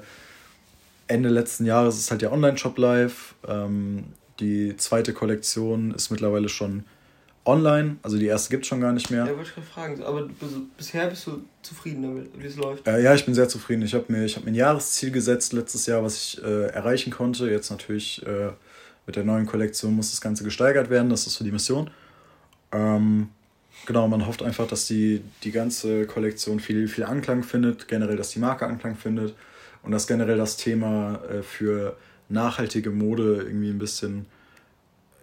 Ende 1.08 1.30
letzten 1.30 1.65
Jahres 1.65 1.97
ist 1.97 2.12
halt 2.12 2.21
der 2.21 2.32
Online-Shop 2.32 2.78
live. 2.78 3.36
Ähm, 3.47 4.06
die 4.39 4.76
zweite 4.78 5.13
Kollektion 5.13 5.93
ist 5.93 6.10
mittlerweile 6.10 6.49
schon 6.49 6.84
online. 7.45 7.97
Also 8.02 8.17
die 8.17 8.28
erste 8.28 8.49
gibt 8.49 8.63
es 8.63 8.69
schon 8.69 8.82
gar 8.82 8.93
nicht 8.93 9.10
mehr. 9.12 9.26
Ja, 9.26 9.36
wollte 9.36 9.49
ich 9.49 9.54
gerade 9.54 9.67
fragen. 9.67 10.04
Aber 10.04 10.30
bisher 10.78 11.08
bist 11.08 11.28
du 11.28 11.43
zufrieden 11.62 12.04
damit, 12.04 12.30
wie 12.38 12.47
es 12.47 12.56
läuft? 12.56 12.88
Äh, 12.88 13.02
ja, 13.04 13.13
ich 13.13 13.26
bin 13.26 13.34
sehr 13.34 13.49
zufrieden. 13.49 13.82
Ich 13.84 13.93
habe 13.93 14.06
mir, 14.08 14.28
hab 14.28 14.43
mir 14.43 14.52
ein 14.52 14.56
Jahresziel 14.56 15.12
gesetzt 15.12 15.54
letztes 15.54 15.86
Jahr, 15.86 16.04
was 16.04 16.15
ich 16.15 16.43
äh, 16.43 16.67
erreichen 16.67 17.12
konnte. 17.12 17.49
Jetzt 17.49 17.69
natürlich 17.69 18.26
äh, 18.26 18.52
mit 19.06 19.15
der 19.15 19.23
neuen 19.23 19.45
Kollektion 19.45 19.93
muss 19.95 20.12
das 20.12 20.21
Ganze 20.21 20.43
gesteigert 20.43 20.89
werden. 20.89 21.10
Das 21.10 21.28
ist 21.28 21.36
so 21.36 21.43
die 21.43 21.52
Mission. 21.52 21.89
Ähm, 22.74 23.30
genau, 23.86 24.08
man 24.08 24.28
hofft 24.28 24.44
einfach, 24.44 24.68
dass 24.68 24.88
die, 24.88 25.22
die 25.44 25.52
ganze 25.52 26.06
Kollektion 26.06 26.60
viel, 26.60 26.88
viel 26.88 27.06
Anklang 27.06 27.44
findet. 27.44 27.88
Generell, 27.88 28.18
dass 28.18 28.32
die 28.32 28.40
Marke 28.40 28.66
Anklang 28.66 28.96
findet. 28.96 29.36
Und 29.84 29.92
dass 29.92 30.08
generell 30.08 30.38
das 30.38 30.58
Thema 30.58 31.22
äh, 31.30 31.44
für 31.44 31.96
nachhaltige 32.30 32.90
Mode 32.90 33.44
irgendwie 33.46 33.70
ein 33.70 33.80
bisschen 33.80 34.26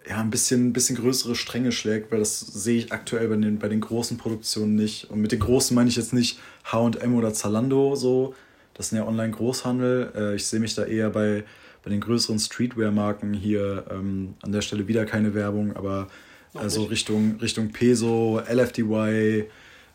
ja, 0.07 0.19
ein 0.19 0.31
bisschen, 0.31 0.73
bisschen 0.73 0.97
größere 0.97 1.35
Stränge 1.35 1.71
schlägt, 1.71 2.11
weil 2.11 2.19
das 2.19 2.39
sehe 2.39 2.77
ich 2.77 2.91
aktuell 2.91 3.27
bei 3.27 3.35
den, 3.35 3.59
bei 3.59 3.67
den 3.67 3.81
großen 3.81 4.17
Produktionen 4.17 4.75
nicht. 4.75 5.09
Und 5.11 5.21
mit 5.21 5.31
den 5.31 5.39
großen 5.39 5.75
meine 5.75 5.89
ich 5.89 5.95
jetzt 5.95 6.13
nicht 6.13 6.39
HM 6.71 7.15
oder 7.15 7.33
Zalando 7.33 7.95
so. 7.95 8.33
Das 8.73 8.89
sind 8.89 8.97
ja 8.97 9.07
Online-Großhandel. 9.07 10.11
Äh, 10.15 10.35
ich 10.35 10.47
sehe 10.47 10.59
mich 10.59 10.73
da 10.73 10.85
eher 10.85 11.11
bei, 11.11 11.43
bei 11.83 11.91
den 11.91 12.01
größeren 12.01 12.39
Streetwear-Marken 12.39 13.33
hier. 13.33 13.85
Ähm, 13.91 14.33
an 14.41 14.51
der 14.51 14.61
Stelle 14.61 14.87
wieder 14.87 15.05
keine 15.05 15.35
Werbung, 15.35 15.75
aber 15.75 16.07
also 16.53 16.83
Richtung, 16.83 17.37
Richtung 17.41 17.69
Peso, 17.69 18.39
LFDY, 18.39 19.45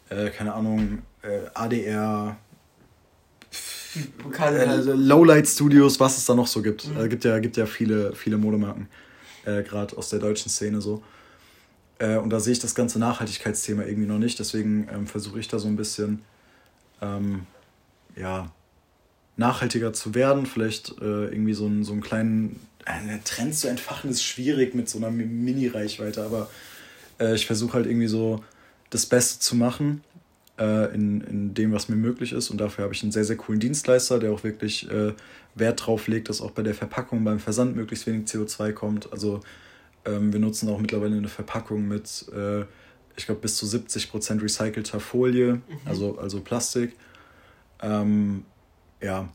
äh, 0.08 0.30
keine 0.30 0.54
Ahnung, 0.54 1.02
äh, 1.22 1.48
ADR, 1.54 2.36
also 4.38 4.92
Lowlight 4.92 5.48
Studios, 5.48 5.98
was 6.00 6.18
es 6.18 6.24
da 6.24 6.34
noch 6.34 6.46
so 6.46 6.62
gibt. 6.62 6.88
Mhm. 6.88 6.96
Es 6.98 7.08
gibt 7.08 7.24
ja, 7.24 7.38
gibt 7.38 7.56
ja 7.56 7.66
viele, 7.66 8.14
viele 8.14 8.36
Modemarken 8.36 8.88
äh, 9.44 9.62
gerade 9.62 9.96
aus 9.96 10.10
der 10.10 10.18
deutschen 10.18 10.50
Szene 10.50 10.80
so. 10.80 11.02
Äh, 11.98 12.16
und 12.16 12.30
da 12.30 12.40
sehe 12.40 12.52
ich 12.52 12.58
das 12.58 12.74
ganze 12.74 12.98
Nachhaltigkeitsthema 12.98 13.84
irgendwie 13.84 14.08
noch 14.08 14.18
nicht. 14.18 14.38
Deswegen 14.38 14.88
ähm, 14.92 15.06
versuche 15.06 15.40
ich 15.40 15.48
da 15.48 15.58
so 15.58 15.68
ein 15.68 15.76
bisschen 15.76 16.22
ähm, 17.00 17.46
ja, 18.16 18.50
nachhaltiger 19.36 19.92
zu 19.92 20.14
werden. 20.14 20.46
Vielleicht 20.46 21.00
äh, 21.00 21.26
irgendwie 21.26 21.54
so, 21.54 21.66
ein, 21.66 21.84
so 21.84 21.92
einen 21.92 22.02
kleinen 22.02 22.60
einen 22.86 23.22
Trend 23.24 23.54
zu 23.54 23.68
entfachen, 23.68 24.10
ist 24.10 24.22
schwierig 24.22 24.74
mit 24.74 24.88
so 24.88 24.98
einer 24.98 25.10
Mini-Reichweite. 25.10 26.24
Aber 26.24 26.48
äh, 27.20 27.34
ich 27.34 27.46
versuche 27.46 27.74
halt 27.74 27.86
irgendwie 27.86 28.06
so 28.06 28.42
das 28.90 29.06
Beste 29.06 29.40
zu 29.40 29.56
machen 29.56 30.02
äh, 30.58 30.94
in, 30.94 31.20
in 31.22 31.54
dem, 31.54 31.72
was 31.72 31.88
mir 31.88 31.96
möglich 31.96 32.32
ist. 32.32 32.50
Und 32.50 32.58
dafür 32.58 32.84
habe 32.84 32.94
ich 32.94 33.02
einen 33.02 33.12
sehr, 33.12 33.24
sehr 33.24 33.36
coolen 33.36 33.60
Dienstleister, 33.60 34.18
der 34.18 34.32
auch 34.32 34.44
wirklich 34.44 34.90
äh, 34.90 35.12
Wert 35.54 35.86
drauf 35.86 36.06
legt, 36.06 36.28
dass 36.28 36.40
auch 36.40 36.52
bei 36.52 36.62
der 36.62 36.74
Verpackung, 36.74 37.24
beim 37.24 37.40
Versand 37.40 37.76
möglichst 37.76 38.06
wenig 38.06 38.28
CO2 38.28 38.72
kommt. 38.72 39.12
Also 39.12 39.40
ähm, 40.04 40.32
wir 40.32 40.40
nutzen 40.40 40.68
auch 40.68 40.78
mittlerweile 40.78 41.16
eine 41.16 41.28
Verpackung 41.28 41.88
mit, 41.88 42.26
äh, 42.34 42.62
ich 43.16 43.26
glaube, 43.26 43.40
bis 43.40 43.56
zu 43.56 43.66
70% 43.66 44.42
recycelter 44.42 45.00
Folie, 45.00 45.54
mhm. 45.54 45.62
also, 45.84 46.18
also 46.18 46.40
Plastik. 46.40 46.92
Ähm, 47.82 48.44
ja, 49.02 49.28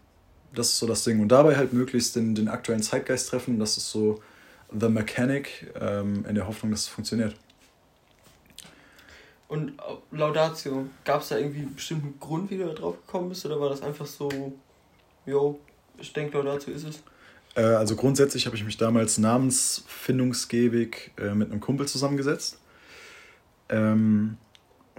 das 0.53 0.69
ist 0.69 0.79
so 0.79 0.87
das 0.87 1.03
Ding. 1.03 1.19
Und 1.21 1.29
dabei 1.29 1.55
halt 1.55 1.73
möglichst 1.73 2.15
den, 2.15 2.35
den 2.35 2.47
aktuellen 2.47 2.83
Zeitgeist 2.83 3.29
treffen. 3.29 3.59
Das 3.59 3.77
ist 3.77 3.89
so 3.89 4.21
The 4.77 4.89
Mechanic, 4.89 5.73
ähm, 5.79 6.25
in 6.27 6.35
der 6.35 6.47
Hoffnung, 6.47 6.71
dass 6.71 6.81
es 6.81 6.87
funktioniert. 6.87 7.35
Und 9.47 9.73
Laudatio, 10.11 10.87
gab 11.03 11.21
es 11.21 11.29
da 11.29 11.37
irgendwie 11.37 11.59
einen 11.59 11.75
bestimmten 11.75 12.17
Grund, 12.19 12.49
wie 12.49 12.57
du 12.57 12.67
da 12.67 12.73
drauf 12.73 12.95
gekommen 13.05 13.29
bist? 13.29 13.45
Oder 13.45 13.59
war 13.59 13.69
das 13.69 13.81
einfach 13.81 14.05
so, 14.05 14.29
yo, 15.25 15.59
ich 15.97 16.13
denke, 16.13 16.37
Laudatio 16.37 16.73
ist 16.73 16.85
es? 16.85 17.03
Äh, 17.55 17.63
also 17.63 17.97
grundsätzlich 17.97 18.45
habe 18.45 18.55
ich 18.55 18.63
mich 18.63 18.77
damals 18.77 19.17
namensfindungsgebig 19.17 21.11
äh, 21.17 21.33
mit 21.33 21.51
einem 21.51 21.59
Kumpel 21.59 21.85
zusammengesetzt. 21.87 22.59
Ähm, 23.67 24.37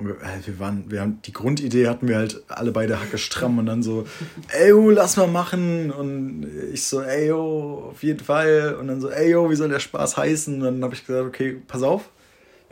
wir, 0.07 0.15
äh, 0.17 0.47
wir, 0.47 0.59
waren, 0.59 0.91
wir 0.91 1.01
haben 1.01 1.21
die 1.25 1.33
Grundidee 1.33 1.89
hatten 1.89 2.09
wir 2.09 2.17
halt 2.17 2.43
alle 2.49 2.73
beide 2.73 3.01
Hacke 3.01 3.19
stramm 3.19 3.59
und 3.59 3.67
dann 3.67 3.83
so, 3.83 4.07
ey, 4.53 4.71
yo, 4.71 4.91
lass 4.91 5.17
mal 5.17 5.27
machen. 5.27 5.91
Und 5.91 6.47
ich 6.73 6.85
so, 6.85 7.03
ey, 7.03 7.29
yo, 7.29 7.91
auf 7.93 8.03
jeden 8.03 8.21
Fall. 8.21 8.77
Und 8.81 8.89
dann 8.89 9.01
so, 9.01 9.11
ey, 9.11 9.31
yo, 9.31 9.51
wie 9.51 9.57
soll 9.57 9.69
der 9.69 9.81
Spaß 9.81 10.17
heißen? 10.17 10.55
Und 10.55 10.63
dann 10.63 10.85
habe 10.85 10.95
ich 10.95 11.07
gesagt, 11.07 11.27
okay, 11.27 11.61
pass 11.67 11.83
auf 11.83 12.11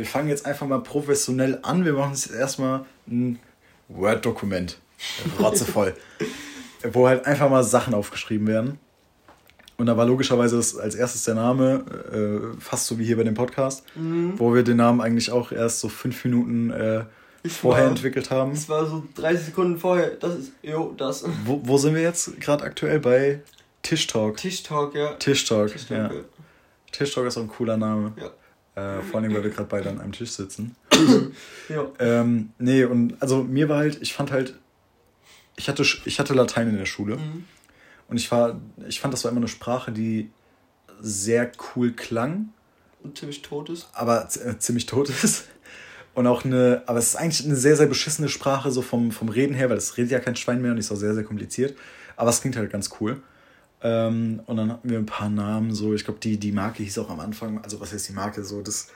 wir 0.00 0.06
fangen 0.06 0.30
jetzt 0.30 0.46
einfach 0.46 0.66
mal 0.66 0.82
professionell 0.82 1.58
an. 1.60 1.84
Wir 1.84 1.92
machen 1.92 2.12
jetzt 2.12 2.30
erstmal 2.30 2.86
ein 3.06 3.38
Word-Dokument. 3.88 4.78
Rotzevoll. 5.38 5.94
wo 6.92 7.06
halt 7.06 7.26
einfach 7.26 7.50
mal 7.50 7.62
Sachen 7.62 7.92
aufgeschrieben 7.92 8.46
werden. 8.46 8.78
Und 9.76 9.86
da 9.86 9.98
war 9.98 10.06
logischerweise 10.06 10.56
das 10.56 10.74
als 10.78 10.94
erstes 10.94 11.24
der 11.24 11.34
Name, 11.34 11.84
äh, 12.12 12.60
fast 12.60 12.86
so 12.86 12.98
wie 12.98 13.04
hier 13.04 13.18
bei 13.18 13.24
dem 13.24 13.34
Podcast, 13.34 13.84
mhm. 13.94 14.32
wo 14.38 14.54
wir 14.54 14.62
den 14.62 14.78
Namen 14.78 15.02
eigentlich 15.02 15.30
auch 15.30 15.52
erst 15.52 15.80
so 15.80 15.90
fünf 15.90 16.24
Minuten 16.24 16.70
äh, 16.70 17.04
vorher 17.48 17.84
war, 17.84 17.90
entwickelt 17.90 18.30
haben. 18.30 18.52
Es 18.52 18.68
war 18.68 18.86
so 18.86 19.04
30 19.14 19.46
Sekunden 19.46 19.78
vorher, 19.78 20.10
das 20.10 20.38
ist, 20.38 20.52
jo, 20.62 20.94
das. 20.96 21.24
Wo, 21.44 21.60
wo 21.64 21.78
sind 21.78 21.94
wir 21.94 22.02
jetzt 22.02 22.40
gerade 22.40 22.64
aktuell? 22.64 23.00
Bei 23.00 23.40
Tischtalk. 23.82 24.36
Tischtalk, 24.36 24.94
ja. 24.94 25.14
Tischtalk, 25.14 25.72
Tischtalk 25.72 26.12
ja. 26.12 26.18
ja. 26.18 26.24
Tischtalk 26.92 27.26
ist 27.26 27.38
auch 27.38 27.42
ein 27.42 27.48
cooler 27.48 27.76
Name. 27.76 28.12
Ja. 28.16 28.30
Äh, 28.98 29.02
vor 29.02 29.20
allem, 29.20 29.34
weil 29.34 29.42
wir 29.42 29.50
gerade 29.50 29.68
beide 29.68 29.90
an 29.90 30.00
einem 30.00 30.12
Tisch 30.12 30.30
sitzen. 30.30 30.76
ja. 31.68 31.86
Ähm, 31.98 32.50
nee, 32.58 32.84
und 32.84 33.20
also 33.20 33.42
mir 33.42 33.68
war 33.68 33.78
halt, 33.78 34.00
ich 34.00 34.12
fand 34.12 34.30
halt, 34.30 34.54
ich 35.56 35.68
hatte, 35.68 35.84
ich 36.04 36.18
hatte 36.18 36.34
Latein 36.34 36.68
in 36.68 36.78
der 36.78 36.86
Schule. 36.86 37.16
Mhm. 37.16 37.44
Und 38.08 38.16
ich 38.16 38.30
war, 38.30 38.60
ich 38.88 39.00
fand, 39.00 39.14
das 39.14 39.24
war 39.24 39.30
immer 39.30 39.40
eine 39.40 39.48
Sprache, 39.48 39.92
die 39.92 40.30
sehr 41.00 41.50
cool 41.74 41.92
klang. 41.92 42.52
Und 43.02 43.16
ziemlich 43.16 43.42
tot 43.42 43.70
ist. 43.70 43.88
Aber 43.92 44.28
äh, 44.44 44.58
ziemlich 44.58 44.86
tot 44.86 45.08
ist. 45.08 45.48
Und 46.14 46.26
auch 46.26 46.44
eine, 46.44 46.82
aber 46.86 46.98
es 46.98 47.08
ist 47.08 47.16
eigentlich 47.16 47.44
eine 47.44 47.56
sehr, 47.56 47.76
sehr 47.76 47.86
beschissene 47.86 48.28
Sprache, 48.28 48.70
so 48.70 48.82
vom, 48.82 49.12
vom 49.12 49.28
Reden 49.28 49.54
her, 49.54 49.70
weil 49.70 49.76
es 49.76 49.96
redet 49.96 50.10
ja 50.10 50.18
kein 50.18 50.36
Schwein 50.36 50.60
mehr 50.60 50.72
und 50.72 50.78
ist 50.78 50.90
auch 50.90 50.96
sehr, 50.96 51.14
sehr 51.14 51.24
kompliziert. 51.24 51.76
Aber 52.16 52.30
es 52.30 52.40
klingt 52.40 52.56
halt 52.56 52.70
ganz 52.70 52.90
cool. 53.00 53.22
Ähm, 53.82 54.40
und 54.46 54.56
dann 54.56 54.70
hatten 54.70 54.90
wir 54.90 54.98
ein 54.98 55.06
paar 55.06 55.30
Namen, 55.30 55.72
so, 55.72 55.94
ich 55.94 56.04
glaube, 56.04 56.20
die, 56.20 56.36
die 56.36 56.52
Marke 56.52 56.82
hieß 56.82 56.98
auch 56.98 57.10
am 57.10 57.20
Anfang, 57.20 57.62
also 57.62 57.80
was 57.80 57.92
heißt 57.92 58.08
die 58.08 58.12
Marke, 58.12 58.44
so, 58.44 58.60
das, 58.60 58.88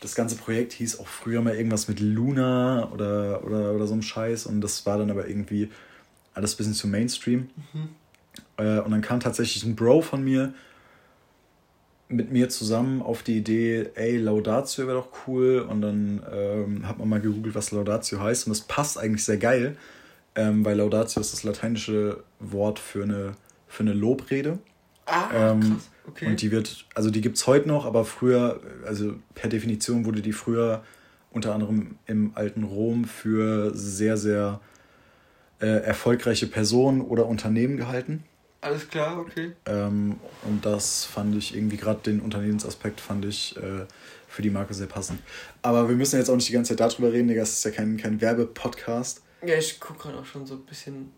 das 0.00 0.14
ganze 0.14 0.36
Projekt 0.36 0.72
hieß 0.72 0.98
auch 0.98 1.06
früher 1.06 1.42
mal 1.42 1.54
irgendwas 1.54 1.88
mit 1.88 2.00
Luna 2.00 2.90
oder, 2.92 3.44
oder, 3.44 3.72
oder 3.72 3.86
so 3.86 3.94
ein 3.94 4.02
Scheiß 4.02 4.46
und 4.46 4.60
das 4.60 4.84
war 4.84 4.98
dann 4.98 5.10
aber 5.10 5.28
irgendwie 5.28 5.70
alles 6.34 6.54
ein 6.54 6.56
bisschen 6.56 6.74
zu 6.74 6.88
Mainstream. 6.88 7.50
Mhm. 7.72 7.88
Äh, 8.56 8.80
und 8.80 8.90
dann 8.90 9.00
kam 9.00 9.20
tatsächlich 9.20 9.64
ein 9.64 9.76
Bro 9.76 10.02
von 10.02 10.24
mir 10.24 10.54
mit 12.08 12.30
mir 12.30 12.48
zusammen 12.48 13.02
auf 13.02 13.22
die 13.22 13.38
Idee, 13.38 13.90
ey, 13.94 14.16
Laudatio 14.16 14.86
wäre 14.86 14.98
doch 14.98 15.08
cool. 15.26 15.66
Und 15.68 15.80
dann 15.82 16.22
ähm, 16.32 16.88
hat 16.88 16.98
man 16.98 17.08
mal 17.08 17.20
gegoogelt, 17.20 17.54
was 17.54 17.72
Laudatio 17.72 18.20
heißt. 18.20 18.46
Und 18.46 18.56
das 18.56 18.62
passt 18.62 18.98
eigentlich 18.98 19.24
sehr 19.24 19.38
geil, 19.38 19.76
ähm, 20.34 20.64
weil 20.64 20.76
Laudatio 20.76 21.20
ist 21.20 21.32
das 21.32 21.42
lateinische 21.44 22.22
Wort 22.38 22.78
für 22.78 23.02
eine 23.02 23.34
für 23.66 23.82
eine 23.82 23.92
Lobrede. 23.92 24.58
Ah, 25.06 25.52
ähm. 25.52 25.80
Okay. 26.08 26.26
Und 26.26 26.40
die 26.40 26.52
wird, 26.52 26.86
also 26.94 27.10
die 27.10 27.20
gibt 27.20 27.36
es 27.36 27.48
heute 27.48 27.66
noch, 27.66 27.84
aber 27.84 28.04
früher, 28.04 28.60
also 28.86 29.14
per 29.34 29.50
Definition 29.50 30.04
wurde 30.04 30.22
die 30.22 30.32
früher 30.32 30.84
unter 31.32 31.52
anderem 31.52 31.96
im 32.06 32.30
alten 32.36 32.62
Rom 32.62 33.04
für 33.04 33.72
sehr, 33.74 34.16
sehr 34.16 34.60
äh, 35.60 35.66
erfolgreiche 35.66 36.46
Personen 36.46 37.00
oder 37.00 37.26
Unternehmen 37.26 37.76
gehalten. 37.76 38.22
Alles 38.66 38.88
klar, 38.88 39.20
okay. 39.20 39.52
Ähm, 39.66 40.18
und 40.42 40.66
das 40.66 41.04
fand 41.04 41.36
ich 41.36 41.54
irgendwie, 41.54 41.76
gerade 41.76 42.00
den 42.00 42.20
Unternehmensaspekt 42.20 43.00
fand 43.00 43.24
ich 43.24 43.56
äh, 43.56 43.86
für 44.26 44.42
die 44.42 44.50
Marke 44.50 44.74
sehr 44.74 44.88
passend. 44.88 45.20
Aber 45.62 45.88
wir 45.88 45.94
müssen 45.94 46.18
jetzt 46.18 46.28
auch 46.28 46.34
nicht 46.34 46.48
die 46.48 46.52
ganze 46.52 46.76
Zeit 46.76 46.80
darüber 46.80 47.12
reden, 47.12 47.28
Digga, 47.28 47.42
es 47.42 47.52
ist 47.52 47.64
ja 47.64 47.70
kein, 47.70 47.96
kein 47.96 48.20
Werbepodcast. 48.20 49.22
Ja, 49.46 49.54
ich 49.54 49.78
gucke 49.78 50.00
gerade 50.00 50.18
auch 50.18 50.24
schon 50.24 50.44
so 50.44 50.54
ein 50.54 50.62
bisschen 50.62 51.12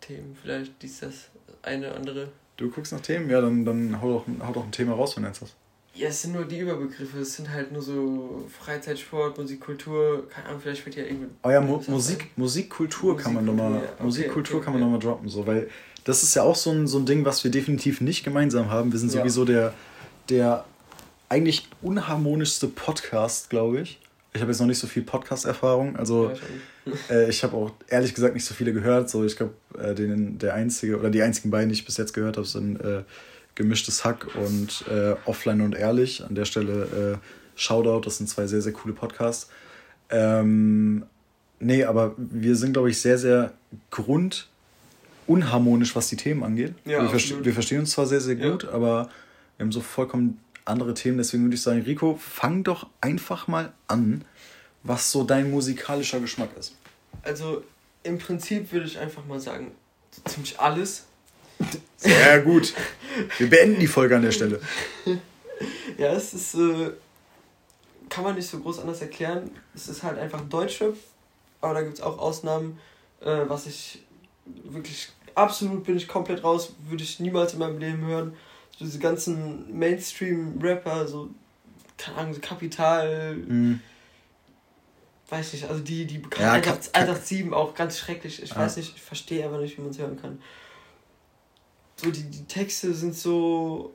Themen, 0.00 0.34
vielleicht 0.40 0.80
dies, 0.80 1.00
das, 1.00 1.28
eine, 1.60 1.92
andere. 1.92 2.30
Du 2.56 2.70
guckst 2.70 2.94
nach 2.94 3.00
Themen? 3.00 3.28
Ja, 3.28 3.42
dann, 3.42 3.66
dann 3.66 4.00
hau, 4.00 4.18
doch, 4.18 4.46
hau 4.46 4.52
doch 4.54 4.64
ein 4.64 4.72
Thema 4.72 4.94
raus, 4.94 5.16
wenn 5.16 5.24
du 5.24 5.28
jetzt 5.28 5.42
hast. 5.42 5.54
Ja, 5.94 6.08
es 6.08 6.22
sind 6.22 6.32
nur 6.32 6.46
die 6.46 6.58
Überbegriffe. 6.58 7.18
Es 7.18 7.36
sind 7.36 7.50
halt 7.50 7.70
nur 7.70 7.82
so 7.82 8.48
Freizeitsport, 8.48 9.36
Musikkultur, 9.38 10.28
keine 10.28 10.48
Ahnung, 10.48 10.60
vielleicht 10.60 10.84
wird 10.86 10.96
ja 10.96 11.04
irgendwie. 11.04 11.28
Oh 11.42 11.50
ja, 11.50 11.60
Mu 11.60 11.80
Musik, 11.86 12.30
Musikkultur 12.36 13.16
kann 13.16 13.34
man 13.34 13.44
nochmal. 13.44 13.74
Ja. 13.74 13.78
Okay, 13.78 14.02
Musikkultur 14.02 14.56
okay, 14.56 14.64
kann 14.64 14.72
man 14.72 14.82
okay. 14.82 14.92
nochmal 14.92 15.00
droppen, 15.00 15.28
so, 15.28 15.46
weil 15.46 15.68
das 16.04 16.22
ist 16.22 16.34
ja 16.34 16.42
auch 16.42 16.56
so 16.56 16.70
ein, 16.70 16.86
so 16.86 16.98
ein 16.98 17.06
Ding, 17.06 17.24
was 17.24 17.44
wir 17.44 17.50
definitiv 17.50 18.00
nicht 18.00 18.24
gemeinsam 18.24 18.70
haben. 18.70 18.92
Wir 18.92 18.98
sind 18.98 19.10
sowieso 19.10 19.42
ja. 19.42 19.46
der, 19.46 19.74
der 20.28 20.64
eigentlich 21.28 21.68
unharmonischste 21.82 22.68
Podcast, 22.68 23.50
glaube 23.50 23.80
ich. 23.80 24.00
Ich 24.34 24.40
habe 24.40 24.50
jetzt 24.50 24.60
noch 24.60 24.66
nicht 24.66 24.78
so 24.78 24.86
viel 24.86 25.02
Podcast-Erfahrung. 25.02 25.96
Also 25.96 26.32
ja, 26.86 26.92
äh, 27.10 27.30
ich 27.30 27.42
habe 27.44 27.56
auch 27.56 27.72
ehrlich 27.88 28.14
gesagt 28.14 28.34
nicht 28.34 28.44
so 28.44 28.52
viele 28.52 28.72
gehört. 28.72 29.08
So, 29.08 29.24
ich 29.24 29.36
glaube, 29.36 29.54
äh, 29.78 29.94
der 29.94 30.54
einzige 30.54 30.98
oder 30.98 31.10
die 31.10 31.22
einzigen 31.22 31.50
beiden, 31.50 31.68
die 31.68 31.74
ich 31.74 31.84
bis 31.84 31.96
jetzt 31.96 32.12
gehört 32.12 32.36
habe, 32.36 32.46
sind 32.46 32.80
äh, 32.80 33.04
Gemischtes 33.54 34.04
Hack 34.04 34.26
und 34.34 34.84
äh, 34.90 35.14
Offline 35.24 35.60
und 35.60 35.76
Ehrlich. 35.76 36.24
An 36.24 36.34
der 36.34 36.44
Stelle 36.44 37.18
äh, 37.22 37.28
Shoutout, 37.56 38.00
das 38.00 38.18
sind 38.18 38.28
zwei 38.28 38.46
sehr, 38.48 38.60
sehr 38.60 38.72
coole 38.72 38.92
Podcasts. 38.92 39.48
Ähm, 40.10 41.04
nee, 41.60 41.84
aber 41.84 42.14
wir 42.16 42.56
sind, 42.56 42.72
glaube 42.72 42.90
ich, 42.90 43.00
sehr, 43.00 43.16
sehr 43.16 43.52
grundunharmonisch, 45.26 45.94
was 45.96 46.08
die 46.08 46.16
Themen 46.16 46.42
angeht. 46.42 46.74
Ja, 46.84 47.02
wir, 47.02 47.10
verste 47.10 47.44
wir 47.44 47.52
verstehen 47.52 47.80
uns 47.80 47.92
zwar 47.92 48.06
sehr, 48.06 48.20
sehr 48.20 48.36
gut, 48.36 48.64
ja. 48.64 48.70
aber 48.70 49.08
wir 49.56 49.64
haben 49.64 49.72
so 49.72 49.80
vollkommen 49.80 50.40
andere 50.64 50.94
Themen. 50.94 51.18
Deswegen 51.18 51.44
würde 51.44 51.54
ich 51.54 51.62
sagen, 51.62 51.82
Rico, 51.82 52.18
fang 52.20 52.62
doch 52.62 52.86
einfach 53.00 53.48
mal 53.48 53.72
an, 53.88 54.24
was 54.82 55.10
so 55.10 55.24
dein 55.24 55.50
musikalischer 55.50 56.20
Geschmack 56.20 56.50
ist. 56.58 56.74
Also 57.22 57.62
im 58.02 58.18
Prinzip 58.18 58.72
würde 58.72 58.86
ich 58.86 58.98
einfach 58.98 59.24
mal 59.24 59.40
sagen, 59.40 59.72
so 60.10 60.22
ziemlich 60.30 60.58
alles. 60.58 61.04
Sehr 61.96 62.42
gut. 62.42 62.74
Wir 63.38 63.48
beenden 63.48 63.80
die 63.80 63.86
Folge 63.86 64.16
an 64.16 64.22
der 64.22 64.32
Stelle. 64.32 64.60
Ja, 65.96 66.12
es 66.12 66.34
ist, 66.34 66.54
äh, 66.54 66.90
kann 68.08 68.24
man 68.24 68.34
nicht 68.34 68.48
so 68.48 68.58
groß 68.58 68.80
anders 68.80 69.00
erklären. 69.00 69.50
Es 69.72 69.88
ist 69.88 70.02
halt 70.02 70.18
einfach 70.18 70.40
Deutschrap, 70.48 70.96
aber 71.60 71.74
da 71.74 71.82
gibt 71.82 71.94
es 71.94 72.00
auch 72.00 72.18
Ausnahmen, 72.18 72.78
äh, 73.20 73.42
was 73.46 73.66
ich 73.66 74.02
wirklich, 74.64 75.08
absolut 75.34 75.84
bin 75.84 75.96
ich 75.96 76.08
komplett 76.08 76.44
raus, 76.44 76.74
würde 76.88 77.02
ich 77.02 77.20
niemals 77.20 77.54
in 77.54 77.58
meinem 77.58 77.78
Leben 77.78 78.04
hören. 78.06 78.34
So 78.78 78.84
diese 78.84 78.98
ganzen 78.98 79.78
Mainstream-Rapper, 79.78 81.06
so, 81.06 81.30
keine 81.96 82.18
Ahnung, 82.18 82.34
so 82.34 82.40
Kapital, 82.40 83.36
mhm. 83.36 83.80
weiß 85.28 85.52
nicht, 85.52 85.68
also 85.68 85.82
die, 85.82 86.06
die 86.06 86.22
ja, 86.38 86.52
187 86.52 87.52
auch 87.52 87.74
ganz 87.74 87.98
schrecklich. 87.98 88.42
Ich 88.42 88.50
ja. 88.50 88.56
weiß 88.56 88.76
nicht, 88.76 88.96
ich 88.96 89.02
verstehe 89.02 89.44
aber 89.44 89.58
nicht, 89.58 89.76
wie 89.78 89.82
man 89.82 89.90
es 89.90 89.98
hören 89.98 90.20
kann 90.20 90.38
so 91.96 92.10
die, 92.10 92.22
die 92.22 92.44
Texte 92.44 92.94
sind 92.94 93.14
so 93.14 93.94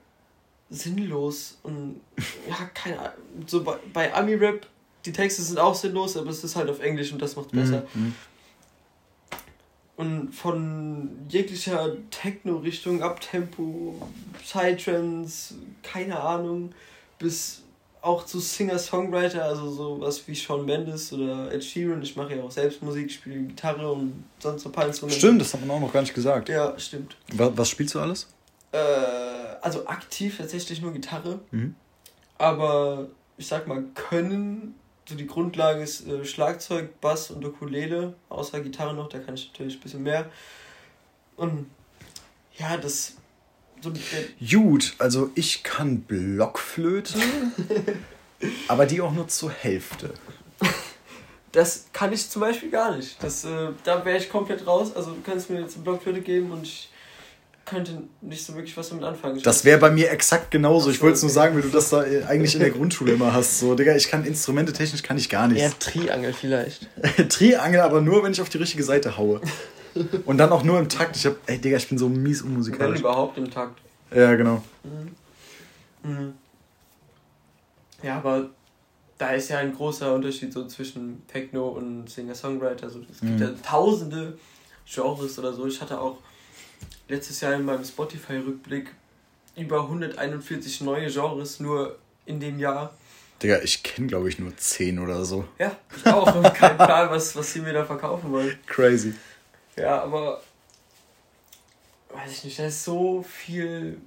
sinnlos 0.69 1.57
und 1.63 2.01
ja, 2.47 2.69
keine 2.73 2.99
Ahnung. 2.99 3.13
So 3.47 3.63
bei, 3.63 3.77
bei 3.93 4.13
Ami-Rap, 4.13 4.67
die 5.05 5.11
Texte 5.11 5.41
sind 5.41 5.57
auch 5.57 5.75
sinnlos, 5.75 6.17
aber 6.17 6.29
es 6.29 6.43
ist 6.43 6.55
halt 6.55 6.69
auf 6.69 6.79
Englisch 6.79 7.11
und 7.11 7.21
das 7.21 7.35
macht 7.35 7.51
besser. 7.51 7.85
Mhm. 7.93 8.13
Und 9.99 10.31
von 10.31 11.09
jeglicher 11.27 11.91
Techno-Richtung, 12.09 13.03
Abtempo, 13.03 14.01
Psytrance, 14.41 15.55
keine 15.83 16.17
Ahnung, 16.17 16.71
bis 17.17 17.63
auch 18.01 18.25
zu 18.25 18.39
Singer-Songwriter, 18.39 19.43
also 19.43 19.69
sowas 19.69 20.25
wie 20.25 20.35
Sean 20.35 20.63
Mendes 20.65 21.11
oder 21.11 21.51
Ed 21.51 21.65
Sheeran. 21.65 22.01
Ich 22.01 22.15
mache 22.15 22.37
ja 22.37 22.43
auch 22.43 22.49
selbst 22.49 22.81
Musik, 22.81 23.11
spiele 23.11 23.41
Gitarre 23.41 23.91
und 23.91 24.23
sonst 24.39 24.65
ein 24.65 24.71
paar 24.71 24.87
Instrumente. 24.87 25.19
Stimmt, 25.19 25.41
das 25.41 25.53
hat 25.53 25.65
man 25.65 25.71
auch 25.71 25.81
noch 25.81 25.91
gar 25.91 25.99
nicht 25.99 26.13
gesagt. 26.13 26.47
Ja, 26.47 26.79
stimmt. 26.79 27.17
Was, 27.33 27.57
was 27.57 27.69
spielst 27.69 27.93
du 27.95 27.99
alles? 27.99 28.29
Äh, 28.71 28.77
also 29.59 29.85
aktiv 29.85 30.37
tatsächlich 30.37 30.81
nur 30.81 30.93
Gitarre. 30.93 31.41
Mhm. 31.51 31.75
Aber 32.37 33.09
ich 33.35 33.47
sag 33.47 33.67
mal, 33.67 33.83
können, 33.95 34.75
so 35.09 35.15
die 35.15 35.27
Grundlage 35.27 35.81
ist 35.81 36.07
äh, 36.07 36.23
Schlagzeug, 36.23 37.01
Bass 37.01 37.31
und 37.31 37.43
Ukulele, 37.43 38.13
außer 38.29 38.59
Gitarre 38.61 38.93
noch, 38.93 39.09
da 39.09 39.17
kann 39.17 39.33
ich 39.33 39.49
natürlich 39.51 39.77
ein 39.77 39.81
bisschen 39.81 40.03
mehr. 40.03 40.29
Und 41.35 41.67
ja, 42.57 42.77
das 42.77 43.13
so 43.81 43.93
Gut, 44.45 44.95
also 44.97 45.31
ich 45.35 45.63
kann 45.63 46.01
Blockflöte, 46.01 47.17
aber 48.67 48.85
die 48.85 48.99
auch 49.01 49.13
nur 49.13 49.27
zur 49.29 49.51
Hälfte. 49.51 50.13
Das 51.53 51.85
kann 51.93 52.13
ich 52.13 52.29
zum 52.29 52.41
Beispiel 52.41 52.69
gar 52.69 52.95
nicht. 52.95 53.23
Das, 53.23 53.45
äh, 53.45 53.69
da 53.83 54.05
wäre 54.05 54.17
ich 54.17 54.29
komplett 54.29 54.67
raus. 54.67 54.95
Also 54.95 55.11
du 55.11 55.21
kannst 55.25 55.49
mir 55.49 55.61
jetzt 55.61 55.75
eine 55.75 55.83
Blockflöte 55.83 56.21
geben 56.21 56.51
und 56.51 56.63
ich 56.63 56.89
könnte 57.69 58.03
nicht 58.21 58.43
so 58.43 58.55
wirklich 58.55 58.75
was 58.75 58.89
damit 58.89 59.03
anfangen. 59.03 59.37
Ich 59.37 59.43
das 59.43 59.63
wäre 59.63 59.79
bei 59.79 59.91
mir 59.91 60.11
exakt 60.11 60.51
genauso. 60.51 60.89
Ich 60.89 61.01
wollte 61.01 61.15
es 61.15 61.21
nur 61.21 61.31
sagen, 61.31 61.57
wie 61.57 61.61
du 61.61 61.69
das 61.69 61.89
da 61.89 62.03
äh, 62.03 62.23
eigentlich 62.23 62.53
in 62.53 62.59
der 62.59 62.69
Grundschule 62.71 63.13
immer 63.13 63.33
hast. 63.33 63.59
So, 63.59 63.75
Digga, 63.75 63.95
ich 63.95 64.09
kann 64.09 64.25
Instrumente 64.25 64.73
technisch 64.73 65.03
kann 65.03 65.17
ich 65.17 65.29
gar 65.29 65.47
nicht. 65.47 65.61
Ja, 65.61 65.69
Triangel 65.79 66.33
vielleicht. 66.33 66.87
Triangel, 67.29 67.81
aber 67.81 68.01
nur, 68.01 68.23
wenn 68.23 68.31
ich 68.31 68.41
auf 68.41 68.49
die 68.49 68.57
richtige 68.57 68.83
Seite 68.83 69.17
haue. 69.17 69.41
Und 70.25 70.37
dann 70.37 70.51
auch 70.51 70.63
nur 70.63 70.79
im 70.79 70.89
Takt. 70.89 71.15
Ich 71.15 71.25
hab, 71.25 71.35
ey 71.47 71.59
Digga, 71.59 71.77
ich 71.77 71.87
bin 71.87 71.97
so 71.97 72.09
mies 72.09 72.41
unmusikalisch. 72.41 72.95
Wenn 72.95 73.01
überhaupt 73.01 73.37
im 73.37 73.49
Takt. 73.49 73.79
Ja, 74.13 74.35
genau. 74.35 74.63
Mhm. 74.83 76.11
Mhm. 76.11 76.33
Ja, 78.01 78.17
aber 78.17 78.49
da 79.17 79.31
ist 79.31 79.49
ja 79.49 79.59
ein 79.59 79.73
großer 79.73 80.13
Unterschied 80.13 80.53
so 80.53 80.65
zwischen 80.67 81.23
Techno 81.27 81.67
und 81.69 82.09
Singer-Songwriter. 82.09 82.85
Also, 82.85 82.99
es 83.11 83.19
gibt 83.19 83.33
mhm. 83.33 83.41
ja 83.41 83.49
tausende 83.63 84.37
Genres 84.85 85.37
oder 85.37 85.53
so. 85.53 85.67
Ich 85.67 85.81
hatte 85.81 85.99
auch 85.99 86.17
letztes 87.09 87.41
Jahr 87.41 87.53
in 87.53 87.65
meinem 87.65 87.83
Spotify-Rückblick 87.83 88.93
über 89.57 89.81
141 89.81 90.81
neue 90.81 91.11
Genres 91.11 91.59
nur 91.59 91.97
in 92.25 92.39
dem 92.39 92.59
Jahr. 92.59 92.93
Digga, 93.41 93.59
ich 93.61 93.83
kenne 93.83 94.07
glaube 94.07 94.29
ich 94.29 94.39
nur 94.39 94.55
10 94.55 94.99
oder 94.99 95.25
so. 95.25 95.45
Ja, 95.57 95.75
ich 95.95 96.05
auch. 96.05 96.33
Und 96.35 96.53
kein 96.53 96.77
Plan, 96.77 97.09
was, 97.09 97.35
was 97.35 97.53
sie 97.53 97.61
mir 97.61 97.73
da 97.73 97.85
verkaufen 97.85 98.31
wollen. 98.31 98.57
Crazy. 98.67 99.13
Ja, 99.75 100.03
aber 100.03 100.41
weiß 102.09 102.31
ich 102.31 102.43
nicht, 102.45 102.59
da 102.59 102.65
ist 102.65 102.83
so 102.83 103.23
viel. 103.23 103.99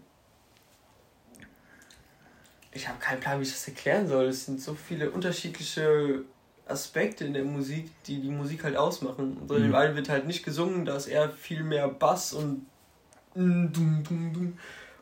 Ich 2.74 2.88
habe 2.88 2.98
keinen 2.98 3.20
Plan, 3.20 3.38
wie 3.38 3.44
ich 3.44 3.52
das 3.52 3.68
erklären 3.68 4.08
soll. 4.08 4.26
Es 4.26 4.46
sind 4.46 4.60
so 4.60 4.74
viele 4.74 5.10
unterschiedliche 5.10 6.24
Aspekte 6.66 7.24
in 7.24 7.34
der 7.34 7.44
Musik, 7.44 7.90
die 8.06 8.20
die 8.20 8.30
Musik 8.30 8.64
halt 8.64 8.76
ausmachen. 8.76 9.36
Und 9.36 9.50
in 9.50 9.62
dem 9.62 9.74
einen 9.74 9.94
wird 9.94 10.08
halt 10.08 10.26
nicht 10.26 10.44
gesungen, 10.44 10.84
da 10.84 10.96
ist 10.96 11.06
eher 11.06 11.30
viel 11.30 11.62
mehr 11.62 11.88
Bass 11.88 12.32
und. 12.32 12.66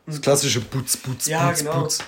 Das 0.07 0.21
klassische 0.21 0.61
Boots, 0.61 0.97
Boots, 0.97 1.27
ja, 1.27 1.49
Boots, 1.49 1.59
genau. 1.61 1.81
Boots. 1.81 1.99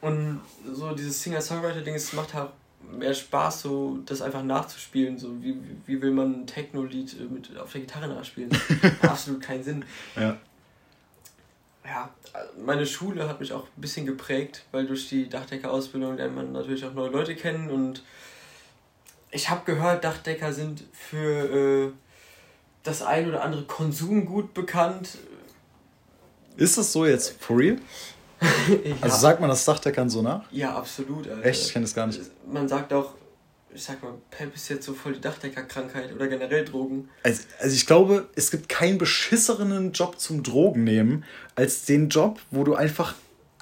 Und 0.00 0.40
so 0.72 0.94
dieses 0.94 1.22
Singer-Songwriter-Ding, 1.22 1.94
es 1.94 2.12
macht 2.12 2.34
halt 2.34 2.50
mehr 2.90 3.14
Spaß, 3.14 3.62
so 3.62 3.98
das 4.06 4.22
einfach 4.22 4.42
nachzuspielen. 4.42 5.18
So 5.18 5.42
wie, 5.42 5.56
wie 5.86 6.00
will 6.00 6.12
man 6.12 6.42
ein 6.42 6.46
Techno-Lied 6.46 7.20
äh, 7.20 7.24
mit 7.24 7.56
auf 7.58 7.72
der 7.72 7.82
Gitarre 7.82 8.08
nachspielen? 8.08 8.50
Absolut 9.02 9.42
keinen 9.42 9.64
Sinn. 9.64 9.84
Ja. 10.16 10.36
Ja, 11.84 12.10
meine 12.62 12.86
Schule 12.86 13.26
hat 13.28 13.40
mich 13.40 13.52
auch 13.54 13.64
ein 13.64 13.80
bisschen 13.80 14.04
geprägt, 14.04 14.64
weil 14.72 14.86
durch 14.86 15.08
die 15.08 15.28
Dachdecker-Ausbildung 15.28 16.18
lernt 16.18 16.36
man 16.36 16.52
natürlich 16.52 16.84
auch 16.84 16.92
neue 16.92 17.08
Leute 17.08 17.34
kennen 17.34 17.70
und 17.70 18.02
ich 19.30 19.48
habe 19.48 19.64
gehört, 19.64 20.04
Dachdecker 20.04 20.52
sind 20.52 20.84
für 20.92 21.88
äh, 21.88 21.92
das 22.82 23.02
ein 23.02 23.28
oder 23.28 23.42
andere 23.42 23.64
Konsumgut 23.64 24.54
bekannt. 24.54 25.18
Ist 26.58 26.76
das 26.76 26.92
so 26.92 27.06
jetzt 27.06 27.40
for 27.40 27.56
real? 27.56 27.78
ja. 28.40 28.94
Also 29.00 29.16
sagt 29.16 29.40
man 29.40 29.48
das 29.48 29.64
Dachdeckern 29.64 30.10
so 30.10 30.22
nach? 30.22 30.44
Ja, 30.50 30.76
absolut. 30.76 31.28
Alter. 31.28 31.44
Echt? 31.44 31.66
Ich 31.66 31.72
kenne 31.72 31.84
das 31.84 31.94
gar 31.94 32.06
nicht. 32.06 32.20
Man 32.46 32.68
sagt 32.68 32.92
auch, 32.92 33.14
ich 33.74 33.84
sag 33.84 34.02
mal, 34.02 34.14
Pep 34.30 34.54
ist 34.54 34.68
jetzt 34.68 34.84
so 34.86 34.92
voll 34.94 35.12
die 35.12 35.20
Dachdeckerkrankheit 35.20 36.12
oder 36.12 36.26
generell 36.26 36.64
Drogen. 36.64 37.08
Also, 37.22 37.42
also 37.60 37.74
ich 37.74 37.86
glaube, 37.86 38.28
es 38.34 38.50
gibt 38.50 38.68
keinen 38.68 38.98
beschisseren 38.98 39.92
Job 39.92 40.18
zum 40.18 40.42
Drogen 40.42 40.84
nehmen, 40.84 41.24
als 41.54 41.84
den 41.84 42.08
Job, 42.08 42.40
wo 42.50 42.64
du 42.64 42.74
einfach 42.74 43.14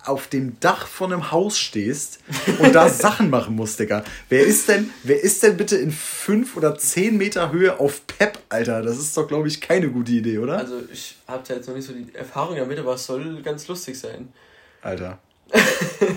auf 0.07 0.29
dem 0.29 0.59
Dach 0.61 0.87
von 0.87 1.13
einem 1.13 1.31
Haus 1.31 1.59
stehst 1.59 2.21
und 2.59 2.75
da 2.75 2.89
Sachen 2.91 3.31
machen 3.31 3.57
musst, 3.57 3.79
Digga. 3.79 4.05
Wer 4.29 4.45
ist 4.47 4.69
denn, 4.69 4.91
wer 5.03 5.21
ist 5.23 5.43
denn 5.43 5.57
bitte 5.57 5.77
in 5.77 5.91
fünf 5.91 6.57
oder 6.57 6.79
zehn 6.79 7.17
Meter 7.17 7.53
Höhe 7.53 7.79
auf 7.81 8.07
Pep, 8.07 8.39
Alter? 8.49 8.83
Das 8.83 8.99
ist 8.99 9.17
doch, 9.17 9.27
glaube 9.27 9.49
ich, 9.49 9.61
keine 9.61 9.91
gute 9.91 10.13
Idee, 10.13 10.39
oder? 10.39 10.59
Also 10.59 10.83
ich 10.93 11.17
habe 11.27 11.43
da 11.47 11.55
jetzt 11.55 11.69
noch 11.69 11.75
nicht 11.75 11.87
so 11.87 11.93
die 11.93 12.15
Erfahrung 12.15 12.57
damit, 12.57 12.79
aber 12.79 12.95
es 12.95 13.07
soll 13.07 13.43
ganz 13.43 13.67
lustig 13.69 13.99
sein. 13.99 14.33
Alter. 14.83 15.19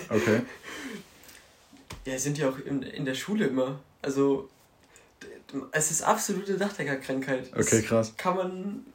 Okay. 0.10 0.42
ja, 2.06 2.18
sind 2.18 2.38
ja 2.38 2.50
auch 2.50 2.58
in, 2.58 2.82
in 2.82 3.06
der 3.06 3.14
Schule 3.14 3.46
immer. 3.46 3.80
Also, 4.02 4.50
es 5.72 5.92
ist 5.92 6.02
absolute 6.02 6.58
Dachdeckerkrankheit. 6.58 7.52
Okay, 7.56 7.82
krass. 7.82 8.14
Kann 8.18 8.36
man 8.36 8.86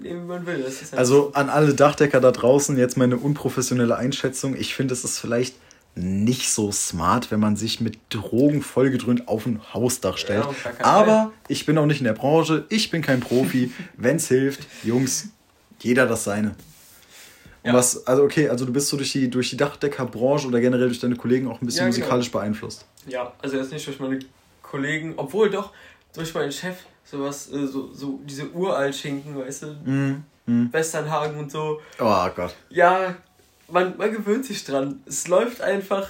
nehmen, 0.00 0.24
wie 0.24 0.28
man 0.28 0.46
will. 0.46 0.64
Halt 0.64 0.94
also 0.94 1.32
an 1.34 1.48
alle 1.48 1.74
Dachdecker 1.74 2.20
da 2.20 2.32
draußen 2.32 2.76
jetzt 2.76 2.96
meine 2.96 3.16
unprofessionelle 3.16 3.96
Einschätzung. 3.96 4.56
Ich 4.56 4.74
finde, 4.74 4.94
es 4.94 5.04
ist 5.04 5.18
vielleicht 5.18 5.54
nicht 5.96 6.50
so 6.50 6.70
smart, 6.72 7.30
wenn 7.30 7.40
man 7.40 7.56
sich 7.56 7.80
mit 7.80 7.98
Drogen 8.10 8.60
vollgedröhnt 8.62 9.28
auf 9.28 9.46
ein 9.46 9.60
Hausdach 9.72 10.18
stellt. 10.18 10.44
Ja, 10.44 10.84
Aber 10.84 11.32
ich 11.48 11.64
bin 11.64 11.78
auch 11.78 11.86
nicht 11.86 12.00
in 12.00 12.04
der 12.04 12.12
Branche, 12.12 12.66
ich 12.68 12.90
bin 12.90 13.00
kein 13.00 13.20
Profi. 13.20 13.72
Wenn 13.96 14.16
es 14.16 14.28
hilft, 14.28 14.66
Jungs, 14.84 15.30
jeder 15.80 16.06
das 16.06 16.24
seine. 16.24 16.48
Und 17.62 17.72
ja. 17.72 17.74
was, 17.74 18.06
also 18.06 18.22
okay, 18.24 18.48
also 18.50 18.66
du 18.66 18.72
bist 18.72 18.88
so 18.88 18.96
durch 18.98 19.10
die, 19.12 19.30
durch 19.30 19.50
die 19.50 19.56
Dachdeckerbranche 19.56 20.46
oder 20.46 20.60
generell 20.60 20.86
durch 20.86 21.00
deine 21.00 21.16
Kollegen 21.16 21.48
auch 21.48 21.60
ein 21.62 21.66
bisschen 21.66 21.86
ja, 21.86 21.90
genau. 21.90 21.96
musikalisch 21.98 22.30
beeinflusst. 22.30 22.84
Ja, 23.06 23.32
also 23.40 23.56
jetzt 23.56 23.72
nicht 23.72 23.86
durch 23.86 23.98
meine 23.98 24.18
Kollegen, 24.62 25.14
obwohl 25.16 25.48
doch 25.50 25.72
durch 26.14 26.32
meinen 26.34 26.52
Chef 26.52 26.76
sowas, 27.06 27.50
äh, 27.50 27.66
so, 27.66 27.92
so 27.92 28.20
diese 28.24 28.50
Uralt-Schinken, 28.50 29.38
weißt 29.38 29.62
du? 29.62 29.66
Mm, 29.84 30.24
mm. 30.46 30.72
Westernhagen 30.72 31.38
und 31.38 31.50
so. 31.50 31.80
Oh 31.98 32.28
Gott. 32.34 32.54
Ja, 32.68 33.14
man, 33.68 33.96
man 33.96 34.12
gewöhnt 34.12 34.44
sich 34.44 34.64
dran. 34.64 35.00
Es 35.06 35.28
läuft 35.28 35.60
einfach 35.60 36.08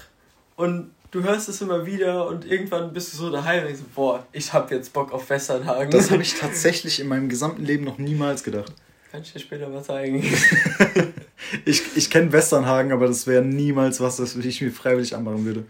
und 0.56 0.90
du 1.10 1.22
hörst 1.22 1.48
es 1.48 1.60
immer 1.60 1.86
wieder 1.86 2.26
und 2.26 2.44
irgendwann 2.44 2.92
bist 2.92 3.12
du 3.12 3.18
so 3.18 3.30
daheim 3.30 3.60
und 3.60 3.66
denkst, 3.68 3.82
boah, 3.94 4.26
ich 4.32 4.52
hab 4.52 4.70
jetzt 4.70 4.92
Bock 4.92 5.12
auf 5.12 5.28
Westernhagen. 5.30 5.90
Das 5.90 6.10
habe 6.10 6.22
ich 6.22 6.34
tatsächlich 6.34 6.98
in 6.98 7.08
meinem 7.08 7.28
gesamten 7.28 7.64
Leben 7.64 7.84
noch 7.84 7.98
niemals 7.98 8.42
gedacht. 8.42 8.72
Kann 9.12 9.22
ich 9.22 9.32
dir 9.32 9.38
später 9.38 9.68
mal 9.68 9.82
zeigen. 9.82 10.22
ich 11.64 11.96
ich 11.96 12.10
kenne 12.10 12.32
Westernhagen, 12.32 12.92
aber 12.92 13.06
das 13.06 13.26
wäre 13.26 13.44
niemals 13.44 14.00
was, 14.00 14.16
das 14.16 14.34
ich 14.34 14.60
mir 14.60 14.72
freiwillig 14.72 15.14
anmachen 15.14 15.44
würde. 15.44 15.64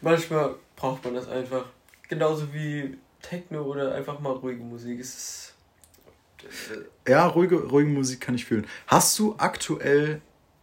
Manchmal 0.00 0.54
braucht 0.74 1.04
man 1.04 1.14
das 1.14 1.28
einfach. 1.28 1.66
Genauso 2.08 2.52
wie 2.54 2.96
Techno 3.28 3.62
oder 3.62 3.94
einfach 3.94 4.20
mal 4.20 4.32
ruhige 4.32 4.62
Musik. 4.62 5.00
Es 5.00 5.16
ist, 5.16 5.54
äh, 7.06 7.10
ja, 7.10 7.26
ruhige, 7.26 7.56
ruhige 7.68 7.90
Musik 7.90 8.20
kann 8.20 8.34
ich 8.34 8.44
fühlen. 8.44 8.66
Hast 8.86 9.18
du 9.18 9.34
aktuell 9.38 10.20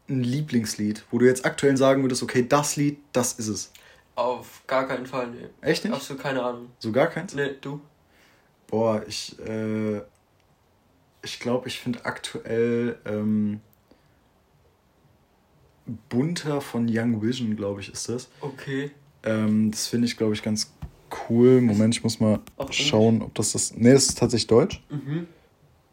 ein 0.09 0.23
Lieblingslied, 0.23 1.03
wo 1.11 1.17
du 1.17 1.25
jetzt 1.25 1.45
aktuell 1.45 1.77
sagen 1.77 2.03
würdest, 2.03 2.23
okay, 2.23 2.45
das 2.47 2.75
Lied, 2.75 2.99
das 3.11 3.33
ist 3.33 3.47
es? 3.47 3.71
Auf 4.15 4.63
gar 4.67 4.87
keinen 4.87 5.05
Fall, 5.05 5.27
nee. 5.27 5.47
Echt 5.61 5.83
nicht? 5.83 5.93
Absolut 5.93 6.21
keine 6.21 6.41
Ahnung. 6.41 6.69
So 6.79 6.91
gar 6.91 7.07
keins? 7.07 7.33
Nee, 7.33 7.55
du? 7.59 7.81
Boah, 8.67 9.03
ich, 9.07 9.37
äh, 9.39 10.01
ich 11.21 11.39
glaube, 11.39 11.67
ich 11.67 11.79
finde 11.79 12.05
aktuell 12.05 12.97
ähm, 13.05 13.61
Bunter 16.09 16.61
von 16.61 16.87
Young 16.89 17.21
Vision, 17.21 17.55
glaube 17.55 17.81
ich, 17.81 17.91
ist 17.91 18.09
das. 18.09 18.29
Okay. 18.41 18.91
Ähm, 19.23 19.71
das 19.71 19.87
finde 19.87 20.07
ich, 20.07 20.17
glaube 20.17 20.33
ich, 20.33 20.43
ganz 20.43 20.73
cool. 21.29 21.61
Moment, 21.61 21.95
ich 21.95 22.03
muss 22.03 22.19
mal 22.19 22.39
schauen, 22.71 23.21
ob 23.21 23.33
das 23.35 23.53
das. 23.53 23.75
Nee, 23.75 23.93
das 23.93 24.07
ist 24.07 24.17
tatsächlich 24.17 24.47
Deutsch. 24.47 24.81
Mhm. 24.89 25.27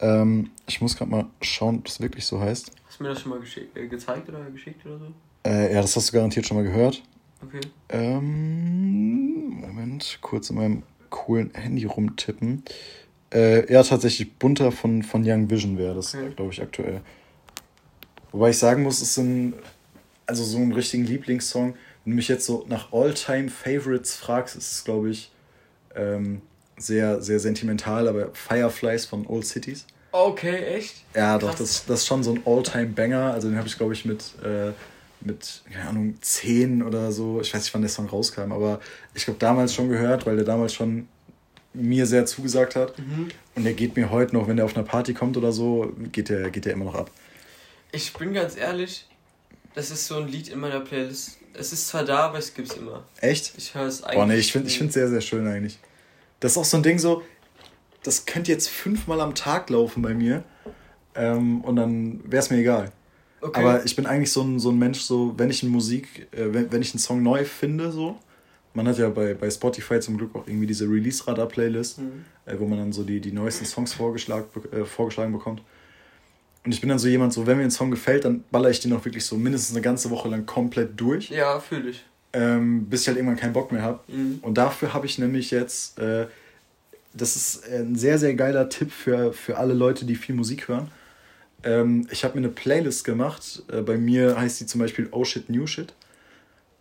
Ähm, 0.01 0.51
ich 0.67 0.81
muss 0.81 0.97
gerade 0.97 1.11
mal 1.11 1.27
schauen, 1.41 1.77
ob 1.79 1.85
das 1.85 2.01
wirklich 2.01 2.27
so 2.27 2.41
heißt. 2.41 2.73
Hast 2.87 2.99
du 2.99 3.05
mir 3.05 3.11
das 3.11 3.21
schon 3.21 3.31
mal 3.31 3.41
äh, 3.75 3.87
gezeigt 3.87 4.29
oder 4.29 4.45
geschickt 4.51 4.85
oder 4.85 4.99
so? 4.99 5.07
Äh, 5.45 5.75
ja, 5.75 5.81
das 5.81 5.97
hast 5.97 6.11
du 6.11 6.13
garantiert 6.13 6.47
schon 6.47 6.57
mal 6.57 6.65
gehört. 6.65 7.03
Okay. 7.43 7.61
Ähm, 7.89 9.61
Moment, 9.61 10.19
kurz 10.21 10.51
in 10.51 10.57
meinem 10.57 10.83
coolen 11.11 11.53
Handy 11.55 11.85
rumtippen. 11.85 12.65
Äh, 13.33 13.73
ja, 13.73 13.83
tatsächlich 13.83 14.35
bunter 14.35 14.73
von, 14.73 15.03
von 15.03 15.23
Young 15.25 15.49
Vision 15.51 15.79
wäre 15.79 15.95
das, 15.95 16.15
okay. 16.15 16.33
glaube 16.37 16.53
ich, 16.53 16.61
aktuell. 16.61 17.01
Wobei 18.31 18.51
ich 18.51 18.59
sagen 18.59 18.83
muss, 18.83 19.01
es 19.01 19.15
sind 19.15 19.55
also 20.27 20.45
so 20.45 20.59
einen 20.59 20.73
richtigen 20.73 21.05
Lieblingssong. 21.05 21.75
Wenn 22.05 22.13
du 22.13 22.17
mich 22.17 22.29
jetzt 22.29 22.47
so 22.47 22.65
nach 22.69 22.93
All-Time 22.93 23.49
Favorites 23.49 24.17
fragst, 24.17 24.57
ist 24.57 24.73
es, 24.73 24.85
glaube 24.85 25.11
ich, 25.11 25.31
ähm, 25.95 26.43
sehr, 26.77 27.23
sehr 27.23 27.39
sentimental, 27.39 28.09
aber 28.09 28.31
Fireflies 28.35 29.07
von 29.07 29.27
Old 29.27 29.47
Cities. 29.47 29.87
Okay, 30.11 30.77
echt? 30.77 30.97
Ja, 31.15 31.39
doch, 31.39 31.55
das, 31.55 31.87
das 31.87 32.01
ist 32.01 32.07
schon 32.07 32.23
so 32.23 32.33
ein 32.33 32.43
All-Time-Banger. 32.45 33.33
Also 33.33 33.49
den 33.49 33.57
habe 33.57 33.69
ich, 33.69 33.77
glaube 33.77 33.95
ich, 33.95 34.05
mit, 34.05 34.35
äh, 34.45 34.73
mit, 35.21 35.63
keine 35.73 35.89
Ahnung, 35.89 36.15
10 36.21 36.83
oder 36.83 37.13
so. 37.13 37.41
Ich 37.41 37.55
weiß 37.55 37.63
nicht, 37.63 37.75
wann 37.75 37.83
der 37.83 37.91
Song 37.91 38.09
rauskam, 38.09 38.53
aber 38.53 38.81
ich 39.15 39.25
glaube 39.25 39.39
damals 39.39 39.73
schon 39.73 39.89
gehört, 39.89 40.27
weil 40.27 40.37
der 40.37 40.45
damals 40.45 40.75
schon 40.75 41.09
mir 41.73 42.07
sehr 42.07 42.27
zugesagt 42.27 42.77
hat. 42.77 42.99
Mhm. 42.99 43.29
Und 43.55 43.65
der 43.65 43.73
geht 43.73 43.97
mir 43.97 44.11
heute 44.11 44.35
noch, 44.35 44.49
wenn 44.49 44.57
der 44.57 44.67
auf 44.67 44.77
einer 44.77 44.85
Party 44.85 45.15
kommt 45.15 45.37
oder 45.37 45.53
so, 45.53 45.93
geht 46.13 46.29
der, 46.29 46.51
geht 46.51 46.67
der 46.67 46.75
immer 46.75 46.85
noch 46.85 46.95
ab. 46.95 47.11
Ich 47.93 48.13
bin 48.13 48.35
ganz 48.35 48.57
ehrlich, 48.57 49.07
das 49.75 49.91
ist 49.91 50.07
so 50.07 50.17
ein 50.17 50.29
Lied 50.29 50.49
in 50.49 50.61
meiner 50.61 50.81
Playlist. 50.81 51.39
Es 51.55 51.73
ist 51.73 51.89
zwar 51.89 52.05
da, 52.05 52.21
aber 52.27 52.39
es 52.39 52.55
gibt's 52.55 52.75
immer. 52.75 53.05
Echt? 53.21 53.53
Ich 53.57 53.75
höre 53.75 53.87
es 53.87 54.03
eigentlich. 54.03 54.17
Boah, 54.17 54.27
nee, 54.27 54.37
ich 54.37 54.53
finde 54.53 54.69
es 54.69 54.95
sehr, 54.95 55.09
sehr 55.09 55.21
schön 55.21 55.47
eigentlich. 55.47 55.79
Das 56.41 56.53
ist 56.53 56.59
auch 56.59 56.65
so 56.65 56.79
ein 56.79 56.83
Ding 56.83 56.99
so, 56.99 57.23
das 58.03 58.27
könnte 58.27 58.51
jetzt 58.51 58.69
fünfmal 58.69 59.21
am 59.21 59.35
Tag 59.35 59.71
laufen 59.71 60.03
bei 60.03 60.15
mir. 60.15 60.45
Ähm, 61.15 61.61
und 61.63 61.77
dann 61.77 62.21
wäre 62.25 62.43
es 62.43 62.51
mir 62.51 62.59
egal. 62.59 62.91
Okay. 63.41 63.61
Aber 63.61 63.85
ich 63.85 63.97
bin 63.97 64.07
eigentlich 64.07 64.33
so 64.33 64.43
ein, 64.43 64.59
so 64.59 64.71
ein 64.71 64.79
Mensch, 64.79 65.01
so, 65.01 65.35
wenn 65.37 65.51
ich 65.51 65.63
eine 65.63 65.71
Musik, 65.71 66.29
äh, 66.33 66.53
wenn, 66.53 66.73
wenn 66.73 66.81
ich 66.81 66.93
einen 66.95 67.01
Song 67.01 67.23
neu 67.23 67.45
finde, 67.45 67.91
so, 67.91 68.19
man 68.75 68.89
hat 68.89 68.99
ja 68.99 69.09
bei, 69.11 69.35
bei 69.35 69.51
Spotify 69.51 70.01
zum 70.01 70.17
Glück 70.17 70.35
auch 70.35 70.47
irgendwie 70.47 70.67
diese 70.67 70.89
Release-Radar-Playlist, 70.89 71.99
mhm. 71.99 72.25
äh, 72.47 72.59
wo 72.59 72.67
man 72.67 72.79
dann 72.79 72.93
so 72.93 73.03
die, 73.03 73.21
die 73.21 73.33
neuesten 73.33 73.67
Songs 73.67 73.93
vorgeschlagen, 73.93 74.47
äh, 74.73 74.85
vorgeschlagen 74.85 75.33
bekommt. 75.33 75.63
Und 76.65 76.73
ich 76.73 76.81
bin 76.81 76.89
dann 76.89 76.99
so 76.99 77.09
jemand, 77.09 77.33
so 77.33 77.47
wenn 77.47 77.59
mir 77.59 77.65
ein 77.65 77.71
Song 77.71 77.91
gefällt, 77.91 78.25
dann 78.25 78.45
baller 78.51 78.71
ich 78.71 78.81
den 78.81 78.93
auch 78.93 79.05
wirklich 79.05 79.25
so 79.25 79.37
mindestens 79.37 79.75
eine 79.75 79.83
ganze 79.83 80.11
Woche 80.11 80.29
lang 80.29 80.47
komplett 80.47 81.01
durch. 81.01 81.31
Ja, 81.31 81.59
fühle 81.59 81.91
ich. 81.91 82.05
Ähm, 82.33 82.87
bis 82.87 83.03
ich 83.03 83.09
halt 83.09 83.17
irgendwann 83.17 83.37
keinen 83.37 83.53
Bock 83.53 83.73
mehr 83.73 83.83
habe. 83.83 84.01
Mhm. 84.09 84.39
Und 84.43 84.57
dafür 84.57 84.95
habe 84.95 85.07
ich 85.07 85.19
nämlich 85.19 85.51
jetzt, 85.51 85.99
äh, 85.99 86.27
das 87.15 87.37
ist 87.37 87.69
ein 87.69 87.97
sehr, 87.97 88.19
sehr 88.19 88.35
geiler 88.35 88.69
Tipp 88.69 88.93
für, 88.93 89.33
für 89.33 89.59
alle 89.59 89.75
Leute, 89.75 90.05
die 90.05 90.15
viel 90.15 90.35
Musik 90.35 90.69
hören. 90.69 90.89
Ähm, 91.65 92.07
ich 92.11 92.25
habe 92.25 92.39
mir 92.39 92.47
eine 92.47 92.55
Playlist 92.55 93.05
gemacht. 93.05 93.65
Äh, 93.71 93.83
bei 93.83 93.97
mir 93.97 94.39
heißt 94.39 94.61
die 94.61 94.67
zum 94.67 94.81
Beispiel 94.81 95.09
Oh 95.11 95.25
Shit, 95.25 95.51
New 95.51 95.67
Shit. 95.67 95.93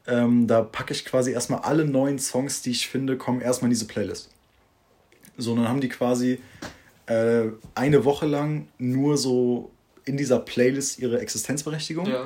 Ähm, 0.08 0.48
da 0.48 0.62
packe 0.62 0.94
ich 0.94 1.06
quasi 1.06 1.32
erstmal 1.32 1.62
alle 1.62 1.86
neuen 1.86 2.20
Songs, 2.20 2.62
die 2.62 2.72
ich 2.72 2.88
finde, 2.88 3.18
kommen 3.18 3.42
erstmal 3.42 3.68
in 3.68 3.74
diese 3.74 3.86
Playlist. 3.86 4.30
So, 5.38 5.56
dann 5.56 5.68
haben 5.68 5.82
die 5.82 5.90
quasi 5.90 6.40
äh, 7.12 7.52
eine 7.76 8.06
Woche 8.06 8.26
lang 8.26 8.68
nur 8.78 9.18
so 9.18 9.72
in 10.06 10.18
dieser 10.18 10.40
Playlist 10.40 11.00
ihre 11.00 11.20
Existenzberechtigung. 11.20 12.08
Ja. 12.08 12.26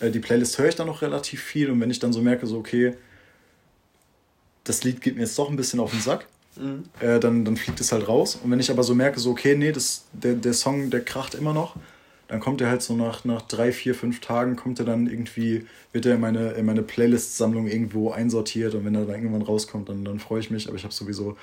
Äh, 0.00 0.10
die 0.10 0.18
Playlist 0.18 0.58
höre 0.58 0.68
ich 0.68 0.74
dann 0.74 0.88
noch 0.88 1.02
relativ 1.02 1.42
viel 1.42 1.70
und 1.70 1.80
wenn 1.80 1.90
ich 1.90 1.98
dann 2.00 2.12
so 2.12 2.20
merke, 2.20 2.46
so, 2.46 2.58
okay, 2.58 2.94
das 4.64 4.82
Lied 4.82 5.00
geht 5.00 5.14
mir 5.14 5.22
jetzt 5.22 5.38
doch 5.38 5.50
ein 5.50 5.56
bisschen 5.56 5.78
auf 5.78 5.90
den 5.90 6.00
Sack, 6.00 6.26
mhm. 6.56 6.84
äh, 7.00 7.20
dann, 7.20 7.44
dann 7.44 7.56
fliegt 7.56 7.80
es 7.80 7.92
halt 7.92 8.08
raus. 8.08 8.38
Und 8.42 8.50
wenn 8.50 8.60
ich 8.60 8.70
aber 8.70 8.82
so 8.82 8.94
merke, 8.94 9.20
so, 9.20 9.30
okay, 9.30 9.54
nee, 9.54 9.72
das, 9.72 10.04
der, 10.12 10.34
der 10.34 10.54
Song, 10.54 10.90
der 10.90 11.04
kracht 11.04 11.34
immer 11.34 11.52
noch, 11.52 11.76
dann 12.26 12.40
kommt 12.40 12.60
er 12.62 12.70
halt 12.70 12.82
so 12.82 12.96
nach, 12.96 13.24
nach 13.24 13.42
drei, 13.42 13.70
vier, 13.70 13.94
fünf 13.94 14.20
Tagen, 14.20 14.56
kommt 14.56 14.78
er 14.78 14.86
dann 14.86 15.06
irgendwie, 15.06 15.66
wird 15.92 16.06
er 16.06 16.14
in 16.14 16.20
meine, 16.20 16.52
in 16.52 16.64
meine 16.64 16.82
Playlist-Sammlung 16.82 17.68
irgendwo 17.68 18.10
einsortiert 18.10 18.74
und 18.74 18.84
wenn 18.84 18.94
er 18.94 19.04
dann 19.04 19.14
irgendwann 19.14 19.42
rauskommt, 19.42 19.90
dann, 19.90 20.04
dann 20.04 20.18
freue 20.18 20.40
ich 20.40 20.50
mich. 20.50 20.66
Aber 20.66 20.76
ich 20.76 20.84
habe 20.84 20.94
sowieso 20.94 21.36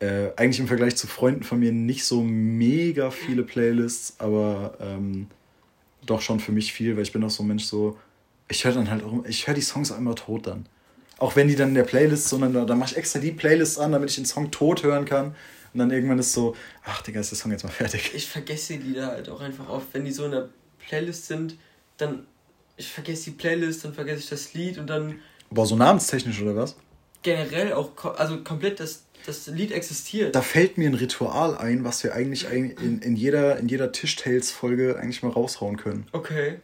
äh, 0.00 0.30
eigentlich 0.36 0.60
im 0.60 0.66
Vergleich 0.66 0.96
zu 0.96 1.06
Freunden 1.06 1.42
von 1.42 1.60
mir 1.60 1.72
nicht 1.72 2.04
so 2.04 2.22
mega 2.22 3.10
viele 3.10 3.42
Playlists, 3.42 4.14
aber 4.18 4.76
ähm, 4.80 5.28
doch 6.04 6.20
schon 6.20 6.40
für 6.40 6.52
mich 6.52 6.72
viel, 6.72 6.96
weil 6.96 7.02
ich 7.02 7.12
bin 7.12 7.22
auch 7.22 7.30
so 7.30 7.42
ein 7.42 7.46
Mensch, 7.46 7.64
so, 7.64 7.98
ich 8.48 8.64
höre 8.64 8.72
dann 8.72 8.90
halt 8.90 9.04
auch, 9.04 9.24
ich 9.26 9.46
höre 9.46 9.54
die 9.54 9.60
Songs 9.60 9.92
auch 9.92 9.98
immer 9.98 10.14
tot 10.14 10.46
dann. 10.46 10.66
Auch 11.18 11.36
wenn 11.36 11.48
die 11.48 11.54
dann 11.54 11.68
in 11.68 11.74
der 11.74 11.84
Playlist, 11.84 12.28
sondern 12.28 12.54
da, 12.54 12.64
da 12.64 12.74
mache 12.74 12.92
ich 12.92 12.96
extra 12.96 13.18
die 13.18 13.32
Playlist 13.32 13.78
an, 13.78 13.92
damit 13.92 14.08
ich 14.08 14.16
den 14.16 14.24
Song 14.24 14.50
tot 14.50 14.82
hören 14.82 15.04
kann. 15.04 15.34
Und 15.72 15.78
dann 15.78 15.90
irgendwann 15.90 16.18
ist 16.18 16.32
so, 16.32 16.56
ach 16.82 17.02
Digga, 17.02 17.20
ist 17.20 17.30
der 17.30 17.38
Song 17.38 17.52
jetzt 17.52 17.62
mal 17.62 17.70
fertig. 17.70 18.12
Ich 18.14 18.26
vergesse 18.26 18.78
die 18.78 18.94
da 18.94 19.08
halt 19.08 19.28
auch 19.28 19.40
einfach 19.40 19.68
oft, 19.68 19.88
wenn 19.92 20.04
die 20.04 20.12
so 20.12 20.24
in 20.24 20.30
der 20.32 20.48
Playlist 20.78 21.26
sind, 21.26 21.56
dann, 21.98 22.26
ich 22.76 22.90
vergesse 22.90 23.24
die 23.24 23.36
Playlist, 23.36 23.84
dann 23.84 23.92
vergesse 23.92 24.20
ich 24.20 24.30
das 24.30 24.54
Lied 24.54 24.78
und 24.78 24.88
dann... 24.88 25.20
Boah, 25.50 25.66
so 25.66 25.76
namenstechnisch 25.76 26.40
oder 26.40 26.56
was? 26.56 26.76
Generell 27.22 27.74
auch, 27.74 28.16
also 28.16 28.42
komplett 28.42 28.80
das, 28.80 29.04
das 29.26 29.46
Lied 29.46 29.72
existiert. 29.72 30.34
Da 30.34 30.42
fällt 30.42 30.78
mir 30.78 30.88
ein 30.88 30.94
Ritual 30.94 31.56
ein, 31.56 31.84
was 31.84 32.02
wir 32.04 32.14
eigentlich 32.14 32.50
in, 32.50 33.00
in 33.00 33.16
jeder, 33.16 33.58
in 33.58 33.68
jeder 33.68 33.92
Tischtales-Folge 33.92 34.98
eigentlich 34.98 35.22
mal 35.22 35.30
raushauen 35.30 35.76
können. 35.76 36.06
Okay. 36.12 36.56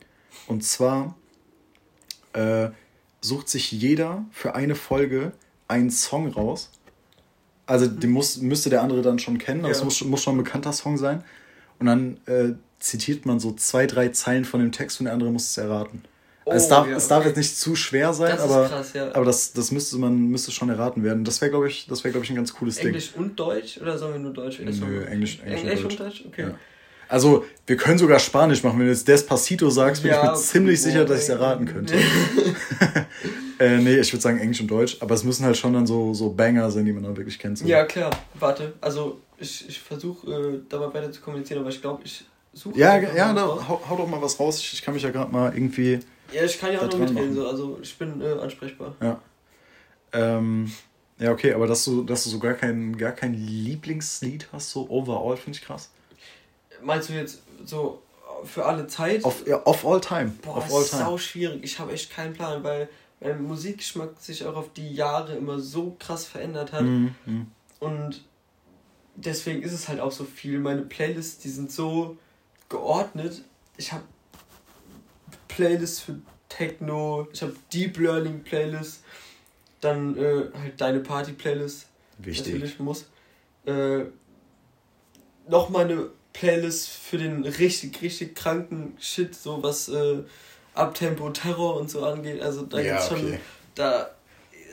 Und 0.46 0.64
zwar 0.64 1.16
äh, 2.32 2.68
sucht 3.20 3.48
sich 3.48 3.72
jeder 3.72 4.24
für 4.30 4.54
eine 4.54 4.74
Folge 4.74 5.32
einen 5.68 5.90
Song 5.90 6.28
raus 6.28 6.70
also 7.66 7.86
den 7.88 8.10
muss, 8.10 8.38
müsste 8.38 8.70
der 8.70 8.82
andere 8.82 9.02
dann 9.02 9.18
schon 9.18 9.38
kennen, 9.38 9.60
aber 9.60 9.70
ja. 9.70 9.76
es 9.76 9.84
muss, 9.84 10.02
muss 10.04 10.22
schon 10.22 10.36
ein 10.36 10.44
bekannter 10.44 10.72
Song 10.72 10.96
sein. 10.96 11.24
Und 11.78 11.86
dann 11.86 12.18
äh, 12.26 12.54
zitiert 12.78 13.26
man 13.26 13.40
so 13.40 13.52
zwei, 13.52 13.86
drei 13.86 14.08
Zeilen 14.08 14.44
von 14.44 14.60
dem 14.60 14.72
Text 14.72 15.00
und 15.00 15.04
der 15.04 15.12
andere 15.12 15.30
muss 15.30 15.50
es 15.50 15.58
erraten. 15.58 16.02
Oh, 16.48 16.52
also 16.52 16.62
es 16.62 16.68
darf, 16.68 16.88
ja, 16.88 16.96
es 16.96 17.08
darf 17.08 17.24
jetzt 17.24 17.36
nicht 17.36 17.58
zu 17.58 17.74
schwer 17.74 18.12
sein, 18.12 18.36
das 18.36 18.40
aber, 18.40 18.68
krass, 18.68 18.92
ja. 18.92 19.12
aber 19.12 19.24
das, 19.24 19.52
das 19.52 19.72
müsste 19.72 19.98
man 19.98 20.28
müsste 20.28 20.52
schon 20.52 20.68
erraten 20.68 21.02
werden. 21.02 21.24
Das 21.24 21.40
wäre, 21.40 21.50
glaube 21.50 21.66
ich, 21.66 21.88
das 21.88 22.04
wäre, 22.04 22.12
glaube 22.12 22.24
ich, 22.24 22.30
ein 22.30 22.36
ganz 22.36 22.54
cooles 22.54 22.76
Englisch 22.76 23.08
Ding. 23.08 23.16
Englisch 23.16 23.30
und 23.30 23.38
Deutsch 23.38 23.78
oder 23.80 23.98
sollen 23.98 24.12
wir 24.12 24.20
nur 24.20 24.32
Deutsch? 24.32 24.60
Nö, 24.60 25.04
Englisch, 25.06 25.40
Englisch, 25.44 25.62
Englisch 25.64 25.84
und 25.84 25.98
Deutsch. 25.98 26.24
Okay. 26.24 26.42
Ja. 26.42 26.54
Also, 27.08 27.44
wir 27.66 27.76
können 27.76 27.98
sogar 27.98 28.20
Spanisch 28.20 28.62
machen. 28.62 28.78
Wenn 28.78 28.86
du 28.86 28.92
jetzt 28.92 29.08
Despacito 29.08 29.70
sagst, 29.70 30.04
bin 30.04 30.12
ich 30.12 30.22
mir 30.22 30.34
ziemlich 30.34 30.80
sicher, 30.80 31.04
dass 31.04 31.18
ich 31.18 31.24
es 31.24 31.28
erraten 31.30 31.66
könnte. 31.66 31.94
Äh, 33.58 33.78
nee, 33.78 33.96
ich 33.96 34.12
würde 34.12 34.20
sagen 34.20 34.38
Englisch 34.38 34.60
und 34.60 34.70
Deutsch, 34.70 34.98
aber 35.00 35.14
es 35.14 35.24
müssen 35.24 35.42
halt 35.46 35.56
schon 35.56 35.72
dann 35.72 35.86
so, 35.86 36.12
so 36.12 36.28
Banger 36.28 36.70
sein, 36.70 36.84
die 36.84 36.92
man 36.92 37.02
dann 37.02 37.16
wirklich 37.16 37.38
kennt. 37.38 37.56
So. 37.56 37.64
Ja, 37.64 37.86
klar. 37.86 38.10
Warte, 38.34 38.74
also 38.82 39.22
ich, 39.38 39.66
ich 39.66 39.80
versuche 39.80 40.30
äh, 40.30 40.60
da 40.68 40.78
mal 40.78 40.92
weiter 40.92 41.10
zu 41.10 41.22
kommunizieren, 41.22 41.60
aber 41.60 41.70
ich 41.70 41.80
glaube, 41.80 42.02
ich 42.04 42.26
suche. 42.52 42.78
Ja, 42.78 42.98
ja, 42.98 43.32
da, 43.32 43.46
hau, 43.46 43.80
hau, 43.88 43.96
doch 43.96 44.06
mal 44.06 44.20
was 44.20 44.38
raus. 44.38 44.58
Ich, 44.60 44.74
ich 44.74 44.82
kann 44.82 44.92
mich 44.92 45.02
ja 45.02 45.10
gerade 45.10 45.32
mal 45.32 45.54
irgendwie. 45.54 46.00
Ja, 46.32 46.44
ich 46.44 46.58
kann 46.58 46.72
ja 46.72 46.80
auch 46.80 46.90
noch 46.90 46.98
mitreden, 46.98 47.34
so, 47.34 47.46
also 47.46 47.78
ich 47.82 47.96
bin 47.96 48.20
äh, 48.20 48.32
ansprechbar. 48.40 48.94
Ja. 49.00 49.20
Ähm, 50.12 50.72
ja, 51.18 51.32
okay, 51.32 51.52
aber 51.52 51.66
dass 51.66 51.84
du, 51.84 52.02
dass 52.02 52.24
du 52.24 52.30
so 52.30 52.38
gar 52.38 52.54
kein, 52.54 52.96
gar 52.96 53.12
kein 53.12 53.34
Lieblingslied 53.34 54.48
hast, 54.52 54.70
so 54.70 54.88
overall, 54.90 55.36
finde 55.36 55.58
ich 55.58 55.64
krass. 55.64 55.90
Meinst 56.82 57.08
du 57.08 57.14
jetzt 57.14 57.42
so 57.64 58.02
für 58.44 58.64
alle 58.64 58.86
Zeit. 58.86 59.24
Auf, 59.24 59.46
ja, 59.46 59.64
of 59.64 59.86
all 59.86 60.00
time. 60.00 60.32
Boah, 60.42 60.58
of 60.58 60.66
ist 60.66 60.74
all 60.74 60.84
time. 60.84 61.02
sau 61.02 61.18
schwierig. 61.18 61.64
Ich 61.64 61.78
habe 61.78 61.92
echt 61.92 62.10
keinen 62.10 62.34
Plan, 62.34 62.62
weil 62.62 62.88
mein 63.20 63.42
Musikgeschmack 63.42 64.18
sich 64.20 64.44
auch 64.44 64.56
auf 64.56 64.72
die 64.72 64.94
Jahre 64.94 65.36
immer 65.36 65.58
so 65.58 65.96
krass 65.98 66.26
verändert 66.26 66.72
hat. 66.72 66.82
Mhm, 66.82 67.14
mhm. 67.24 67.46
Und 67.80 68.24
deswegen 69.14 69.62
ist 69.62 69.72
es 69.72 69.88
halt 69.88 70.00
auch 70.00 70.12
so 70.12 70.24
viel. 70.24 70.58
Meine 70.58 70.82
Playlists, 70.82 71.38
die 71.38 71.48
sind 71.48 71.72
so 71.72 72.16
geordnet. 72.68 73.42
Ich 73.76 73.92
habe 73.92 74.04
Playlists 75.56 76.00
für 76.00 76.16
Techno, 76.50 77.26
ich 77.32 77.40
habe 77.42 77.56
Deep 77.72 77.98
Learning 77.98 78.42
Playlists, 78.44 79.02
dann 79.80 80.16
äh, 80.18 80.44
halt 80.58 80.78
deine 80.80 81.00
Party 81.00 81.32
Playlist. 81.32 81.86
Wichtig. 82.18 82.54
Natürlich 82.54 82.78
muss. 82.78 83.06
Äh, 83.64 84.04
Nochmal 85.48 85.84
eine 85.84 86.10
Playlist 86.32 86.88
für 86.90 87.18
den 87.18 87.44
richtig, 87.44 88.02
richtig 88.02 88.34
kranken 88.34 88.96
Shit, 89.00 89.34
so 89.34 89.62
was 89.62 89.88
äh, 89.88 90.18
Abtempo, 90.74 91.30
Terror 91.30 91.76
und 91.80 91.88
so 91.90 92.04
angeht. 92.04 92.42
Also 92.42 92.62
da 92.66 92.80
Ja, 92.80 92.92
gibt's 92.94 93.08
schon, 93.08 93.26
okay. 93.28 93.38
da 93.74 94.10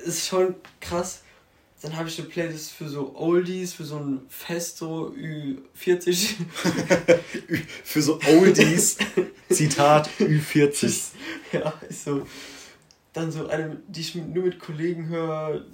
ist 0.04 0.28
schon 0.28 0.56
krass. 0.82 1.22
Dann 1.84 1.98
habe 1.98 2.08
ich 2.08 2.18
eine 2.18 2.30
Playlist 2.30 2.72
für 2.72 2.88
so 2.88 3.14
Oldies, 3.14 3.74
für 3.74 3.84
so 3.84 3.98
ein 3.98 4.22
Festo 4.30 5.14
Ü40. 5.18 6.36
Für 7.84 8.02
so 8.02 8.22
Oldies, 8.26 8.98
Zitat 9.50 10.10
Ü40. 10.18 11.10
ja, 11.52 11.74
ist 11.90 12.06
so. 12.06 12.26
Dann 13.12 13.34
so 13.34 13.48
eine, 13.48 13.82
die 13.90 14.00
ich 14.00 14.16
nur 14.16 14.46
mit 14.46 14.60
Kollegen 14.60 15.10
höre. 15.10 15.66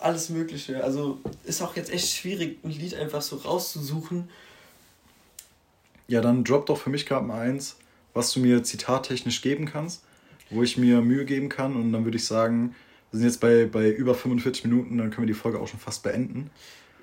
Alles 0.00 0.28
Mögliche. 0.28 0.82
Also 0.82 1.20
ist 1.44 1.62
auch 1.62 1.76
jetzt 1.76 1.92
echt 1.92 2.08
schwierig, 2.08 2.58
ein 2.64 2.72
Lied 2.72 2.94
einfach 2.94 3.22
so 3.22 3.36
rauszusuchen. 3.36 4.28
Ja, 6.08 6.20
dann 6.20 6.42
drop 6.42 6.66
doch 6.66 6.78
für 6.78 6.90
mich 6.90 7.06
gerade 7.06 7.24
mal 7.24 7.48
eins, 7.48 7.76
was 8.12 8.32
du 8.32 8.40
mir 8.40 8.64
zitattechnisch 8.64 9.40
geben 9.40 9.66
kannst, 9.66 10.02
wo 10.50 10.64
ich 10.64 10.76
mir 10.76 11.00
Mühe 11.00 11.24
geben 11.26 11.48
kann. 11.48 11.76
Und 11.76 11.92
dann 11.92 12.04
würde 12.04 12.16
ich 12.16 12.24
sagen, 12.24 12.74
wir 13.10 13.18
sind 13.18 13.28
jetzt 13.28 13.40
bei, 13.40 13.66
bei 13.66 13.90
über 13.90 14.14
45 14.14 14.64
Minuten, 14.64 14.98
dann 14.98 15.10
können 15.10 15.26
wir 15.26 15.34
die 15.34 15.38
Folge 15.40 15.58
auch 15.60 15.68
schon 15.68 15.80
fast 15.80 16.02
beenden. 16.02 16.50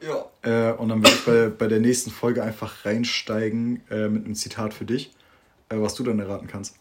Ja. 0.02 0.26
Äh, 0.44 0.74
und 0.78 0.90
dann 0.90 1.00
würde 1.00 1.12
ich 1.16 1.26
bei, 1.26 1.48
bei 1.50 1.68
der 1.68 1.80
nächsten 1.80 2.12
Folge 2.12 2.44
einfach 2.44 2.86
reinsteigen 2.86 3.82
äh, 3.90 4.08
mit 4.10 4.26
einem 4.26 4.36
Zitat 4.36 4.74
für 4.74 4.86
dich, 4.86 5.12
äh, 5.70 5.78
was 5.80 5.96
du 5.96 6.04
dann 6.04 6.20
erraten 6.20 6.48
kannst. 6.48 6.76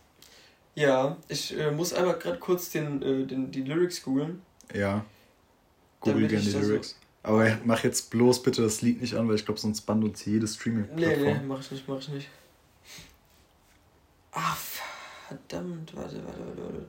Ja, 0.75 1.17
ich 1.29 1.59
äh, 1.59 1.71
muss 1.71 1.95
einmal 1.95 2.19
gerade 2.19 2.39
kurz 2.39 2.71
den, 2.71 3.01
äh, 3.03 3.25
den, 3.27 3.51
die 3.51 3.63
Lyrics 3.63 4.03
googeln. 4.03 4.43
Ja. 4.75 5.05
Google 6.01 6.29
gerne 6.29 6.45
die 6.45 6.53
das 6.53 6.63
so- 6.63 6.69
Lyrics. 6.69 6.97
Aber 7.23 7.59
mach 7.65 7.83
jetzt 7.83 8.11
bloß 8.11 8.43
bitte 8.45 8.63
das 8.63 8.83
Lied 8.83 9.01
nicht 9.01 9.15
an, 9.15 9.27
weil 9.29 9.35
ich 9.35 9.45
glaube, 9.45 9.59
sonst 9.59 9.81
bannt 9.81 10.05
uns 10.05 10.25
jede 10.27 10.41
Nee, 10.45 10.47
Streaming-Plattform. 10.47 11.25
nee, 11.39 11.41
mach 11.49 11.61
ich 11.61 11.71
nicht, 11.73 11.89
mach 11.89 11.99
ich 11.99 12.09
nicht. 12.11 12.29
Ah, 14.33 14.55
verdammt, 15.27 15.97
warte, 15.97 16.23
warte, 16.25 16.39
warte, 16.47 16.63
warte. 16.63 16.87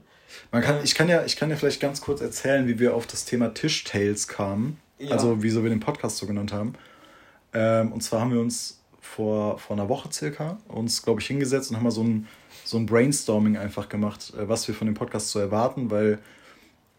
Man 0.52 0.62
kann, 0.62 0.82
ich, 0.82 0.94
kann 0.94 1.08
ja, 1.08 1.24
ich 1.24 1.36
kann 1.36 1.50
ja 1.50 1.56
vielleicht 1.56 1.80
ganz 1.80 2.00
kurz 2.00 2.20
erzählen, 2.20 2.66
wie 2.66 2.78
wir 2.78 2.94
auf 2.94 3.06
das 3.06 3.24
Thema 3.24 3.54
Tischtales 3.54 4.28
kamen. 4.28 4.78
Ja. 4.98 5.12
Also, 5.12 5.42
wieso 5.42 5.62
wir 5.62 5.70
den 5.70 5.80
Podcast 5.80 6.16
so 6.16 6.26
genannt 6.26 6.52
haben. 6.52 6.74
Ähm, 7.52 7.92
und 7.92 8.02
zwar 8.02 8.20
haben 8.20 8.32
wir 8.32 8.40
uns 8.40 8.80
vor, 9.00 9.58
vor 9.58 9.76
einer 9.76 9.88
Woche 9.88 10.10
circa 10.12 10.58
uns, 10.68 11.02
glaube 11.02 11.20
ich, 11.20 11.26
hingesetzt 11.26 11.70
und 11.70 11.76
haben 11.76 11.84
mal 11.84 11.90
so 11.90 12.04
ein, 12.04 12.26
so 12.64 12.76
ein 12.76 12.86
Brainstorming 12.86 13.56
einfach 13.56 13.88
gemacht, 13.88 14.32
äh, 14.36 14.48
was 14.48 14.68
wir 14.68 14.74
von 14.74 14.86
dem 14.86 14.94
Podcast 14.94 15.30
zu 15.30 15.38
erwarten, 15.38 15.90
weil 15.90 16.18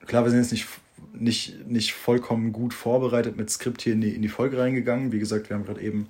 klar, 0.06 0.24
wir 0.24 0.32
sind 0.32 0.40
jetzt 0.40 0.52
nicht, 0.52 0.68
nicht, 1.14 1.68
nicht 1.68 1.94
vollkommen 1.94 2.52
gut 2.52 2.74
vorbereitet 2.74 3.38
mit 3.38 3.50
Skript 3.50 3.82
hier 3.82 3.94
in 3.94 4.02
die, 4.02 4.16
in 4.16 4.22
die 4.22 4.28
Folge 4.28 4.58
reingegangen. 4.58 5.12
Wie 5.12 5.20
gesagt, 5.20 5.50
wir 5.50 5.56
haben 5.56 5.66
gerade 5.66 5.82
eben 5.82 6.08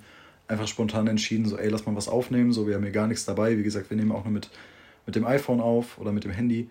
einfach 0.48 0.66
spontan 0.66 1.06
entschieden, 1.06 1.46
so, 1.46 1.56
ey, 1.56 1.68
lass 1.68 1.86
mal 1.86 1.94
was 1.94 2.08
aufnehmen. 2.08 2.52
So, 2.52 2.66
wir 2.66 2.74
haben 2.74 2.82
hier 2.82 2.92
gar 2.92 3.06
nichts 3.06 3.24
dabei. 3.24 3.56
Wie 3.56 3.62
gesagt, 3.62 3.90
wir 3.90 3.96
nehmen 3.96 4.12
auch 4.12 4.24
nur 4.24 4.32
mit, 4.32 4.50
mit 5.06 5.14
dem 5.14 5.26
iPhone 5.26 5.60
auf 5.60 5.98
oder 5.98 6.12
mit 6.12 6.24
dem 6.24 6.32
Handy. 6.32 6.68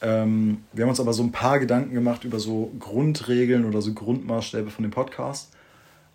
Ähm, 0.00 0.58
wir 0.72 0.84
haben 0.84 0.90
uns 0.90 1.00
aber 1.00 1.12
so 1.12 1.22
ein 1.22 1.32
paar 1.32 1.58
Gedanken 1.58 1.92
gemacht 1.94 2.24
über 2.24 2.38
so 2.38 2.72
Grundregeln 2.78 3.64
oder 3.64 3.82
so 3.82 3.92
Grundmaßstäbe 3.94 4.70
von 4.70 4.82
dem 4.84 4.92
Podcast 4.92 5.50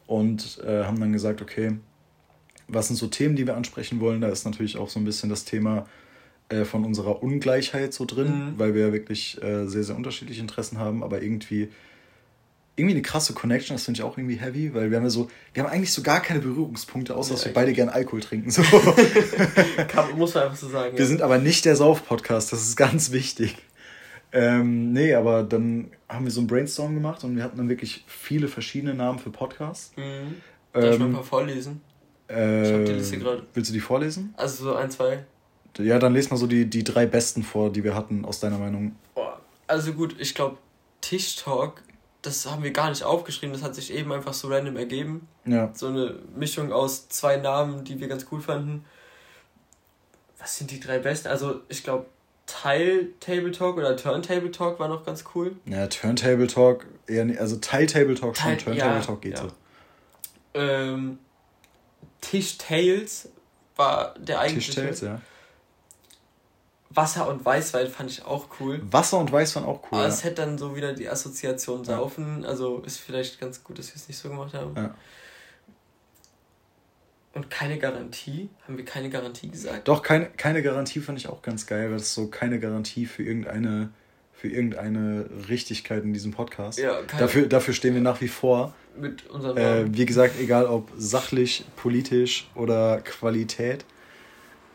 und 0.08 0.60
äh, 0.66 0.84
haben 0.86 1.00
dann 1.00 1.12
gesagt, 1.12 1.42
okay, 1.42 1.74
was 2.68 2.88
sind 2.88 2.96
so 2.96 3.08
Themen, 3.08 3.36
die 3.36 3.46
wir 3.46 3.56
ansprechen 3.58 4.00
wollen? 4.00 4.22
Da 4.22 4.30
ist 4.30 4.46
natürlich 4.46 4.78
auch 4.78 4.90
so 4.90 5.00
ein 5.00 5.06
bisschen 5.06 5.30
das 5.30 5.44
Thema 5.44 5.86
äh, 6.50 6.64
von 6.64 6.86
unserer 6.86 7.22
Ungleichheit 7.22 7.94
so 7.94 8.06
drin, 8.06 8.28
Mhm. 8.54 8.54
weil 8.60 8.74
wir 8.74 8.88
ja 8.88 8.94
wirklich 8.94 9.42
äh, 9.44 9.66
sehr, 9.68 9.84
sehr 9.84 9.96
unterschiedliche 9.98 10.40
Interessen 10.42 10.78
haben, 10.80 11.04
aber 11.04 11.22
irgendwie 11.22 11.70
irgendwie 12.76 12.96
eine 12.96 13.04
krasse 13.04 13.34
Connection, 13.34 13.76
das 13.76 13.86
finde 13.86 14.00
ich 14.00 14.04
auch 14.04 14.18
irgendwie 14.18 14.38
heavy, 14.38 14.74
weil 14.74 14.90
wir 14.90 14.98
haben 14.98 15.04
ja 15.04 15.12
so, 15.12 15.30
wir 15.54 15.62
haben 15.64 15.70
eigentlich 15.72 15.92
so 15.92 16.02
gar 16.02 16.22
keine 16.22 16.40
Berührungspunkte, 16.40 17.16
außer 17.16 17.30
Nee, 17.30 17.36
dass 17.36 17.46
wir 17.46 17.54
beide 17.54 17.72
gern 17.74 17.88
Alkohol 17.90 18.22
trinken. 18.22 18.50
So. 18.50 18.64
Kann, 19.90 20.18
muss 20.18 20.34
man 20.34 20.46
einfach 20.46 20.58
so 20.58 20.70
sagen. 20.70 20.98
Wir 20.98 21.06
sind 21.06 21.22
aber 21.22 21.38
nicht 21.38 21.66
der 21.66 21.76
Sauf-Podcast, 21.76 22.52
das 22.52 22.62
ist 22.64 22.76
ganz 22.76 23.12
wichtig. 23.12 23.58
Ähm, 24.36 24.92
nee, 24.94 25.14
aber 25.14 25.44
dann 25.44 25.92
haben 26.10 26.26
wir 26.26 26.32
so 26.32 26.42
ein 26.42 26.48
Brainstorm 26.48 26.96
gemacht 26.96 27.24
und 27.24 27.36
wir 27.36 27.44
hatten 27.44 27.58
dann 27.58 27.70
wirklich 27.70 28.04
viele 28.08 28.48
verschiedene 28.48 28.96
Namen 28.96 29.20
für 29.20 29.30
Podcasts. 29.30 29.92
Mhm. 29.96 30.42
Darf 30.74 30.84
ich 30.94 31.00
mal 31.00 31.06
ein 31.06 31.10
Ähm, 31.12 31.14
paar 31.14 31.24
vorlesen? 31.24 31.82
äh, 32.28 32.68
Ich 32.68 32.74
hab 32.74 32.86
die 32.86 32.92
Liste 32.94 33.18
gerade. 33.20 33.44
Willst 33.54 33.70
du 33.70 33.74
die 33.74 33.80
vorlesen? 33.80 34.34
Also 34.36 34.64
so 34.64 34.76
ein, 34.76 34.90
zwei. 34.90 35.24
Ja, 35.78 36.00
dann 36.00 36.14
lest 36.14 36.32
mal 36.32 36.38
so 36.38 36.48
die, 36.48 36.66
die 36.68 36.84
drei 36.84 37.06
besten 37.06 37.44
vor, 37.44 37.72
die 37.72 37.84
wir 37.84 37.96
hatten, 37.96 38.26
aus 38.26 38.40
deiner 38.40 38.58
Meinung. 38.58 38.96
Boah. 39.14 39.40
Also 39.68 39.94
gut, 39.94 40.16
ich 40.20 40.34
glaube, 40.34 40.58
Tischtalk, 41.02 41.84
das 42.24 42.50
haben 42.50 42.64
wir 42.64 42.72
gar 42.72 42.90
nicht 42.90 43.04
aufgeschrieben, 43.04 43.54
das 43.54 43.62
hat 43.64 43.76
sich 43.76 43.94
eben 43.94 44.12
einfach 44.12 44.34
so 44.34 44.48
random 44.48 44.78
ergeben. 44.78 45.28
Ja. 45.46 45.72
So 45.76 45.88
eine 45.88 46.16
Mischung 46.36 46.72
aus 46.72 47.08
zwei 47.10 47.38
Namen, 47.38 47.84
die 47.84 48.00
wir 48.00 48.08
ganz 48.08 48.26
cool 48.32 48.42
fanden. 48.42 48.86
Was 50.40 50.58
sind 50.58 50.72
die 50.72 50.80
drei 50.80 51.00
besten? 51.00 51.28
Also 51.28 51.62
ich 51.70 51.84
glaube, 51.84 52.06
Teil 52.46 53.10
Table 53.20 53.52
Talk 53.52 53.78
oder 53.78 53.96
Turntable 53.96 54.52
Talk 54.52 54.80
war 54.80 54.88
noch 54.88 55.06
ganz 55.06 55.24
cool. 55.34 55.56
Ja, 55.66 55.88
Turntable 55.88 56.48
Talk, 56.48 56.86
eher 57.08 57.26
nicht, 57.26 57.40
also 57.40 57.56
Teil 57.58 57.88
Table 57.88 58.16
Talk 58.16 58.36
schon, 58.36 58.46
Teil- 58.46 58.58
Turntable 58.58 58.96
ja, 58.96 59.02
Talk 59.02 59.22
geht 59.22 59.34
ja. 59.34 59.42
so. 59.42 59.52
Ähm, 60.54 61.20
Tisch 62.22 62.58
Tales 62.58 63.30
war 63.76 64.14
der 64.20 64.40
eigentliche. 64.40 64.72
Tischtales, 64.72 65.02
ja. 65.02 65.22
Wasser 66.90 67.28
und 67.28 67.44
Weißwein 67.44 67.88
fand 67.90 68.12
ich 68.12 68.24
auch 68.24 68.48
cool. 68.60 68.80
Wasser 68.92 69.18
und 69.18 69.32
Weiß 69.32 69.56
waren 69.56 69.66
auch 69.66 69.82
cool. 69.84 69.98
Aber 69.98 70.02
ja. 70.04 70.08
es 70.08 70.24
hätte 70.24 70.36
dann 70.36 70.60
so 70.60 70.76
wieder 70.76 70.94
die 70.94 71.10
Assoziation 71.10 71.84
saufen. 71.84 72.46
Also 72.46 72.80
ist 72.86 73.00
vielleicht 73.00 73.40
ganz 73.40 73.64
gut, 73.64 73.80
dass 73.80 73.88
wir 73.88 73.96
es 73.96 74.08
nicht 74.08 74.18
so 74.18 74.30
gemacht 74.30 74.54
haben. 74.54 74.76
Ja. 74.76 74.94
Und 77.34 77.50
keine 77.50 77.80
Garantie. 77.80 78.50
Haben 78.68 78.78
wir 78.78 78.86
keine 78.86 79.10
Garantie 79.10 79.50
gesagt? 79.50 79.88
Doch, 79.88 80.04
keine, 80.04 80.28
keine 80.38 80.62
Garantie 80.62 81.00
fand 81.00 81.18
ich 81.18 81.28
auch 81.28 81.42
ganz 81.42 81.66
geil, 81.66 81.90
weil 81.90 81.98
ist 81.98 82.14
so 82.14 82.28
keine 82.28 82.60
Garantie 82.60 83.06
für 83.08 83.24
irgendeine, 83.24 83.92
für 84.34 84.48
irgendeine 84.50 85.26
Richtigkeit 85.50 86.04
in 86.04 86.14
diesem 86.14 86.32
Podcast. 86.32 86.78
Ja, 86.78 87.02
keine- 87.02 87.22
dafür, 87.22 87.48
dafür 87.48 87.74
stehen 87.74 87.96
wir 87.96 88.02
nach 88.02 88.22
wie 88.22 88.28
vor. 88.28 88.76
Mit 88.96 89.28
unserem 89.32 89.58
Äh, 89.58 89.98
wie 89.98 90.06
gesagt, 90.06 90.40
egal 90.40 90.68
ob 90.68 90.92
sachlich, 90.96 91.66
politisch 91.76 92.48
oder 92.54 93.02
Qualität. 93.02 93.84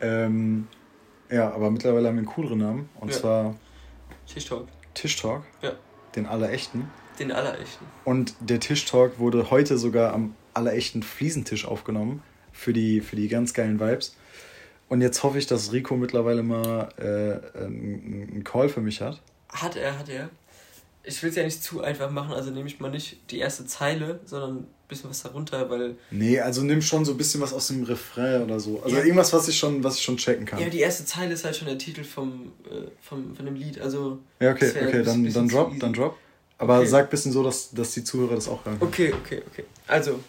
Ähm, 0.01 0.67
ja, 1.31 1.51
aber 1.53 1.71
mittlerweile 1.71 2.07
haben 2.07 2.15
wir 2.15 2.19
einen 2.19 2.27
cooleren 2.27 2.59
Namen. 2.59 2.89
Und 2.99 3.11
Ja. 3.13 3.17
zwar 3.17 3.55
Tischtalk. 4.27 4.67
Tischtalk. 4.93 5.43
Ja. 5.61 5.73
Den 6.15 6.25
allerechten. 6.25 6.89
Den 7.19 7.31
allerechten. 7.31 7.85
Und 8.03 8.33
der 8.41 8.59
Tischtalk 8.59 9.19
wurde 9.19 9.49
heute 9.49 9.77
sogar 9.77 10.13
am 10.13 10.35
allerechten 10.53 11.03
Fliesentisch 11.03 11.65
aufgenommen. 11.65 12.21
Für 12.59 12.73
die, 12.73 12.99
für 13.01 13.15
die 13.15 13.27
ganz 13.29 13.53
geilen 13.53 13.79
Vibes. 13.79 14.15
Und 14.89 15.01
jetzt 15.01 15.23
hoffe 15.23 15.37
ich, 15.37 15.47
dass 15.47 15.71
Rico 15.71 15.95
mittlerweile 15.95 16.43
mal 16.43 16.89
äh, 16.97 17.59
einen 17.63 18.29
einen 18.33 18.43
Call 18.43 18.67
für 18.69 18.81
mich 18.81 19.01
hat. 19.01 19.21
Hat 19.49 19.75
er, 19.75 19.97
hat 19.97 20.09
er. 20.09 20.29
Ich 21.03 21.23
will 21.23 21.29
es 21.29 21.35
ja 21.37 21.43
nicht 21.43 21.63
zu 21.63 21.81
einfach 21.81 22.11
machen, 22.11 22.33
also 22.33 22.51
nehme 22.51 22.67
ich 22.67 22.79
mal 22.79 22.91
nicht 22.91 23.17
die 23.31 23.39
erste 23.39 23.65
Zeile, 23.65 24.19
sondern 24.25 24.57
ein 24.57 24.67
bisschen 24.89 25.09
was 25.09 25.23
darunter, 25.23 25.69
weil. 25.69 25.95
Nee, 26.11 26.39
also 26.41 26.61
nimm 26.63 26.81
schon 26.81 27.05
so 27.05 27.11
ein 27.13 27.17
bisschen 27.17 27.39
was 27.39 27.53
aus 27.53 27.67
dem 27.67 27.83
Refrain 27.83 28.41
oder 28.43 28.59
so. 28.59 28.81
Also 28.83 28.97
Ja. 28.97 29.03
irgendwas, 29.03 29.31
was 29.31 29.47
ich 29.47 29.57
schon, 29.57 29.81
was 29.83 29.95
ich 29.95 30.01
schon 30.03 30.17
checken 30.17 30.45
kann. 30.45 30.59
Ja, 30.59 30.67
die 30.69 30.79
erste 30.81 31.05
Zeile 31.05 31.33
ist 31.33 31.45
halt 31.45 31.55
schon 31.55 31.67
der 31.67 31.77
Titel 31.77 32.03
vom, 32.03 32.51
äh, 32.65 32.89
vom, 33.01 33.33
von 33.35 33.45
dem 33.45 33.55
Lied, 33.55 33.79
also. 33.79 34.19
Ja, 34.41 34.51
okay, 34.51 34.71
okay, 34.71 35.03
dann, 35.03 35.23
bisschen 35.23 35.33
dann 35.33 35.49
zu 35.49 35.55
drop, 35.55 35.69
easy. 35.69 35.79
dann 35.79 35.93
drop. 35.93 36.17
Aber 36.57 36.79
Okay. 36.79 36.87
sag 36.87 37.05
ein 37.05 37.09
bisschen 37.09 37.31
so, 37.31 37.41
dass, 37.43 37.71
dass 37.71 37.93
die 37.93 38.03
Zuhörer 38.03 38.35
das 38.35 38.47
auch 38.49 38.65
hören 38.65 38.77
können. 38.79 38.91
Okay, 38.91 39.13
okay, 39.13 39.41
okay. 39.49 39.63
Also, 39.87 40.19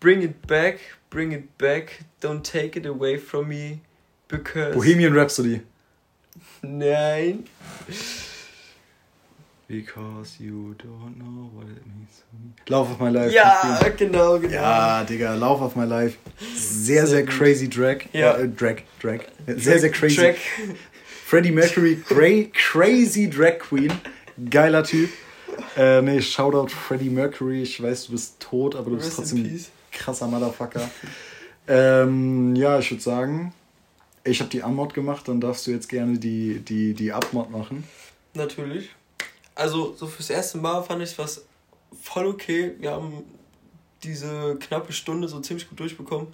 bring 0.00 0.20
it 0.22 0.46
back, 0.46 0.80
bring 1.16 1.32
it 1.32 1.56
back, 1.56 2.04
don't 2.20 2.44
take 2.44 2.76
it 2.76 2.84
away 2.84 3.16
from 3.16 3.48
me, 3.48 3.80
because. 4.28 4.74
Bohemian 4.74 5.14
Rhapsody. 5.14 5.62
Nein. 6.62 7.46
Because 9.66 10.38
you 10.38 10.76
don't 10.78 11.16
know 11.16 11.48
what 11.54 11.68
it 11.68 11.82
means 11.86 12.20
to 12.20 12.36
me. 12.36 12.52
Lauf 12.68 12.90
of 12.90 13.00
my 13.00 13.08
life. 13.08 13.32
Ja, 13.32 13.88
genau, 13.96 14.38
genau. 14.38 14.52
Ja, 14.52 15.04
Digga, 15.04 15.34
Lauf 15.38 15.62
of 15.62 15.74
my 15.74 15.84
life. 15.86 16.18
Sehr, 16.54 17.06
Sehr 17.06 17.24
crazy 17.24 17.66
Drag. 17.66 18.08
Ja. 18.12 18.36
Äh, 18.36 18.48
Drag, 18.48 18.82
Drag. 19.00 19.20
Sehr, 19.46 19.78
sehr 19.78 19.90
crazy. 19.90 20.16
Track. 20.16 20.36
Freddie 21.24 21.50
Mercury, 21.50 21.96
cra 21.96 22.44
crazy 22.52 23.26
Drag 23.26 23.58
Queen. 23.58 23.90
Geiler 24.50 24.84
Typ. 24.84 25.08
Äh, 25.78 26.02
nee, 26.02 26.20
Shoutout 26.20 26.68
Freddie 26.68 27.08
Mercury. 27.08 27.62
Ich 27.62 27.82
weiß, 27.82 28.06
du 28.06 28.12
bist 28.12 28.38
tot, 28.38 28.76
aber 28.76 28.90
du 28.90 28.96
bist 28.96 29.18
Rest 29.18 29.32
trotzdem. 29.32 29.64
Krasser 29.96 30.26
Motherfucker. 30.26 30.88
Ähm, 31.68 32.54
ja, 32.54 32.78
ich 32.78 32.90
würde 32.90 33.02
sagen, 33.02 33.52
ich 34.24 34.40
habe 34.40 34.50
die 34.50 34.62
Anmod 34.62 34.94
gemacht, 34.94 35.28
dann 35.28 35.40
darfst 35.40 35.66
du 35.66 35.70
jetzt 35.70 35.88
gerne 35.88 36.18
die, 36.18 36.60
die, 36.60 36.94
die 36.94 37.12
Abmod 37.12 37.50
machen. 37.50 37.84
Natürlich. 38.34 38.90
Also, 39.54 39.94
so 39.94 40.06
fürs 40.06 40.30
erste 40.30 40.58
Mal 40.58 40.82
fand 40.82 41.02
ich 41.02 41.16
was 41.18 41.44
voll 42.00 42.26
okay. 42.26 42.74
Wir 42.78 42.92
haben 42.92 43.24
diese 44.02 44.56
knappe 44.56 44.92
Stunde 44.92 45.28
so 45.28 45.40
ziemlich 45.40 45.68
gut 45.68 45.80
durchbekommen. 45.80 46.28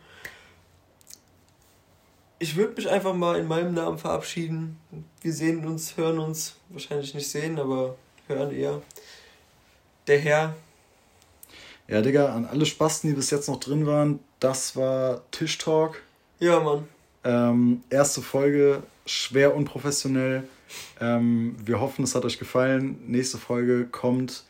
Ich 2.39 2.57
würde 2.57 2.75
mich 2.75 2.91
einfach 2.91 3.15
mal 3.15 3.39
in 3.39 3.47
meinem 3.47 3.73
Namen 3.73 3.99
verabschieden. 3.99 4.77
Wir 5.21 5.33
sehen 5.33 5.65
uns, 5.65 5.97
hören 5.97 6.19
uns, 6.19 6.57
wahrscheinlich 6.71 7.15
nicht 7.15 7.29
sehen, 7.29 7.59
aber 7.59 7.97
hören 8.27 8.53
eher. 8.53 8.83
Der 10.09 10.19
Herr. 10.19 10.57
Ja, 11.89 12.01
Digga, 12.01 12.35
an 12.35 12.47
alle 12.47 12.67
Spasten, 12.67 13.11
die 13.11 13.17
bis 13.17 13.31
jetzt 13.31 13.49
noch 13.49 13.61
drin 13.61 13.87
waren, 13.87 14.21
das 14.41 14.77
war 14.77 15.23
Tischtalk. 15.31 16.03
Ja, 16.39 16.61
Mann. 16.61 16.89
Ähm, 17.25 17.83
erste 17.91 18.21
Folge, 18.23 18.83
schwer 19.07 19.55
unprofessionell. 19.55 20.45
Ähm, 21.01 21.57
wir 21.65 21.81
hoffen, 21.81 22.05
es 22.05 22.15
hat 22.15 22.25
euch 22.25 22.39
gefallen. 22.39 22.99
Nächste 23.07 23.39
Folge 23.39 23.87
kommt, 23.87 24.45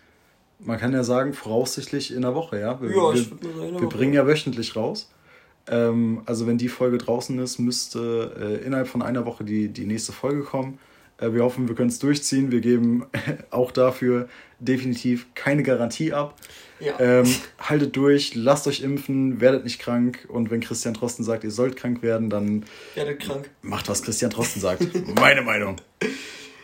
man 0.58 0.78
kann 0.78 0.92
ja 0.92 1.04
sagen, 1.04 1.34
voraussichtlich 1.34 2.14
in 2.14 2.22
der 2.22 2.34
Woche, 2.34 2.60
ja? 2.60 2.80
Wir, 2.80 2.90
ja, 2.90 3.12
ich 3.12 3.30
wir, 3.30 3.54
sagen, 3.56 3.80
wir 3.80 3.88
bringen 3.88 4.14
ja 4.14 4.26
wöchentlich 4.26 4.76
raus. 4.76 5.10
Ähm, 5.66 6.22
also 6.26 6.46
wenn 6.46 6.58
die 6.58 6.68
Folge 6.68 6.98
draußen 6.98 7.38
ist, 7.38 7.58
müsste 7.58 8.32
äh, 8.38 8.64
innerhalb 8.64 8.88
von 8.88 9.02
einer 9.02 9.26
Woche 9.26 9.44
die, 9.44 9.68
die 9.68 9.86
nächste 9.86 10.12
Folge 10.12 10.42
kommen. 10.42 10.78
Äh, 11.18 11.32
wir 11.32 11.42
hoffen, 11.42 11.68
wir 11.68 11.74
können 11.74 11.90
es 11.90 11.98
durchziehen. 11.98 12.50
Wir 12.50 12.60
geben 12.60 13.06
auch 13.50 13.70
dafür 13.70 14.28
definitiv 14.58 15.26
keine 15.34 15.62
Garantie 15.62 16.12
ab. 16.12 16.36
Ja. 16.80 16.98
Ähm, 16.98 17.32
haltet 17.60 17.94
durch, 17.96 18.34
lasst 18.34 18.66
euch 18.66 18.80
impfen, 18.80 19.40
werdet 19.40 19.64
nicht 19.64 19.78
krank 19.78 20.26
und 20.28 20.50
wenn 20.50 20.60
Christian 20.60 20.94
Drosten 20.94 21.24
sagt, 21.24 21.44
ihr 21.44 21.52
sollt 21.52 21.76
krank 21.76 22.02
werden, 22.02 22.28
dann 22.28 22.64
werdet 22.94 23.20
krank. 23.20 23.50
Macht, 23.62 23.88
was 23.88 24.02
Christian 24.02 24.30
Drosten 24.30 24.60
sagt. 24.60 24.86
Meine 25.20 25.42
Meinung. 25.42 25.76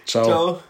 Ciao. 0.05 0.25
Ciao. 0.25 0.63